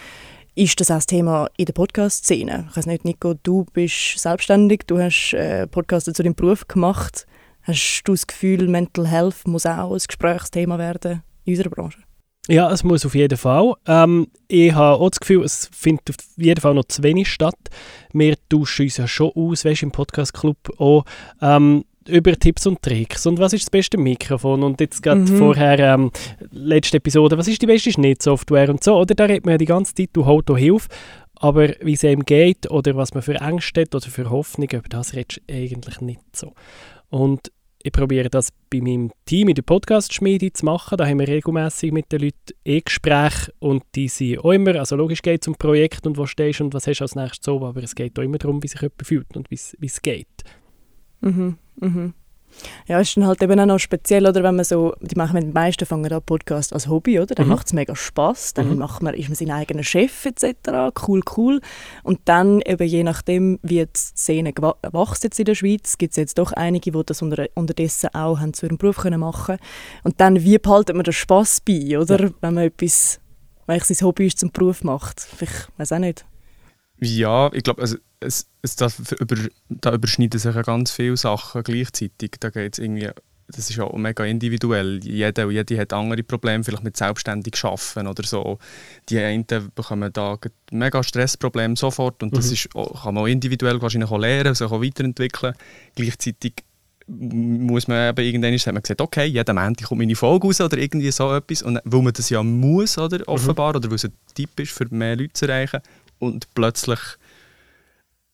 ist 0.55 0.79
das 0.79 0.89
auch 0.89 0.95
das 0.95 1.07
Thema 1.07 1.49
in 1.57 1.65
der 1.65 1.73
Podcast-Szene. 1.73 2.67
Ich 2.69 2.77
weiß 2.77 2.85
nicht, 2.85 3.03
Nico, 3.03 3.33
du 3.33 3.65
bist 3.73 4.17
selbstständig, 4.17 4.83
du 4.87 4.97
hast 4.97 5.33
äh, 5.33 5.67
Podcasts 5.67 6.05
zu 6.13 6.23
deinem 6.23 6.35
Beruf 6.35 6.69
gemacht. 6.69 7.27
Hast 7.63 8.03
du 8.05 8.13
das 8.13 8.27
Gefühl, 8.27 8.69
Mental 8.69 9.05
Health 9.05 9.45
muss 9.45 9.65
auch 9.65 9.91
ein 9.91 9.99
Gesprächsthema 10.07 10.77
werden 10.77 11.21
in 11.43 11.55
unserer 11.55 11.69
Branche? 11.69 11.99
Ja, 12.47 12.71
es 12.71 12.85
muss 12.85 13.05
auf 13.05 13.13
jeden 13.13 13.37
Fall. 13.37 13.73
Ähm, 13.87 14.27
ich 14.47 14.73
habe 14.73 15.01
auch 15.01 15.09
das 15.09 15.19
Gefühl, 15.19 15.43
es 15.43 15.69
findet 15.73 16.11
auf 16.11 16.15
jeden 16.37 16.61
Fall 16.61 16.75
noch 16.75 16.85
zu 16.85 17.03
wenig 17.03 17.29
statt. 17.29 17.59
Wir 18.13 18.37
tauschen 18.47 18.85
uns 18.85 18.95
ja 18.95 19.05
schon 19.05 19.31
aus, 19.35 19.65
weißt, 19.65 19.83
im 19.83 19.91
Podcast-Club 19.91 20.79
auch. 20.79 21.03
Ähm, 21.41 21.83
über 22.07 22.33
Tipps 22.37 22.65
und 22.67 22.81
Tricks 22.81 23.25
und 23.25 23.39
was 23.39 23.53
ist 23.53 23.63
das 23.63 23.69
beste 23.69 23.97
Mikrofon 23.97 24.63
und 24.63 24.79
jetzt 24.79 25.01
gerade 25.01 25.21
mhm. 25.21 25.37
vorher, 25.37 25.79
ähm, 25.79 26.11
letzte 26.51 26.97
Episode, 26.97 27.37
was 27.37 27.47
ist 27.47 27.61
die 27.61 27.67
beste 27.67 27.91
Schnittsoftware 27.91 28.69
und 28.69 28.83
so, 28.83 28.95
oder? 28.95 29.15
Da 29.15 29.25
redet 29.25 29.45
man 29.45 29.53
ja 29.53 29.57
die 29.57 29.65
ganze 29.65 29.93
Zeit, 29.95 30.09
du 30.13 30.25
holst 30.25 30.49
Hilfe, 30.55 30.89
aber 31.35 31.69
wie 31.81 31.93
es 31.93 32.03
ihm 32.03 32.23
geht 32.23 32.69
oder 32.69 32.95
was 32.95 33.13
man 33.13 33.23
für 33.23 33.35
Ängste 33.35 33.81
hat 33.81 33.95
oder 33.95 34.07
für 34.07 34.29
Hoffnungen, 34.29 34.79
über 34.79 34.89
das 34.89 35.13
redest 35.13 35.41
du 35.47 35.53
eigentlich 35.53 36.01
nicht 36.01 36.35
so. 36.35 36.53
Und 37.09 37.51
ich 37.85 37.91
probiere 37.91 38.29
das 38.29 38.49
bei 38.69 38.79
meinem 38.79 39.11
Team 39.25 39.49
in 39.49 39.55
der 39.55 39.61
Podcast-Schmiede 39.61 40.53
zu 40.53 40.63
machen. 40.63 40.97
Da 40.97 41.05
haben 41.05 41.19
wir 41.19 41.27
regelmäßig 41.27 41.91
mit 41.91 42.13
den 42.13 42.21
Leuten 42.21 42.53
E-Gespräche 42.63 43.51
und 43.59 43.83
die 43.95 44.07
sind 44.07 44.39
auch 44.39 44.53
immer, 44.53 44.75
also 44.75 44.95
logisch 44.95 45.21
geht 45.21 45.41
es 45.41 45.49
um 45.49 45.55
Projekt 45.55 46.07
und 46.07 46.17
wo 46.17 46.25
stehst 46.25 46.61
und 46.61 46.73
was 46.73 46.87
hast 46.87 46.99
du 46.99 47.03
als 47.03 47.15
nächstes 47.15 47.45
so, 47.45 47.63
aber 47.65 47.83
es 47.83 47.93
geht 47.93 48.17
auch 48.17 48.23
immer 48.23 48.37
darum, 48.37 48.63
wie 48.63 48.69
sich 48.69 48.81
jemand 48.81 49.05
fühlt 49.05 49.35
und 49.35 49.51
wie 49.51 49.85
es 49.85 50.01
geht. 50.01 50.27
Mhm. 51.19 51.57
Mhm. 51.79 52.13
Ja, 52.87 52.99
ist 52.99 53.15
dann 53.17 53.25
halt 53.25 53.41
eben 53.41 53.59
auch 53.59 53.65
noch 53.65 53.79
speziell, 53.79 54.27
oder 54.27 54.43
wenn 54.43 54.55
man 54.55 54.65
so, 54.65 54.93
die 55.01 55.15
machen 55.15 55.39
die 55.39 55.51
meisten 55.51 55.85
fangen 55.85 56.11
an 56.11 56.21
Podcast 56.21 56.73
als 56.73 56.87
Hobby, 56.87 57.19
oder? 57.19 57.35
Dann 57.35 57.47
mhm. 57.47 57.53
macht 57.53 57.67
es 57.67 57.73
mega 57.73 57.95
Spaß, 57.95 58.53
dann 58.53 58.69
mhm. 58.69 58.77
macht 58.77 59.01
man, 59.01 59.13
ist 59.13 59.29
man 59.29 59.35
sein 59.35 59.51
eigener 59.51 59.83
Chef 59.83 60.25
etc. 60.25 60.95
Cool, 61.07 61.21
cool. 61.37 61.61
Und 62.03 62.19
dann 62.25 62.61
eben 62.61 62.87
je 62.87 63.03
nachdem, 63.03 63.59
wie 63.63 63.85
die 63.85 63.89
Szene 63.95 64.53
wächst 64.53 65.23
jetzt 65.23 65.39
in 65.39 65.45
der 65.45 65.55
Schweiz, 65.55 65.97
gibt 65.97 66.11
es 66.11 66.17
jetzt 66.17 66.37
doch 66.37 66.51
einige, 66.51 66.91
die 66.91 67.03
das 67.05 67.21
unter, 67.21 67.47
unterdessen 67.55 68.09
auch 68.13 68.39
haben 68.39 68.53
zu 68.53 68.65
ihrem 68.65 68.77
Beruf 68.77 68.97
können 68.97 69.19
machen 69.19 69.57
Und 70.03 70.19
dann, 70.19 70.43
wie 70.43 70.57
behaltet 70.57 70.95
man 70.95 71.03
den 71.03 71.13
Spaß 71.13 71.61
bei, 71.61 71.97
oder? 71.97 72.25
Ja. 72.25 72.29
Wenn 72.41 72.53
man 72.53 72.65
etwas, 72.65 73.19
weil 73.65 73.83
sein 73.83 74.05
Hobby 74.05 74.27
ist, 74.27 74.39
zum 74.39 74.51
Beruf 74.51 74.83
macht. 74.83 75.27
Ich 75.39 75.49
weiß 75.77 75.93
auch 75.93 75.99
nicht. 75.99 76.25
Ja, 76.99 77.51
ich 77.53 77.63
glaube, 77.63 77.81
also 77.81 77.97
es, 78.25 78.47
es, 78.61 78.75
da, 78.75 78.87
über, 79.19 79.35
da 79.69 79.93
überschneiden 79.93 80.39
sich 80.39 80.53
ja 80.53 80.61
ganz 80.61 80.91
viele 80.91 81.17
Sachen 81.17 81.63
gleichzeitig. 81.63 82.31
Da 82.39 82.49
geht's 82.49 82.79
irgendwie, 82.79 83.09
das 83.47 83.69
ist 83.69 83.75
ja 83.75 83.83
auch 83.83 83.97
mega 83.97 84.25
individuell. 84.25 84.99
Jeder 85.03 85.47
und 85.47 85.53
jede 85.53 85.79
hat 85.79 85.93
andere 85.93 86.23
Probleme, 86.23 86.63
vielleicht 86.63 86.83
mit 86.83 86.97
selbstständig 86.97 87.53
arbeiten 87.63 88.07
oder 88.07 88.23
so. 88.23 88.59
Die 89.09 89.19
einen 89.19 89.45
bekommen 89.45 90.11
da 90.13 90.37
mega 90.71 91.03
Stressprobleme 91.03 91.75
sofort 91.75 92.23
und 92.23 92.31
mhm. 92.33 92.37
das 92.37 92.51
ist, 92.51 92.69
kann 92.73 93.13
man 93.13 93.23
auch 93.23 93.27
individuell 93.27 93.81
wahrscheinlich 93.81 94.11
auch 94.11 94.19
lernen, 94.19 94.55
sich 94.55 94.67
auch 94.67 94.81
weiterentwickeln. 94.81 95.53
Gleichzeitig 95.95 96.53
muss 97.07 97.87
man 97.87 98.09
eben 98.09 98.25
irgendwann 98.25 98.53
hat 98.53 98.65
man 98.67 98.81
gesagt, 98.81 99.01
okay, 99.01 99.25
jeden 99.25 99.55
Montag 99.55 99.87
kommt 99.87 99.99
meine 99.99 100.15
Folge 100.15 100.47
raus 100.47 100.61
oder 100.61 100.77
irgendwie 100.77 101.11
so 101.11 101.33
etwas. 101.33 101.61
Und 101.61 101.79
weil 101.83 102.01
man 102.01 102.13
das 102.13 102.29
ja 102.29 102.41
muss, 102.43 102.97
oder, 102.97 103.19
mhm. 103.19 103.23
offenbar, 103.27 103.71
mhm. 103.71 103.77
oder 103.77 103.89
weil 103.89 103.95
es 103.95 104.05
ein 104.05 104.13
Tipp 104.33 104.57
ist, 104.59 104.71
für 104.71 104.87
mehr 104.89 105.15
Leute 105.15 105.33
zu 105.33 105.47
erreichen. 105.47 105.81
Und 106.19 106.47
plötzlich 106.53 106.99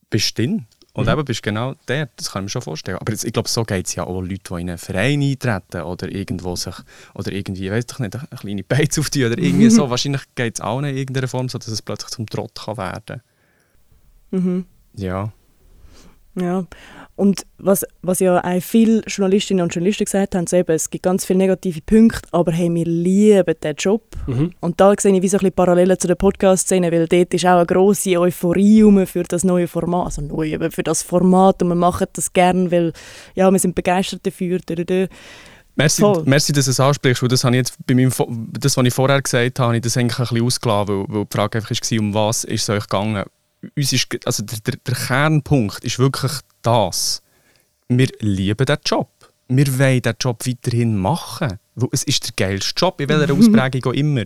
bist 0.10 0.38
du 0.38 0.42
drin. 0.42 0.66
Und 0.94 1.06
mhm. 1.06 1.12
eben 1.12 1.26
bist 1.26 1.44
genau 1.44 1.76
der, 1.88 2.10
das 2.16 2.32
kann 2.32 2.42
ich 2.42 2.46
mir 2.46 2.50
schon 2.50 2.62
vorstellen. 2.64 2.98
Aber 2.98 3.12
jetzt, 3.12 3.24
ich 3.24 3.32
glaube, 3.32 3.48
so 3.48 3.64
geht 3.64 3.88
es 3.88 3.96
ja 3.96 4.06
auch 4.06 4.22
Leute, 4.22 4.38
die 4.38 4.62
in 4.62 4.70
einen 4.70 4.78
Verein 4.78 5.22
eintreten 5.22 5.82
oder 5.82 6.12
irgendwo 6.12 6.56
sich, 6.56 6.76
oder 7.14 7.32
irgendwie, 7.32 7.72
weiß 7.72 7.86
ich 7.92 8.00
nicht, 8.00 8.16
eine 8.16 8.40
kleine 8.40 8.64
Beiz 8.64 8.98
auftun 8.98 9.26
oder 9.26 9.38
irgendwie 9.38 9.70
so. 9.70 9.90
Wahrscheinlich 9.90 10.24
geht 10.36 10.56
es 10.56 10.62
auch 10.62 10.80
in 10.80 10.86
irgendeiner 10.86 11.28
Form 11.28 11.48
so, 11.48 11.58
dass 11.58 11.68
es 11.68 11.82
plötzlich 11.82 12.10
zum 12.12 12.26
Trott 12.26 12.54
kann 12.66 12.78
werden 12.78 13.22
kann. 14.32 14.42
Mhm. 14.42 14.66
Ja. 14.96 15.32
Ja, 16.42 16.66
und 17.20 17.46
was, 17.58 17.86
was 18.02 18.22
ja 18.22 18.42
auch 18.42 18.62
viele 18.62 19.02
Journalistinnen 19.02 19.62
und 19.62 19.76
Journalisten 19.76 20.06
gesagt 20.06 20.36
haben, 20.36 20.48
so 20.48 20.56
eben, 20.56 20.72
es 20.72 20.90
gibt 20.90 21.04
ganz 21.04 21.26
viele 21.26 21.40
negative 21.40 21.82
Punkte, 21.82 22.30
aber 22.32 22.54
hey, 22.54 22.74
wir 22.74 22.86
lieben 22.86 23.56
diesen 23.62 23.76
Job. 23.76 24.04
Mhm. 24.26 24.54
Und 24.62 24.80
da 24.80 24.94
sehe 24.98 25.14
ich 25.14 25.22
wie 25.22 25.28
so 25.28 25.36
ein 25.36 25.40
bisschen 25.40 25.54
Parallelen 25.54 26.00
zu 26.00 26.08
der 26.08 26.16
Podcast-Szene, 26.16 26.90
weil 26.94 27.10
dort 27.10 27.34
ist 27.34 27.46
auch 27.46 27.58
eine 27.58 27.66
grosse 27.66 28.18
Euphorie 28.18 29.06
für 29.06 29.24
das 29.24 29.44
neue 29.44 29.68
Format, 29.68 30.06
also 30.06 30.22
neu, 30.22 30.56
aber 30.56 30.72
für 30.72 30.82
das 30.82 31.04
Format 31.04 31.62
und 31.62 31.68
wir 31.68 31.76
machen 31.76 32.08
das 32.14 32.32
gerne, 32.32 32.72
weil 32.72 32.94
ja, 33.36 33.52
wir 33.52 33.60
sind 33.60 33.76
begeistert 33.76 34.26
dafür. 34.26 34.60
Merci, 35.76 36.04
merci, 36.24 36.54
dass 36.54 36.66
du 36.66 36.72
es 36.72 36.80
ansprichst, 36.80 37.22
weil 37.22 37.28
das, 37.28 37.44
habe 37.44 37.54
ich 37.56 37.60
jetzt 37.60 37.78
bei 37.86 37.96
meinem, 37.96 38.14
das, 38.58 38.78
was 38.78 38.86
ich 38.86 38.94
vorher 38.94 39.22
gesagt 39.22 39.60
habe, 39.60 39.68
habe 39.68 39.76
ich 39.76 39.82
das 39.82 39.98
eigentlich 39.98 40.20
ein 40.20 40.24
bisschen 40.24 40.46
ausgelassen, 40.46 40.88
weil, 40.88 41.16
weil 41.18 41.26
die 41.26 41.36
Frage 41.38 41.58
einfach 41.58 41.72
war, 41.72 42.00
um 42.00 42.14
was 42.14 42.44
ist 42.46 42.64
es 42.64 42.70
euch 42.70 42.84
gegangen? 42.84 43.26
Uns 43.76 43.94
ist, 43.94 44.08
also 44.26 44.44
der, 44.44 44.76
der 44.76 44.96
Kernpunkt 44.96 45.84
ist 45.84 46.00
wirklich 46.00 46.32
das. 46.62 47.22
Wir 47.88 48.08
lieben 48.20 48.66
diesen 48.66 48.80
Job. 48.86 49.10
Wir 49.48 49.80
wollen 49.80 50.02
diesen 50.02 50.16
Job 50.20 50.46
weiterhin 50.46 50.98
machen. 50.98 51.60
Es 51.92 52.04
ist 52.04 52.26
der 52.26 52.48
geilste 52.48 52.74
Job, 52.78 53.02
in 53.02 53.10
welcher 53.10 53.34
Ausprägung 53.38 53.92
auch 53.92 53.96
immer. 53.96 54.24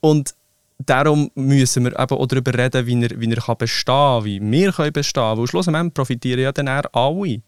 Und 0.00 0.34
darum 0.78 1.30
müssen 1.34 1.84
wir 1.84 1.98
eben 1.98 2.16
auch 2.16 2.26
darüber 2.26 2.54
reden, 2.54 2.86
wie 2.86 3.02
er, 3.02 3.20
wie 3.20 3.32
er 3.32 3.54
bestehen 3.54 3.84
kann, 3.86 4.24
wie 4.24 4.40
wir 4.40 4.72
können 4.72 4.92
bestehen 4.92 5.22
können. 5.22 5.38
Weil 5.38 5.46
schlussendlich 5.46 5.94
profitieren 5.94 6.40
ja 6.40 6.52
dann 6.52 6.68
alle. 6.68 7.42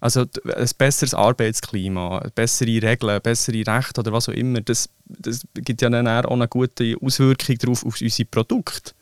Also 0.00 0.20
ein 0.20 0.70
besseres 0.76 1.14
Arbeitsklima, 1.14 2.28
bessere 2.34 2.82
Regeln, 2.82 3.20
bessere 3.22 3.66
Rechte 3.66 4.00
oder 4.00 4.12
was 4.12 4.28
auch 4.28 4.34
immer, 4.34 4.60
das, 4.60 4.90
das 5.06 5.42
gibt 5.54 5.80
ja 5.80 5.88
dann 5.88 6.06
auch 6.06 6.30
eine 6.30 6.48
gute 6.48 6.96
Auswirkung 7.00 7.56
darauf 7.58 7.84
auf 7.84 8.00
unsere 8.00 8.28
Produkte 8.28 8.92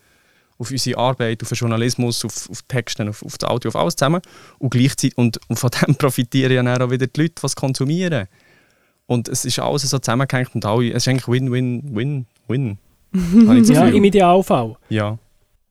auf 0.57 0.71
unsere 0.71 0.97
Arbeit, 0.97 1.41
auf 1.41 1.49
den 1.49 1.55
Journalismus, 1.55 2.23
auf, 2.23 2.49
auf 2.49 2.61
Texte, 2.63 3.07
auf, 3.07 3.23
auf 3.23 3.37
das 3.37 3.49
Audio, 3.49 3.69
auf 3.69 3.75
alles 3.75 3.95
zusammen. 3.95 4.21
Und 4.59 4.69
gleichzeitig, 4.69 5.17
und, 5.17 5.39
und 5.47 5.57
von 5.57 5.69
dem 5.87 5.95
profitieren 5.95 6.51
ja 6.51 6.63
dann 6.63 6.81
auch 6.81 6.91
wieder 6.91 7.07
die 7.07 7.21
Leute, 7.21 7.35
die 7.41 7.45
es 7.45 7.55
konsumieren. 7.55 8.27
Und 9.07 9.27
es 9.27 9.45
ist 9.45 9.59
alles 9.59 9.83
so 9.83 9.99
zusammengehängt 9.99 10.55
und 10.55 10.65
alle, 10.65 10.89
es 10.89 11.03
ist 11.03 11.07
eigentlich 11.07 11.27
Win-Win-Win-Win. 11.27 12.77
ja, 13.73 13.87
im 13.87 14.03
Idealfall. 14.03 14.75
Ja. 14.89 15.17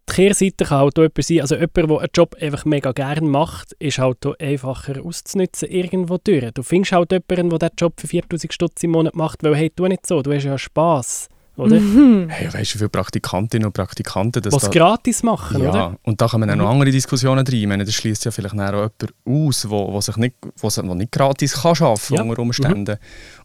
Die 0.08 0.12
Kehrseite 0.12 0.64
kann 0.66 0.80
halt 0.80 0.98
jemand 0.98 1.24
sein, 1.24 1.40
also 1.40 1.54
jemand, 1.54 1.76
der 1.76 1.98
einen 1.98 2.08
Job 2.14 2.36
einfach 2.38 2.64
mega 2.66 2.92
gerne 2.92 3.26
macht, 3.26 3.72
ist 3.78 3.98
halt 3.98 4.18
einfacher 4.40 5.02
auszunutzen 5.02 5.68
irgendwo 5.68 6.18
durch. 6.18 6.52
Du 6.52 6.62
findest 6.62 6.92
halt 6.92 7.10
jemanden, 7.10 7.50
der 7.50 7.70
diesen 7.70 7.76
Job 7.78 7.94
für 7.98 8.06
4000 8.06 8.52
Stutz 8.52 8.82
im 8.82 8.90
Monat 8.90 9.14
macht, 9.14 9.42
weil 9.42 9.56
hey, 9.56 9.70
tu 9.70 9.86
nicht 9.86 10.06
so, 10.06 10.20
du 10.20 10.32
hast 10.32 10.44
ja 10.44 10.58
Spass 10.58 11.28
oder? 11.56 11.76
Hey, 12.28 12.46
weißt 12.52 12.54
du, 12.54 12.74
wie 12.74 12.78
viele 12.78 12.88
Praktikantinnen 12.88 13.66
und 13.66 13.72
Praktikanten 13.72 14.42
das 14.42 14.52
Was 14.52 14.64
da... 14.64 14.68
gratis 14.70 15.22
machen, 15.22 15.62
ja, 15.62 15.68
oder? 15.70 15.96
und 16.02 16.20
da 16.20 16.26
kommen 16.28 16.48
dann 16.48 16.58
noch 16.58 16.66
Mhm. 16.66 16.72
andere 16.72 16.90
Diskussionen 16.90 17.46
rein. 17.46 17.54
Ich 17.54 17.66
meine, 17.66 17.84
das 17.84 17.94
schließt 17.94 18.24
ja 18.24 18.30
vielleicht 18.30 18.54
auch 18.54 18.58
jemand 18.58 18.92
aus, 19.24 19.68
wo, 19.70 19.92
wo 19.92 20.00
sich 20.00 20.16
nicht, 20.16 20.34
wo, 20.56 20.68
wo 20.68 20.94
nicht 20.94 21.12
gratis 21.12 21.52
kann 21.62 21.76
arbeiten 21.80 22.14
Ja. 22.14 22.22
unter 22.22 22.42
Umständen. 22.42 22.96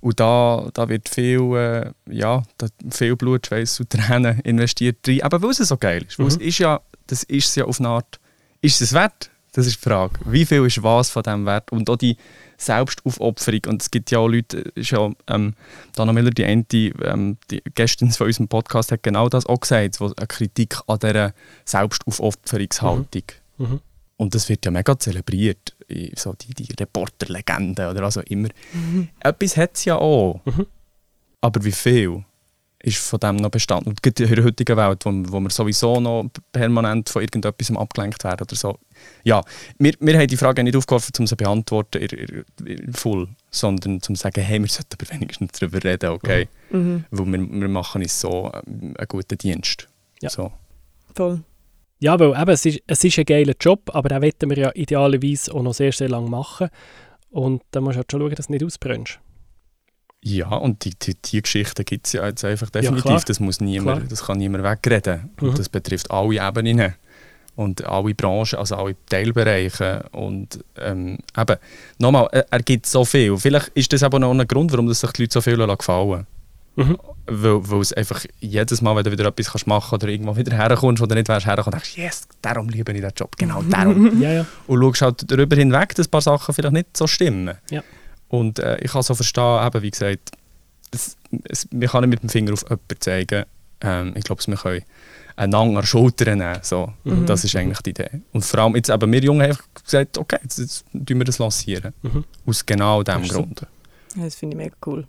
Und 0.02 0.20
da, 0.20 0.68
da 0.74 0.90
wird 0.90 1.08
viel, 1.10 1.40
äh, 1.56 1.92
ja, 2.14 2.44
da, 2.58 2.68
viel 2.90 3.16
Blut, 3.16 3.46
Schweiß 3.48 3.80
und 3.82 3.90
Tränen 3.92 4.40
investiert 4.42 4.98
rein, 5.08 5.22
aber 5.22 5.42
weil 5.42 5.52
es 5.52 5.58
so 5.58 5.78
geil 5.78 6.04
ist. 6.08 6.18
Weil 6.20 6.28
es 6.28 6.38
Mhm. 6.38 6.44
ist 6.46 6.58
ja, 6.60 6.80
das 7.08 7.24
ist 7.24 7.50
es 7.50 7.56
ja 7.56 7.66
auf 7.66 7.80
eine 7.80 7.90
Art, 7.90 8.20
ist 8.62 8.82
es 8.82 8.94
wert? 8.94 9.30
Das 9.54 9.66
ist 9.66 9.78
die 9.84 9.90
Frage. 9.90 10.14
Wie 10.26 10.46
viel 10.46 10.66
ist 10.66 10.82
was 10.84 11.10
von 11.10 11.24
dem 11.24 11.46
wert? 11.46 11.72
Und 11.72 11.90
auch 11.90 11.96
die 11.96 12.18
Selbstaufopferung. 12.60 13.62
Und 13.68 13.82
es 13.82 13.90
gibt 13.90 14.12
ja 14.12 14.20
auch 14.20 14.28
Leute, 14.28 14.58
ist 14.76 14.92
ja, 14.92 15.10
ähm, 15.28 15.56
Dana 15.96 16.14
Miller, 16.14 16.30
die 16.30 16.46
eine, 16.46 16.66
ähm, 16.74 17.38
die 17.50 17.62
Gästin 17.74 18.12
von 18.12 18.28
unserem 18.28 18.48
Podcast, 18.48 18.92
hat 18.92 19.02
genau 19.02 19.30
das 19.30 19.46
auch 19.46 19.60
gesagt, 19.60 20.00
eine 20.02 20.28
Kritik 20.28 20.78
an 20.88 21.00
dieser 21.00 21.34
Selbstaufopferungshaltung. 21.66 23.24
Mhm. 23.58 23.80
Und 24.18 24.36
das 24.36 24.50
wird 24.50 24.66
ja 24.66 24.72
mega 24.72 25.00
zelebriert, 25.00 25.76
so 26.16 26.34
die, 26.34 26.54
die 26.54 26.74
Reporterlegende 26.74 27.90
oder 27.90 28.02
was 28.02 28.18
auch 28.18 28.24
immer. 28.24 28.50
Etwas 29.22 29.56
hat 29.56 29.72
es 29.76 29.86
ja 29.86 29.96
auch. 29.96 30.42
Mhm. 30.44 30.68
Aber 31.42 31.64
wie 31.64 31.72
viel 31.72 32.26
ist 32.82 32.98
von 32.98 33.20
dem 33.20 33.36
noch 33.38 33.50
bestanden? 33.50 33.90
Und 33.90 34.02
gerade 34.02 34.24
in 34.24 34.36
der 34.36 34.44
heutigen 34.44 34.78
Welt, 34.78 35.06
wo, 35.06 35.12
wo 35.12 35.40
wir 35.40 35.50
sowieso 35.50 36.00
noch 36.00 36.30
permanent 36.52 37.10
von 37.10 37.22
irgendetwas 37.22 37.76
abgelenkt 37.76 38.24
werden 38.24 38.42
oder 38.42 38.56
so. 38.56 38.78
Ja, 39.24 39.44
wir, 39.78 39.94
wir 40.00 40.18
haben 40.18 40.28
die 40.28 40.38
Frage 40.38 40.64
nicht 40.64 40.76
aufgeworfen, 40.76 41.12
um 41.20 41.28
sie 41.28 41.32
zu 41.32 41.36
beantworten 41.36 42.02
in, 42.02 42.46
in, 42.66 42.94
voll, 42.94 43.28
sondern 43.52 43.94
um 43.94 44.02
zu 44.02 44.16
sagen, 44.16 44.42
hey, 44.42 44.60
wir 44.60 44.68
sollten 44.68 44.98
aber 45.00 45.14
wenigstens 45.14 45.52
darüber 45.54 45.84
reden, 45.84 46.10
okay? 46.12 46.48
Mhm. 46.70 47.06
Weil 47.12 47.26
wir, 47.26 47.62
wir 47.62 47.70
machen 47.70 48.02
uns 48.02 48.20
so 48.20 48.52
ähm, 48.54 48.96
einen 48.98 49.08
guten 49.08 49.38
Dienst. 49.38 49.88
Ja. 50.22 50.30
So. 50.30 50.52
Voll. 51.16 51.44
Ja, 52.00 52.18
weil 52.18 52.30
eben, 52.30 52.50
es, 52.50 52.66
ist, 52.66 52.82
es 52.88 53.04
ist 53.04 53.20
ein 53.20 53.26
geiler 53.26 53.56
Job, 53.60 53.90
aber 53.94 54.08
den 54.08 54.22
wollen 54.22 54.50
wir 54.50 54.58
ja 54.58 54.72
idealerweise 54.74 55.54
auch 55.54 55.62
noch 55.62 55.74
sehr, 55.74 55.92
sehr 55.92 56.08
lange 56.08 56.30
machen. 56.30 56.70
Und 57.30 57.62
da 57.72 57.82
musst 57.82 57.96
du 57.96 57.98
halt 57.98 58.12
schon 58.12 58.22
schauen, 58.22 58.36
dass 58.36 58.48
du 58.48 58.54
nicht 58.54 58.64
ausbrennst. 58.64 59.20
Ja, 60.22 60.50
und 60.50 60.84
die, 60.84 60.92
die, 61.02 61.16
die 61.16 61.42
Geschichte 61.42 61.84
gibt 61.86 62.08
es 62.08 62.14
ja 62.14 62.26
jetzt 62.28 62.44
einfach 62.44 62.68
Ja, 62.74 62.82
definitiv. 62.82 63.04
klar. 63.06 63.22
das, 63.26 63.40
muss 63.40 63.62
niemand, 63.62 64.00
Klar. 64.00 64.10
das 64.10 64.24
kann 64.26 64.38
niemand 64.38 64.64
wegreden. 64.64 65.30
Mhm. 65.40 65.50
Und 65.50 65.60
das 65.60 65.70
betrifft 65.70 66.12
alle 66.12 66.36
Ebenen 66.46 66.94
und 67.56 67.86
alle 67.86 68.14
Branchen, 68.14 68.60
also 68.60 68.76
alle 68.76 68.96
Teilbereiche. 69.10 70.06
Und 70.12 70.60
ähm, 70.78 71.20
eben, 71.38 71.56
nochmal, 72.00 72.28
er, 72.34 72.46
er 72.52 72.60
gibt 72.64 72.86
so 72.86 73.06
viel. 73.06 73.38
Vielleicht 73.38 73.70
ist 73.70 73.94
das 73.94 74.04
aber 74.04 74.20
noch 74.20 74.32
ein 74.32 74.46
Grund, 74.48 74.72
warum 74.74 74.88
das 74.88 75.00
sich 75.00 75.12
die 75.14 75.22
Leute 75.24 75.34
so 75.34 75.42
viel 75.42 75.58
gefallen 75.78 76.26
Mhm. 76.76 76.98
weil, 77.26 77.70
weil 77.70 77.82
es 77.82 77.92
einfach 77.92 78.24
jedes 78.40 78.82
Mal, 78.82 78.96
wenn 78.96 79.04
du 79.04 79.12
wieder 79.12 79.26
etwas 79.26 79.52
kannst 79.52 79.68
machen 79.68 79.96
oder 79.96 80.08
irgendwo 80.08 80.38
wieder 80.38 80.56
herkommst 80.56 81.02
oder 81.04 81.14
nicht 81.16 81.28
wärst 81.28 81.46
herkommst, 81.46 81.74
denkst 81.74 81.96
du, 81.96 82.02
yes, 82.02 82.28
darum 82.42 82.70
liebe 82.70 82.94
ich 82.94 83.02
den 83.02 83.12
Job, 83.14 83.36
genau 83.38 83.62
darum. 83.70 84.22
Ja, 84.22 84.32
ja. 84.32 84.46
und 84.68 84.80
schaust 84.82 85.02
halt 85.02 85.30
darüber 85.32 85.58
hinweg, 85.58 85.94
dass 85.96 86.08
ein 86.08 86.12
paar 86.12 86.22
Sachen 86.22 86.54
vielleicht 86.56 86.74
nicht 86.74 86.96
so 86.96 87.06
stimmen. 87.06 87.58
Ja. 87.70 87.84
Und 88.30 88.60
äh, 88.60 88.78
ich 88.80 88.92
kann 88.92 89.02
so 89.02 89.14
verstehen, 89.16 89.66
eben, 89.66 89.82
wie 89.82 89.92
gesagt, 89.92 90.32
es, 90.92 91.18
es, 91.44 91.68
wir 91.72 91.88
können 91.88 92.10
nicht 92.10 92.24
mit 92.24 92.24
dem 92.24 92.30
Finger 92.30 92.54
auf 92.54 92.64
jemanden 92.64 93.00
zeigen. 93.00 93.46
Ähm, 93.82 94.14
ich 94.16 94.24
glaube, 94.24 94.42
wir 94.46 94.56
können 94.56 94.84
einander 95.36 95.78
an 95.78 95.82
die 95.82 95.88
Schulter 95.88 96.36
nehmen. 96.36 96.60
So. 96.62 96.92
Mhm. 97.04 97.26
Das 97.26 97.44
ist 97.44 97.56
eigentlich 97.56 97.80
die 97.82 97.92
Idee. 97.92 98.10
Und 98.34 98.44
vor 98.44 98.60
allem 98.62 98.76
jetzt 98.76 98.90
eben, 98.90 99.12
wir 99.12 99.22
Jungen 99.22 99.44
haben 99.52 99.58
gesagt, 99.84 100.18
okay, 100.18 100.38
jetzt, 100.44 100.60
jetzt 100.60 100.86
tun 100.92 101.18
wir 101.18 101.24
das 101.24 101.40
lancieren. 101.40 101.94
Mhm. 102.02 102.24
Aus 102.46 102.66
genau 102.66 103.04
diesem 103.04 103.24
Grund. 103.24 103.66
Ja, 104.16 104.24
das 104.24 104.36
finde 104.36 104.56
ich 104.56 104.64
mega 104.64 104.76
cool. 104.86 105.08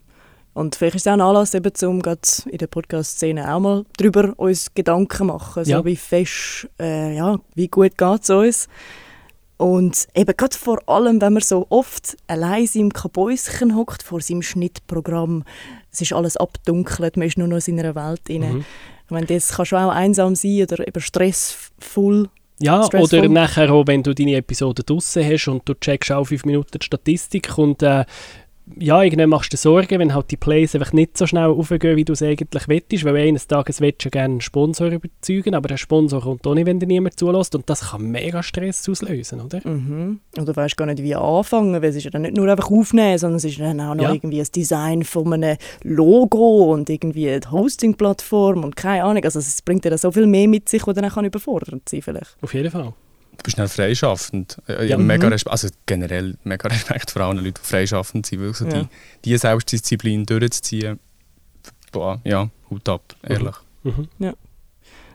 Und 0.53 0.75
vielleicht 0.75 0.97
ist 0.97 1.03
es 1.03 1.07
auch 1.07 1.12
ein 1.12 1.21
Anlass, 1.21 1.55
eben, 1.55 1.73
um 1.83 2.03
gerade 2.03 2.21
in 2.47 2.59
der 2.59 2.66
Podcast-Szene 2.66 3.53
auch 3.55 3.61
mal 3.61 3.85
darüber 3.97 4.33
uns 4.37 4.73
Gedanken 4.75 5.16
zu 5.16 5.25
machen. 5.25 5.64
So 5.64 5.71
Ja. 5.71 5.85
wie 5.85 5.97
fest, 5.97 6.68
äh, 6.79 7.16
ja, 7.16 7.39
wie 7.55 7.68
gut 7.68 7.97
geht 7.97 8.23
es 8.23 8.31
uns. 8.31 8.68
Und 9.61 10.09
eben 10.15 10.35
gerade 10.39 10.57
vor 10.57 10.79
allem, 10.89 11.21
wenn 11.21 11.35
man 11.35 11.43
so 11.43 11.67
oft 11.69 12.17
allein 12.29 12.63
in 12.63 12.67
seinem 12.67 12.93
Kabäuschen 12.95 13.77
hockt, 13.77 14.03
vor 14.03 14.23
seinem 14.23 14.41
Schnittprogramm, 14.41 15.45
es 15.93 16.01
ist 16.01 16.15
alles 16.15 16.39
abdunkelt, 16.39 17.19
man 17.19 17.29
ist 17.29 17.37
nur 17.37 17.47
noch 17.47 17.57
in 17.57 17.77
seiner 17.77 17.95
Welt 17.95 18.27
drin. 18.27 18.41
Mhm. 18.41 18.65
Ich 19.05 19.11
meine, 19.11 19.27
das 19.27 19.53
kann 19.53 19.67
schon 19.67 19.81
auch 19.81 19.91
einsam 19.91 20.35
sein 20.35 20.63
oder 20.63 20.89
eben 20.89 21.03
stressvoll. 21.03 22.31
Ja, 22.59 22.85
Stressful. 22.85 23.19
oder 23.19 23.29
nachher 23.29 23.71
auch, 23.71 23.87
wenn 23.87 24.03
du 24.03 24.15
deine 24.15 24.37
Episode 24.37 24.83
draussen 24.83 25.27
hast 25.27 25.49
und 25.49 25.69
du 25.69 25.75
checkst 25.75 26.11
auch 26.11 26.25
fünf 26.25 26.47
Minuten 26.47 26.79
die 26.79 26.87
Statistik 26.87 27.59
und 27.59 27.83
äh, 27.83 28.07
ja, 28.79 29.03
irgendwann 29.03 29.31
machst 29.31 29.53
du 29.53 29.57
dir 29.57 29.61
Sorgen, 29.61 29.99
wenn 29.99 30.15
halt 30.15 30.31
die 30.31 30.37
Plays 30.37 30.75
einfach 30.75 30.93
nicht 30.93 31.19
so 31.19 31.27
schnell 31.27 31.47
aufgehen, 31.47 31.97
wie 31.97 32.05
du 32.05 32.13
es 32.13 32.23
eigentlich 32.23 32.69
wettest, 32.69 33.05
weil 33.05 33.17
eines 33.17 33.47
Tages 33.49 33.81
willst 33.81 34.05
du 34.05 34.11
gerne 34.11 34.33
einen 34.35 34.41
Sponsor 34.41 34.89
überzeugen, 34.89 35.55
aber 35.55 35.69
der 35.69 35.77
Sponsor 35.77 36.21
kommt 36.21 36.47
auch 36.47 36.55
nicht, 36.55 36.67
wenn 36.67 36.79
dir 36.79 36.87
niemand 36.87 37.19
zulässt 37.19 37.55
und 37.55 37.69
das 37.69 37.91
kann 37.91 38.03
mega 38.11 38.43
Stress 38.43 38.89
auslösen, 38.89 39.41
oder? 39.41 39.61
Mhm. 39.65 40.21
Und 40.39 40.49
du 40.49 40.55
weißt 40.55 40.77
gar 40.77 40.87
nicht, 40.87 41.03
wie 41.03 41.15
anfangen, 41.17 41.73
weil 41.75 41.85
es 41.91 41.97
ist 41.97 42.05
ja 42.05 42.11
dann 42.11 42.23
nicht 42.23 42.37
nur 42.37 42.49
einfach 42.49 42.71
aufnehmen, 42.71 43.19
sondern 43.19 43.39
es 43.39 43.45
ist 43.45 43.59
dann 43.59 43.81
auch 43.81 43.95
noch 43.95 44.05
Ja. 44.05 44.13
irgendwie 44.13 44.39
das 44.39 44.51
Design 44.53 45.03
von 45.03 45.33
einem 45.33 45.57
Logo 45.83 46.73
und 46.73 46.89
irgendwie 46.89 47.29
eine 47.29 47.51
Hosting-Plattform 47.51 48.65
und 48.65 48.77
keine 48.77 49.05
Ahnung. 49.05 49.25
Also 49.25 49.39
es 49.41 49.63
bringt 49.63 49.85
dir 49.85 49.97
so 49.99 50.13
viel 50.13 50.27
mehr 50.27 50.49
mit 50.49 50.69
sich, 50.69 50.87
was 50.87 50.95
dann 50.95 51.05
auch 51.11 51.17
überfordert 51.23 51.89
sein 51.89 52.03
vielleicht. 52.03 52.37
Auf 52.41 52.55
jeden 52.55 52.71
Fall. 52.71 52.93
Du 53.41 53.45
bist 53.45 53.55
schnell 53.57 53.68
freischaffend. 53.68 54.59
Äh, 54.68 54.72
Ja. 54.84 54.91
ja, 54.91 54.99
mega 54.99 55.26
Mhm. 55.26 55.32
Respekt, 55.32 55.51
also 55.53 55.68
generell 55.86 56.36
mega 56.45 56.68
Respekt 56.68 57.11
vor 57.11 57.22
allen 57.22 57.38
Leuten, 57.38 57.55
die 57.62 57.66
freischaffend 57.68 58.26
sind. 58.26 58.43
Weil 58.43 58.53
so 58.55 58.66
Ja. 58.66 58.82
die, 58.82 58.86
die 59.24 59.36
Selbstdisziplin 59.38 60.26
durchzuziehen, 60.26 60.99
boah, 61.91 62.20
ja, 62.24 62.51
Hut 62.68 62.86
ab, 62.88 63.14
ehrlich. 63.22 63.57
Mhm. 63.82 64.09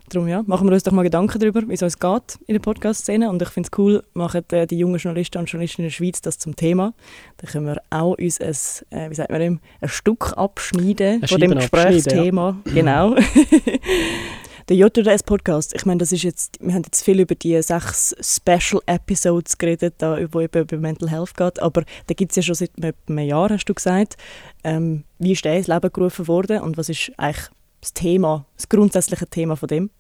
Darum 0.10 0.28
ja, 0.28 0.44
machen 0.46 0.68
wir 0.68 0.74
uns 0.74 0.84
doch 0.84 0.92
mal 0.92 1.02
Gedanken 1.02 1.40
darüber, 1.40 1.68
wie 1.68 1.74
es 1.74 1.82
uns 1.82 1.98
geht 1.98 2.38
in 2.46 2.54
der 2.54 2.60
Podcast-Szene. 2.60 3.28
Und 3.28 3.42
ich 3.42 3.50
finde 3.50 3.70
es 3.72 3.78
cool, 3.80 4.04
machen 4.14 4.44
äh, 4.52 4.68
die 4.68 4.78
jungen 4.78 4.98
Journalisten 5.00 5.40
und 5.40 5.50
Journalisten 5.50 5.82
in 5.82 5.88
der 5.88 5.92
Schweiz 5.92 6.22
das 6.22 6.38
zum 6.38 6.56
Thema. 6.56 6.94
Da 7.38 7.48
können 7.48 7.66
wir 7.66 7.82
auch 7.90 8.16
uns 8.20 8.40
ein, 8.40 8.56
äh, 8.92 9.10
wie 9.10 9.16
sagt 9.16 9.32
man 9.32 9.42
ein 9.42 9.60
Stück 9.86 10.34
abschneiden 10.38 11.24
Ein 11.24 11.28
von 11.28 11.42
dem 11.42 11.52
Gesprächsthema. 11.56 12.58
Genau. 12.66 13.16
Der 14.68 14.78
JRS-Podcast, 14.78 15.76
ich 15.76 15.86
meine, 15.86 16.00
das 16.00 16.12
ist 16.12 16.24
jetzt, 16.24 16.58
wir 16.60 16.74
haben 16.74 16.82
jetzt 16.82 17.04
viel 17.04 17.20
über 17.20 17.36
die 17.36 17.62
sechs 17.62 18.16
Special 18.20 18.82
Episodes 18.88 19.60
geredet, 19.60 19.94
da, 20.00 20.18
wo 20.32 20.42
eben 20.42 20.60
über 20.60 20.78
Mental 20.78 21.08
Health 21.08 21.38
geht, 21.38 21.62
aber 21.62 21.84
da 22.08 22.16
gibt 22.16 22.32
es 22.32 22.38
ja 22.38 22.42
schon 22.42 22.56
seit 22.56 22.72
einem 22.82 23.20
Jahr, 23.20 23.52
hast 23.52 23.66
du 23.66 23.76
gesagt. 23.76 24.18
Ähm, 24.64 25.04
wie 25.20 25.34
ist 25.34 25.46
der 25.46 25.58
ins 25.58 25.68
Leben 25.68 25.94
gerufen 25.94 26.28
worden 26.28 26.62
und 26.62 26.78
was 26.78 26.90
ist 26.90 27.12
eigentlich 27.18 27.46
das 27.80 27.94
Thema, 27.94 28.48
das 28.56 28.68
grundsätzliche 28.68 29.28
Thema 29.28 29.56
von 29.56 29.68
dem? 29.68 29.92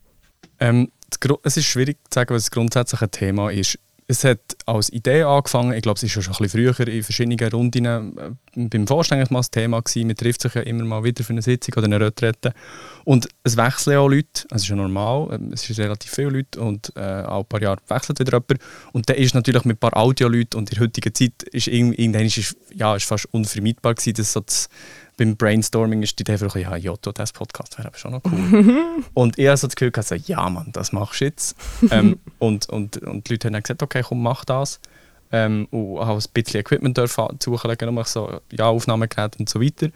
Ähm, 0.59 0.91
es 1.43 1.57
ist 1.57 1.65
schwierig 1.65 1.97
zu 2.09 2.15
sagen, 2.15 2.33
was 2.33 2.45
das 2.45 2.51
grundsätzliche 2.51 3.07
Thema 3.07 3.51
ist. 3.51 3.77
Es 4.07 4.23
hat 4.23 4.39
als 4.67 4.91
Idee 4.91 5.23
angefangen, 5.23 5.73
ich 5.73 5.81
glaube, 5.81 5.97
es 5.97 6.03
war 6.03 6.21
schon 6.21 6.33
ein 6.33 6.37
bisschen 6.37 6.73
früher 6.75 6.87
in 6.87 7.01
verschiedenen 7.01 7.49
Runden 7.49 7.85
äh, 7.85 8.31
beim 8.55 8.85
Vorstand 8.85 9.31
mal 9.31 9.39
das 9.39 9.49
Thema 9.49 9.81
gewesen. 9.81 10.05
Man 10.05 10.15
trifft 10.15 10.41
sich 10.43 10.53
ja 10.53 10.61
immer 10.61 10.83
mal 10.85 11.03
wieder 11.03 11.23
für 11.23 11.33
eine 11.33 11.41
Sitzung 11.41 11.73
oder 11.75 11.85
eine 11.85 11.99
Retrette. 11.99 12.53
Und 13.03 13.27
es 13.43 13.57
wechseln 13.57 13.93
ja 13.93 13.99
auch 14.01 14.07
Leute, 14.07 14.45
es 14.51 14.61
ist 14.61 14.67
ja 14.67 14.75
normal, 14.75 15.29
ähm, 15.33 15.51
es 15.53 15.63
sind 15.63 15.79
relativ 15.79 16.11
viele 16.11 16.29
Leute 16.29 16.61
und 16.61 16.93
äh, 16.95 16.99
alle 16.99 17.43
paar 17.45 17.61
Jahre 17.63 17.79
wechselt 17.87 18.19
wieder 18.19 18.33
jemand. 18.33 18.59
Und 18.93 19.09
dann 19.09 19.17
ist 19.17 19.33
natürlich 19.33 19.65
mit 19.65 19.77
ein 19.77 19.79
paar 19.79 19.97
Audio-Leuten 19.97 20.55
und 20.57 20.69
in 20.69 20.75
der 20.75 20.83
heutigen 20.83 21.13
Zeit 21.13 21.41
ist 21.51 21.67
ist, 21.67 22.37
es- 22.37 22.55
ja, 22.75 22.95
ist 22.95 23.05
fast 23.05 23.25
unvermeidbar 23.33 23.95
gewesen, 23.95 24.13
dass 24.17 24.33
so 24.33 24.41
das, 24.41 24.69
beim 25.17 25.37
Brainstorming 25.37 26.03
ist 26.03 26.19
die 26.19 26.23
Idee 26.23 26.33
einfach, 26.33 26.55
ja, 26.55 26.75
Jotto, 26.75 27.11
das 27.11 27.31
Podcast 27.31 27.77
wäre 27.77 27.87
aber 27.87 27.97
schon 27.97 28.11
noch 28.11 28.21
cool. 28.25 29.03
Und 29.13 29.37
ich 29.39 29.47
habe 29.47 29.57
so 29.57 29.67
das 29.67 29.75
Gefühl, 29.75 29.91
gehabt, 29.91 30.07
so, 30.07 30.15
ja 30.15 30.49
Mann, 30.49 30.69
das 30.73 30.91
machst 30.91 31.21
du 31.21 31.25
jetzt. 31.25 31.55
ähm, 31.89 32.19
und, 32.39 32.69
und, 32.69 32.97
und 32.97 33.27
die 33.27 33.33
Leute 33.33 33.47
haben 33.47 33.53
dann 33.53 33.63
gesagt, 33.63 33.81
okay, 33.81 34.03
komm, 34.03 34.21
mach 34.21 34.45
das. 34.45 34.79
Ähm, 35.31 35.67
und 35.71 35.99
habe 35.99 36.19
ein 36.19 36.23
bisschen 36.33 36.59
Equipment 36.59 36.97
zulegen, 37.39 37.89
um 37.89 38.03
so, 38.03 38.39
ja, 38.51 38.67
Aufnahmegeräte 38.67 39.39
und 39.39 39.49
so 39.49 39.61
weiter. 39.61 39.89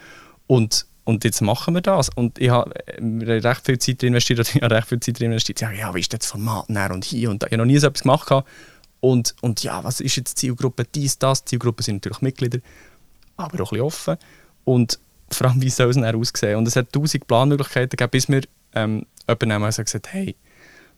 Und, 0.48 0.86
und 1.04 1.24
jetzt 1.24 1.42
machen 1.42 1.74
wir 1.76 1.82
das. 1.82 2.10
Und 2.10 2.40
ich 2.40 2.50
habe 2.50 2.74
äh, 2.88 3.40
recht 3.40 3.66
viel 3.66 3.78
Zeit 3.78 4.04
investiert, 4.04 4.40
oder 4.40 4.50
ich 4.50 4.62
habe 4.62 4.76
recht 4.76 4.88
viel 4.88 5.00
Zeit 5.00 5.22
investiert. 5.22 5.62
Ja, 5.62 5.72
ja, 5.72 5.94
wie 5.94 6.00
ist 6.00 6.14
das 6.14 6.26
Format 6.26 6.70
näher 6.70 6.92
und 6.92 7.04
hier 7.04 7.30
und 7.30 7.44
da. 7.44 7.48
Ich 7.48 7.54
habe 7.54 7.64
noch 7.64 7.66
nie 7.66 7.78
so 7.78 7.88
etwas 7.88 8.04
gemacht. 8.04 8.28
gehabt. 8.28 8.48
Und, 9.02 9.36
und 9.42 9.64
ja, 9.64 9.84
was 9.84 10.02
ist 10.02 10.16
jetzt 10.16 10.38
Zielgruppe? 10.38 10.86
Dies, 10.86 11.18
das. 11.18 11.44
Die 11.44 11.50
Zielgruppe 11.52 11.84
sind 11.84 11.98
natürlich 11.98 12.22
Mitglieder, 12.22 12.60
aber 13.38 13.64
auch 13.64 13.72
ein 13.72 13.78
bisschen 13.78 13.82
offen. 13.82 14.18
Und 14.66 15.00
vor 15.34 15.48
allem, 15.48 15.62
wie 15.62 15.70
soll 15.70 15.90
es 15.90 15.96
dann 15.96 16.16
aussehen? 16.16 16.58
Und 16.58 16.68
es 16.68 16.76
hat 16.76 16.92
tausend 16.92 17.28
Planmöglichkeiten 17.28 17.92
gegeben, 17.92 18.12
bis 18.12 18.28
mir 18.28 18.42
ähm, 18.74 19.06
jemand 19.28 19.44
einmal 19.44 19.70
gesagt 19.70 19.94
hat, 19.94 20.14
hey, 20.14 20.36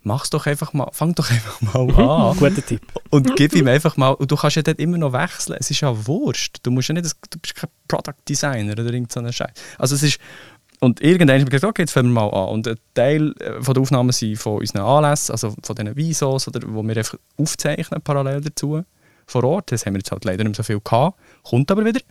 mach's 0.03 0.29
doch 0.29 0.45
einfach 0.47 0.73
mal, 0.73 0.89
fang 0.91 1.13
doch 1.15 1.29
einfach 1.29 1.61
mal 1.61 1.95
an. 1.95 2.37
Guter 2.37 2.65
Tipp. 2.65 2.81
Und 3.09 3.35
gib 3.35 3.53
ihm 3.55 3.67
einfach 3.67 3.97
mal, 3.97 4.11
und 4.11 4.31
du 4.31 4.35
kannst 4.35 4.55
ja 4.55 4.63
dort 4.63 4.79
immer 4.79 4.97
noch 4.97 5.13
wechseln. 5.13 5.57
Es 5.59 5.69
ist 5.69 5.81
ja 5.81 6.07
Wurscht. 6.07 6.57
Du, 6.63 6.71
musst 6.71 6.89
ja 6.89 6.93
nicht, 6.93 7.05
du 7.05 7.39
bist 7.39 7.55
kein 7.55 7.69
Product 7.87 8.15
Designer 8.27 8.73
oder 8.73 8.91
irgend 8.91 9.11
so 9.11 9.19
ein 9.19 9.31
Scheiß. 9.31 9.51
Also 9.77 9.95
es 9.95 10.03
ist, 10.03 10.19
und 10.79 10.99
irgendwann 11.01 11.39
habe 11.39 11.43
ich 11.43 11.49
gesagt, 11.49 11.69
okay, 11.69 11.83
jetzt 11.83 11.91
fangen 11.91 12.11
wir 12.11 12.21
mal 12.21 12.29
an. 12.29 12.49
Und 12.49 12.67
ein 12.67 12.75
Teil 12.95 13.33
äh, 13.39 13.61
von 13.61 13.73
der 13.75 13.81
Aufnahmen 13.81 14.11
sind 14.11 14.37
von 14.37 14.59
unseren 14.59 14.81
Anlässen, 14.81 15.31
also 15.33 15.53
von 15.63 15.75
diesen 15.75 15.95
Visos, 15.95 16.47
oder, 16.47 16.61
wo 16.65 16.81
wir 16.81 16.97
einfach 16.97 17.17
aufzeichnen 17.37 18.01
parallel 18.01 18.41
dazu 18.41 18.83
vor 19.27 19.43
Ort. 19.43 19.71
Das 19.71 19.85
haben 19.85 19.93
wir 19.93 19.99
jetzt 19.99 20.11
halt 20.11 20.25
leider 20.25 20.43
nicht 20.43 20.55
so 20.55 20.63
viel 20.63 20.79
gehabt, 20.83 21.19
kommt 21.43 21.69
aber 21.69 21.85
wieder. 21.85 22.01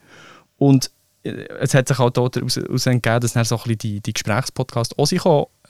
Und 0.57 0.91
es 1.23 1.75
hat 1.75 1.89
sich 1.89 1.99
auch 1.99 2.11
daraus 2.11 2.57
entgegen, 2.87 3.21
dass 3.21 3.33
dann 3.33 3.45
so 3.45 3.57
ein 3.57 3.63
bisschen 3.63 3.79
die, 3.79 4.01
die 4.01 4.13
Gesprächspodcasts 4.13 4.99
auch 4.99 5.07
sich 5.07 5.23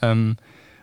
ähm, 0.02 0.36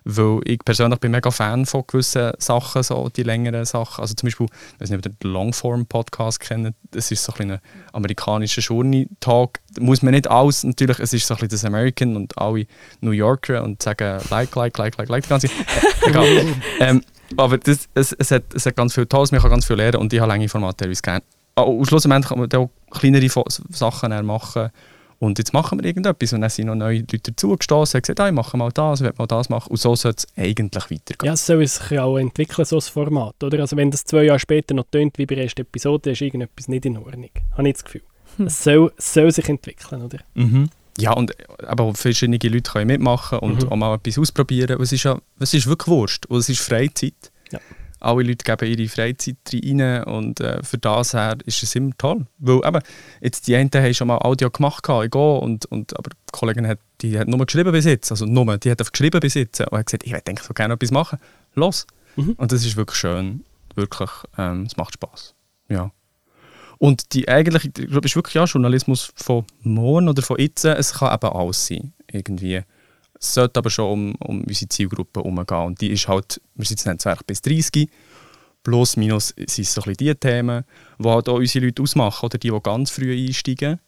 weil 0.09 0.39
ich 0.45 0.59
persönlich 0.63 0.99
bin 1.01 1.11
mega 1.11 1.32
Fan 1.32 1.65
von 1.65 1.84
gewissen 1.86 2.32
Sachen, 2.38 2.82
so 2.82 3.09
die 3.09 3.24
längeren 3.24 3.65
Sachen. 3.65 4.01
Also 4.01 4.13
zum 4.13 4.28
Beispiel, 4.28 4.45
ich 4.45 4.82
weiß 4.82 4.89
nicht, 4.89 4.99
ob 4.99 5.05
ihr 5.05 5.11
den 5.11 5.32
Longform-Podcast 5.32 6.39
kennt, 6.39 6.76
das 6.91 7.11
ist 7.11 7.26
so 7.26 7.34
ein, 7.38 7.51
ein 7.51 7.59
amerikanischer 7.91 8.61
Journey-Talk. 8.61 9.59
Muss 9.82 10.01
man 10.01 10.13
nicht 10.13 10.30
alles, 10.30 10.63
natürlich, 10.63 10.99
es 10.99 11.11
ist 11.11 11.28
so 11.28 11.34
ein 11.34 11.39
bisschen 11.39 11.49
das 11.49 11.65
American 11.65 12.15
und 12.15 12.38
alle 12.38 12.68
New 13.01 13.11
Yorker 13.11 13.63
und 13.63 13.84
sagen 13.84 14.22
like, 14.30 14.55
like, 14.55 14.78
like, 14.78 14.97
like, 14.97 15.09
like, 15.09 15.24
die 15.24 15.30
ganze 15.30 15.49
Egal. 16.05 16.26
ähm, 16.80 17.01
aber 17.36 17.57
das, 17.57 17.89
es, 17.93 18.13
es, 18.13 18.32
hat, 18.32 18.43
es 18.53 18.65
hat 18.65 18.78
ganz 18.78 18.93
viel 18.93 19.07
Tolles, 19.07 19.34
man 19.34 19.41
kann 19.41 19.49
ganz 19.49 19.65
viel 19.65 19.76
lernen 19.76 19.97
und 19.97 20.13
ich 20.13 20.22
habe 20.22 20.30
lange 20.30 20.47
Formate 20.47 20.78
teilweise 20.78 21.01
gerne. 21.01 21.24
Und 21.64 21.86
schlussendlich 21.88 22.30
kann 22.30 22.39
man 22.39 22.51
auch 22.53 22.70
kleinere 22.91 23.30
Sachen 23.70 24.26
machen 24.26 24.72
und 25.20 25.39
jetzt 25.39 25.53
machen 25.53 25.80
wir 25.80 25.86
irgendetwas. 25.86 26.34
Und 26.34 26.41
dann 26.41 26.49
sind 26.49 26.68
noch 26.68 26.76
neue 26.76 26.99
Leute 26.99 27.20
dazugestoßen 27.20 27.97
und 27.97 28.03
gesagt, 28.03 28.20
hey, 28.20 28.32
machen 28.32 28.60
mal 28.60 28.72
das, 28.72 29.01
wir 29.01 29.14
mal 29.18 29.26
das 29.26 29.49
machen. 29.49 29.72
Und 29.72 29.78
so 29.78 29.95
soll 29.95 30.14
es 30.16 30.28
eigentlich 30.36 30.84
weitergehen. 30.91 31.26
Ja, 31.26 31.36
so 31.36 31.53
soll 31.53 31.64
es 31.64 31.76
sich 31.76 31.99
auch 31.99 32.18
entwickeln, 32.18 32.66
so 32.66 32.78
ein 32.78 32.82
Format. 32.82 33.43
Oder? 33.43 33.60
Also 33.60 33.76
wenn 33.78 33.89
das 33.89 34.03
zwei 34.03 34.24
Jahre 34.24 34.39
später 34.39 34.76
noch 34.76 34.86
tönt 34.91 35.18
wie 35.18 35.26
bei 35.26 35.36
der 35.36 35.45
ersten 35.45 35.62
Episode, 35.62 36.03
dann 36.03 36.14
ist 36.14 36.22
irgendetwas 36.22 36.68
nicht 36.68 36.86
in 36.86 36.97
Ordnung. 36.97 37.32
Habe 37.58 37.68
ich 37.68 37.74
das 37.74 37.84
Gefühl. 37.84 38.03
Hm. 38.38 38.47
Es 38.47 38.64
soll, 38.64 38.91
soll 38.97 39.32
sich 39.32 39.49
entwickeln, 39.49 40.03
oder? 40.03 40.20
Mhm. 40.36 40.70
Ja, 40.99 41.14
und 41.14 41.34
aber 41.64 41.93
verschiedene 41.93 42.38
Leute 42.41 42.72
können 42.72 42.88
mitmachen 42.88 43.39
und 43.39 43.64
mhm. 43.64 43.72
auch 43.72 43.76
mal 43.76 43.95
etwas 43.95 44.18
ausprobieren. 44.18 44.82
Es 44.82 44.91
ist, 44.91 45.03
ja, 45.03 45.20
es 45.39 45.53
ist 45.53 45.68
wirklich 45.68 45.88
Wurst 45.88 46.26
und 46.28 46.39
es 46.39 46.49
ist 46.49 46.60
Freizeit. 46.60 47.32
Ja 47.51 47.60
alle 48.00 48.24
Leute 48.24 48.43
geben 48.43 48.72
ihre 48.72 48.89
Freizeit 48.89 49.38
rein 49.54 50.04
und 50.04 50.39
äh, 50.39 50.62
für 50.64 50.78
das 50.78 51.14
her 51.14 51.38
ist 51.45 51.64
es 51.64 51.76
immer 51.76 51.91
toll. 51.98 52.26
Weil 52.38 52.62
eben, 52.66 52.82
jetzt 53.22 53.48
die 53.48 53.56
einen 53.56 53.70
haben 53.74 53.93
schon 53.93 54.08
mal 54.08 54.20
Audio 54.20 54.50
gemacht, 54.50 54.84
ich 54.88 55.12
gehe, 55.12 55.39
und, 55.39 55.66
und, 55.66 55.98
aber 55.98 56.10
die 56.10 56.32
Kollegin 56.32 56.68
hat, 56.68 56.80
die 57.02 57.18
hat 57.18 57.28
nur 57.28 57.45
geschrieben 57.45 57.72
bis 57.72 57.86
jetzt, 57.86 58.12
also 58.12 58.26
nur, 58.26 58.58
die 58.58 58.72
hat 58.72 58.82
auf 58.82 58.91
geschrieben 58.91 59.20
bis 59.20 59.34
jetzt 59.34 59.60
und 59.62 59.78
hat 59.78 59.86
gesagt, 59.86 60.06
ich 60.06 60.14
würde 60.14 60.41
so 60.41 60.54
gerne 60.54 60.74
etwas 60.76 60.91
machen, 60.91 61.20
los. 61.56 61.88
Mhm. 62.16 62.34
Und 62.38 62.52
das 62.52 62.66
ist 62.66 62.76
wirklich 62.76 63.00
schön, 63.00 63.43
wirklich, 63.76 64.10
ähm, 64.38 64.64
es 64.64 64.78
macht 64.78 64.93
Spaß. 64.93 65.34
Ja. 65.70 65.91
Und 66.80 67.14
die 67.14 67.28
eigentliche, 67.28 67.70
ich 67.70 67.88
glaube, 67.88 68.06
ist 68.06 68.16
wirklich 68.16 68.36
ja 68.36 68.43
Journalismus 68.45 69.12
von 69.16 69.45
morgen 69.62 70.10
oder 70.10 70.22
von 70.22 70.38
jetzt, 70.38 70.78
es 70.78 70.93
kann 70.93 71.14
eben 71.14 71.34
alles 71.34 71.66
sein, 71.66 71.93
irgendwie. 72.12 72.62
Es 73.20 73.34
sollte 73.34 73.59
aber 73.59 73.70
schon 73.70 73.91
um, 73.91 74.15
um 74.15 74.43
unsere 74.43 74.70
Zielgruppe 74.70 75.22
umgehen. 75.22 75.65
Und 75.65 75.82
die 75.82 75.91
ist 75.91 76.07
halt, 76.07 76.41
wir 76.55 76.65
sind 76.65 76.84
jetzt 76.86 77.01
20 77.01 77.26
bis 77.26 77.41
30. 77.41 77.89
Plus, 78.63 78.97
minus 78.97 79.30
sind 79.30 79.59
es 79.59 79.74
so 79.74 79.82
ein 79.82 79.93
bisschen 79.93 79.95
die 79.95 80.15
Themen, 80.15 80.65
die 80.99 81.07
halt 81.07 81.30
auch 81.30 81.38
unsere 81.38 81.65
Leute 81.65 81.82
ausmachen. 81.82 82.26
Oder 82.26 82.38
die, 82.38 82.49
die 82.49 82.59
ganz 82.61 82.91
früh 82.91 83.13
einsteigen. 83.13 83.80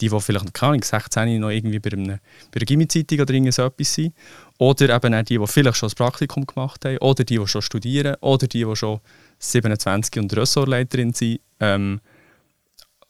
Die, 0.00 0.08
die 0.08 0.20
vielleicht, 0.20 0.52
keine 0.52 0.70
Ahnung, 0.70 0.82
16 0.82 1.40
noch 1.40 1.50
irgendwie 1.50 1.78
bei, 1.78 1.92
einem, 1.92 2.06
bei 2.06 2.56
einer 2.56 2.64
Gimmi-Zeitung 2.66 3.20
oder 3.20 3.32
irgend 3.32 3.54
sind. 3.54 4.12
Oder 4.58 4.90
eben 4.90 5.14
auch 5.14 5.22
die, 5.22 5.38
die 5.38 5.46
vielleicht 5.46 5.76
schon 5.76 5.86
das 5.86 5.94
Praktikum 5.94 6.46
gemacht 6.46 6.84
haben. 6.84 6.98
Oder 6.98 7.24
die, 7.24 7.38
die 7.38 7.46
schon 7.46 7.62
studieren. 7.62 8.16
Oder 8.20 8.48
die, 8.48 8.64
die 8.64 8.76
schon 8.76 9.00
27 9.38 10.20
und 10.20 10.36
Ressortleiterin 10.36 11.12
sind. 11.12 11.40
Ähm, 11.60 12.00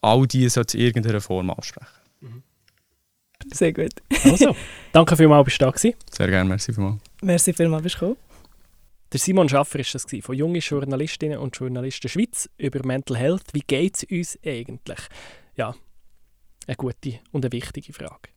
all 0.01 0.27
die 0.27 0.47
sollten 0.47 0.77
in 0.77 0.85
irgendeiner 0.85 1.21
Form 1.21 1.49
ansprechen. 1.49 1.87
Mhm. 2.21 2.43
Sehr 3.53 3.73
gut. 3.73 3.93
Also, 4.23 4.55
danke 4.91 5.15
vielmals, 5.15 5.45
bist 5.45 5.61
du 5.61 5.65
da 5.65 5.71
gewesen. 5.71 5.93
Sehr 6.11 6.27
gerne, 6.27 6.49
merci 6.49 6.73
vielmals. 6.73 7.01
Merci 7.21 7.53
vielmals, 7.53 7.83
bist 7.83 7.95
du 7.95 7.99
gekommen. 7.99 8.17
Der 9.11 9.19
Simon 9.19 9.47
Schaffer 9.47 9.79
war 9.79 9.85
das 9.93 10.05
von 10.21 10.35
jungen 10.35 10.59
Journalistinnen 10.59 11.37
und 11.37 11.55
Journalisten 11.55 12.09
Schweiz 12.09 12.49
über 12.57 12.85
Mental 12.85 13.15
Health. 13.15 13.53
Wie 13.53 13.61
geht 13.61 13.95
es 13.95 14.03
uns 14.03 14.39
eigentlich? 14.45 14.99
Ja, 15.55 15.75
eine 16.67 16.75
gute 16.75 17.19
und 17.31 17.45
eine 17.45 17.51
wichtige 17.51 17.93
Frage. 17.93 18.29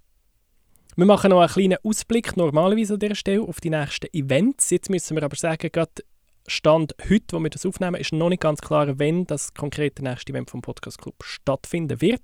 Wir 0.95 1.07
machen 1.07 1.31
noch 1.31 1.41
einen 1.41 1.49
kleinen 1.49 1.79
Ausblick 1.83 2.37
normalerweise 2.37 2.95
an 2.95 3.01
dieser 3.01 3.15
Stelle 3.15 3.43
auf 3.43 3.61
die 3.61 3.71
nächsten 3.71 4.07
Events. 4.13 4.71
Jetzt 4.71 4.91
müssen 4.91 5.17
wir 5.17 5.23
aber 5.23 5.37
sagen, 5.37 5.71
gerade 5.73 6.03
Stand 6.47 6.95
heute, 7.09 7.37
wo 7.37 7.41
wir 7.41 7.51
das 7.51 7.67
aufnehmen, 7.67 7.97
ist 7.97 8.13
noch 8.13 8.29
nicht 8.29 8.41
ganz 8.41 8.61
klar, 8.61 8.99
wenn 8.99 9.27
das 9.27 9.55
konkrete 9.55 10.03
nächste 10.03 10.33
Event 10.33 10.51
vom 10.51 10.63
Podcast 10.63 10.99
Club 10.99 11.23
stattfinden 11.23 12.01
wird. 12.01 12.23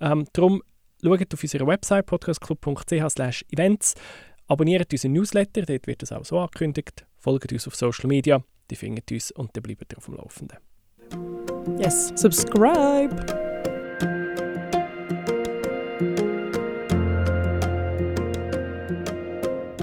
Ähm, 0.00 0.26
darum 0.32 0.62
Schaut 1.04 1.34
auf 1.34 1.42
unserer 1.42 1.66
Website 1.66 2.06
podcastclub.ch 2.06 3.44
events. 3.52 3.92
Abonniert 4.46 4.90
unseren 4.90 5.12
Newsletter, 5.12 5.60
dort 5.60 5.86
wird 5.86 6.00
das 6.00 6.12
auch 6.12 6.24
so 6.24 6.38
angekündigt. 6.38 7.04
Folgt 7.18 7.52
uns 7.52 7.66
auf 7.66 7.74
Social 7.74 8.08
Media, 8.08 8.42
die 8.70 8.74
findet 8.74 9.12
uns 9.12 9.30
und 9.32 9.54
dann 9.54 9.62
bleibt 9.62 9.92
ihr 9.92 9.98
auf 9.98 10.06
dem 10.06 10.14
Laufenden. 10.14 10.58
Yes, 11.78 12.10
subscribe! 12.16 13.14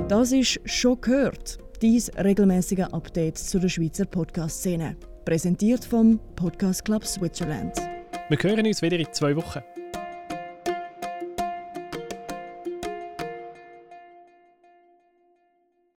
Das 0.07 0.31
ist 0.31 0.59
«Schon 0.65 0.99
gehört», 1.01 1.59
dies 1.83 2.09
regelmäßige 2.17 2.85
Update 2.91 3.37
zu 3.37 3.59
der 3.59 3.69
Schweizer 3.69 4.05
Podcast-Szene. 4.05 4.97
Präsentiert 5.25 5.85
vom 5.85 6.19
Podcast 6.35 6.83
Club 6.83 7.05
Switzerland. 7.05 7.77
Wir 8.29 8.37
hören 8.41 8.65
uns 8.65 8.81
wieder 8.81 8.97
in 8.97 9.13
zwei 9.13 9.35
Wochen. 9.35 9.59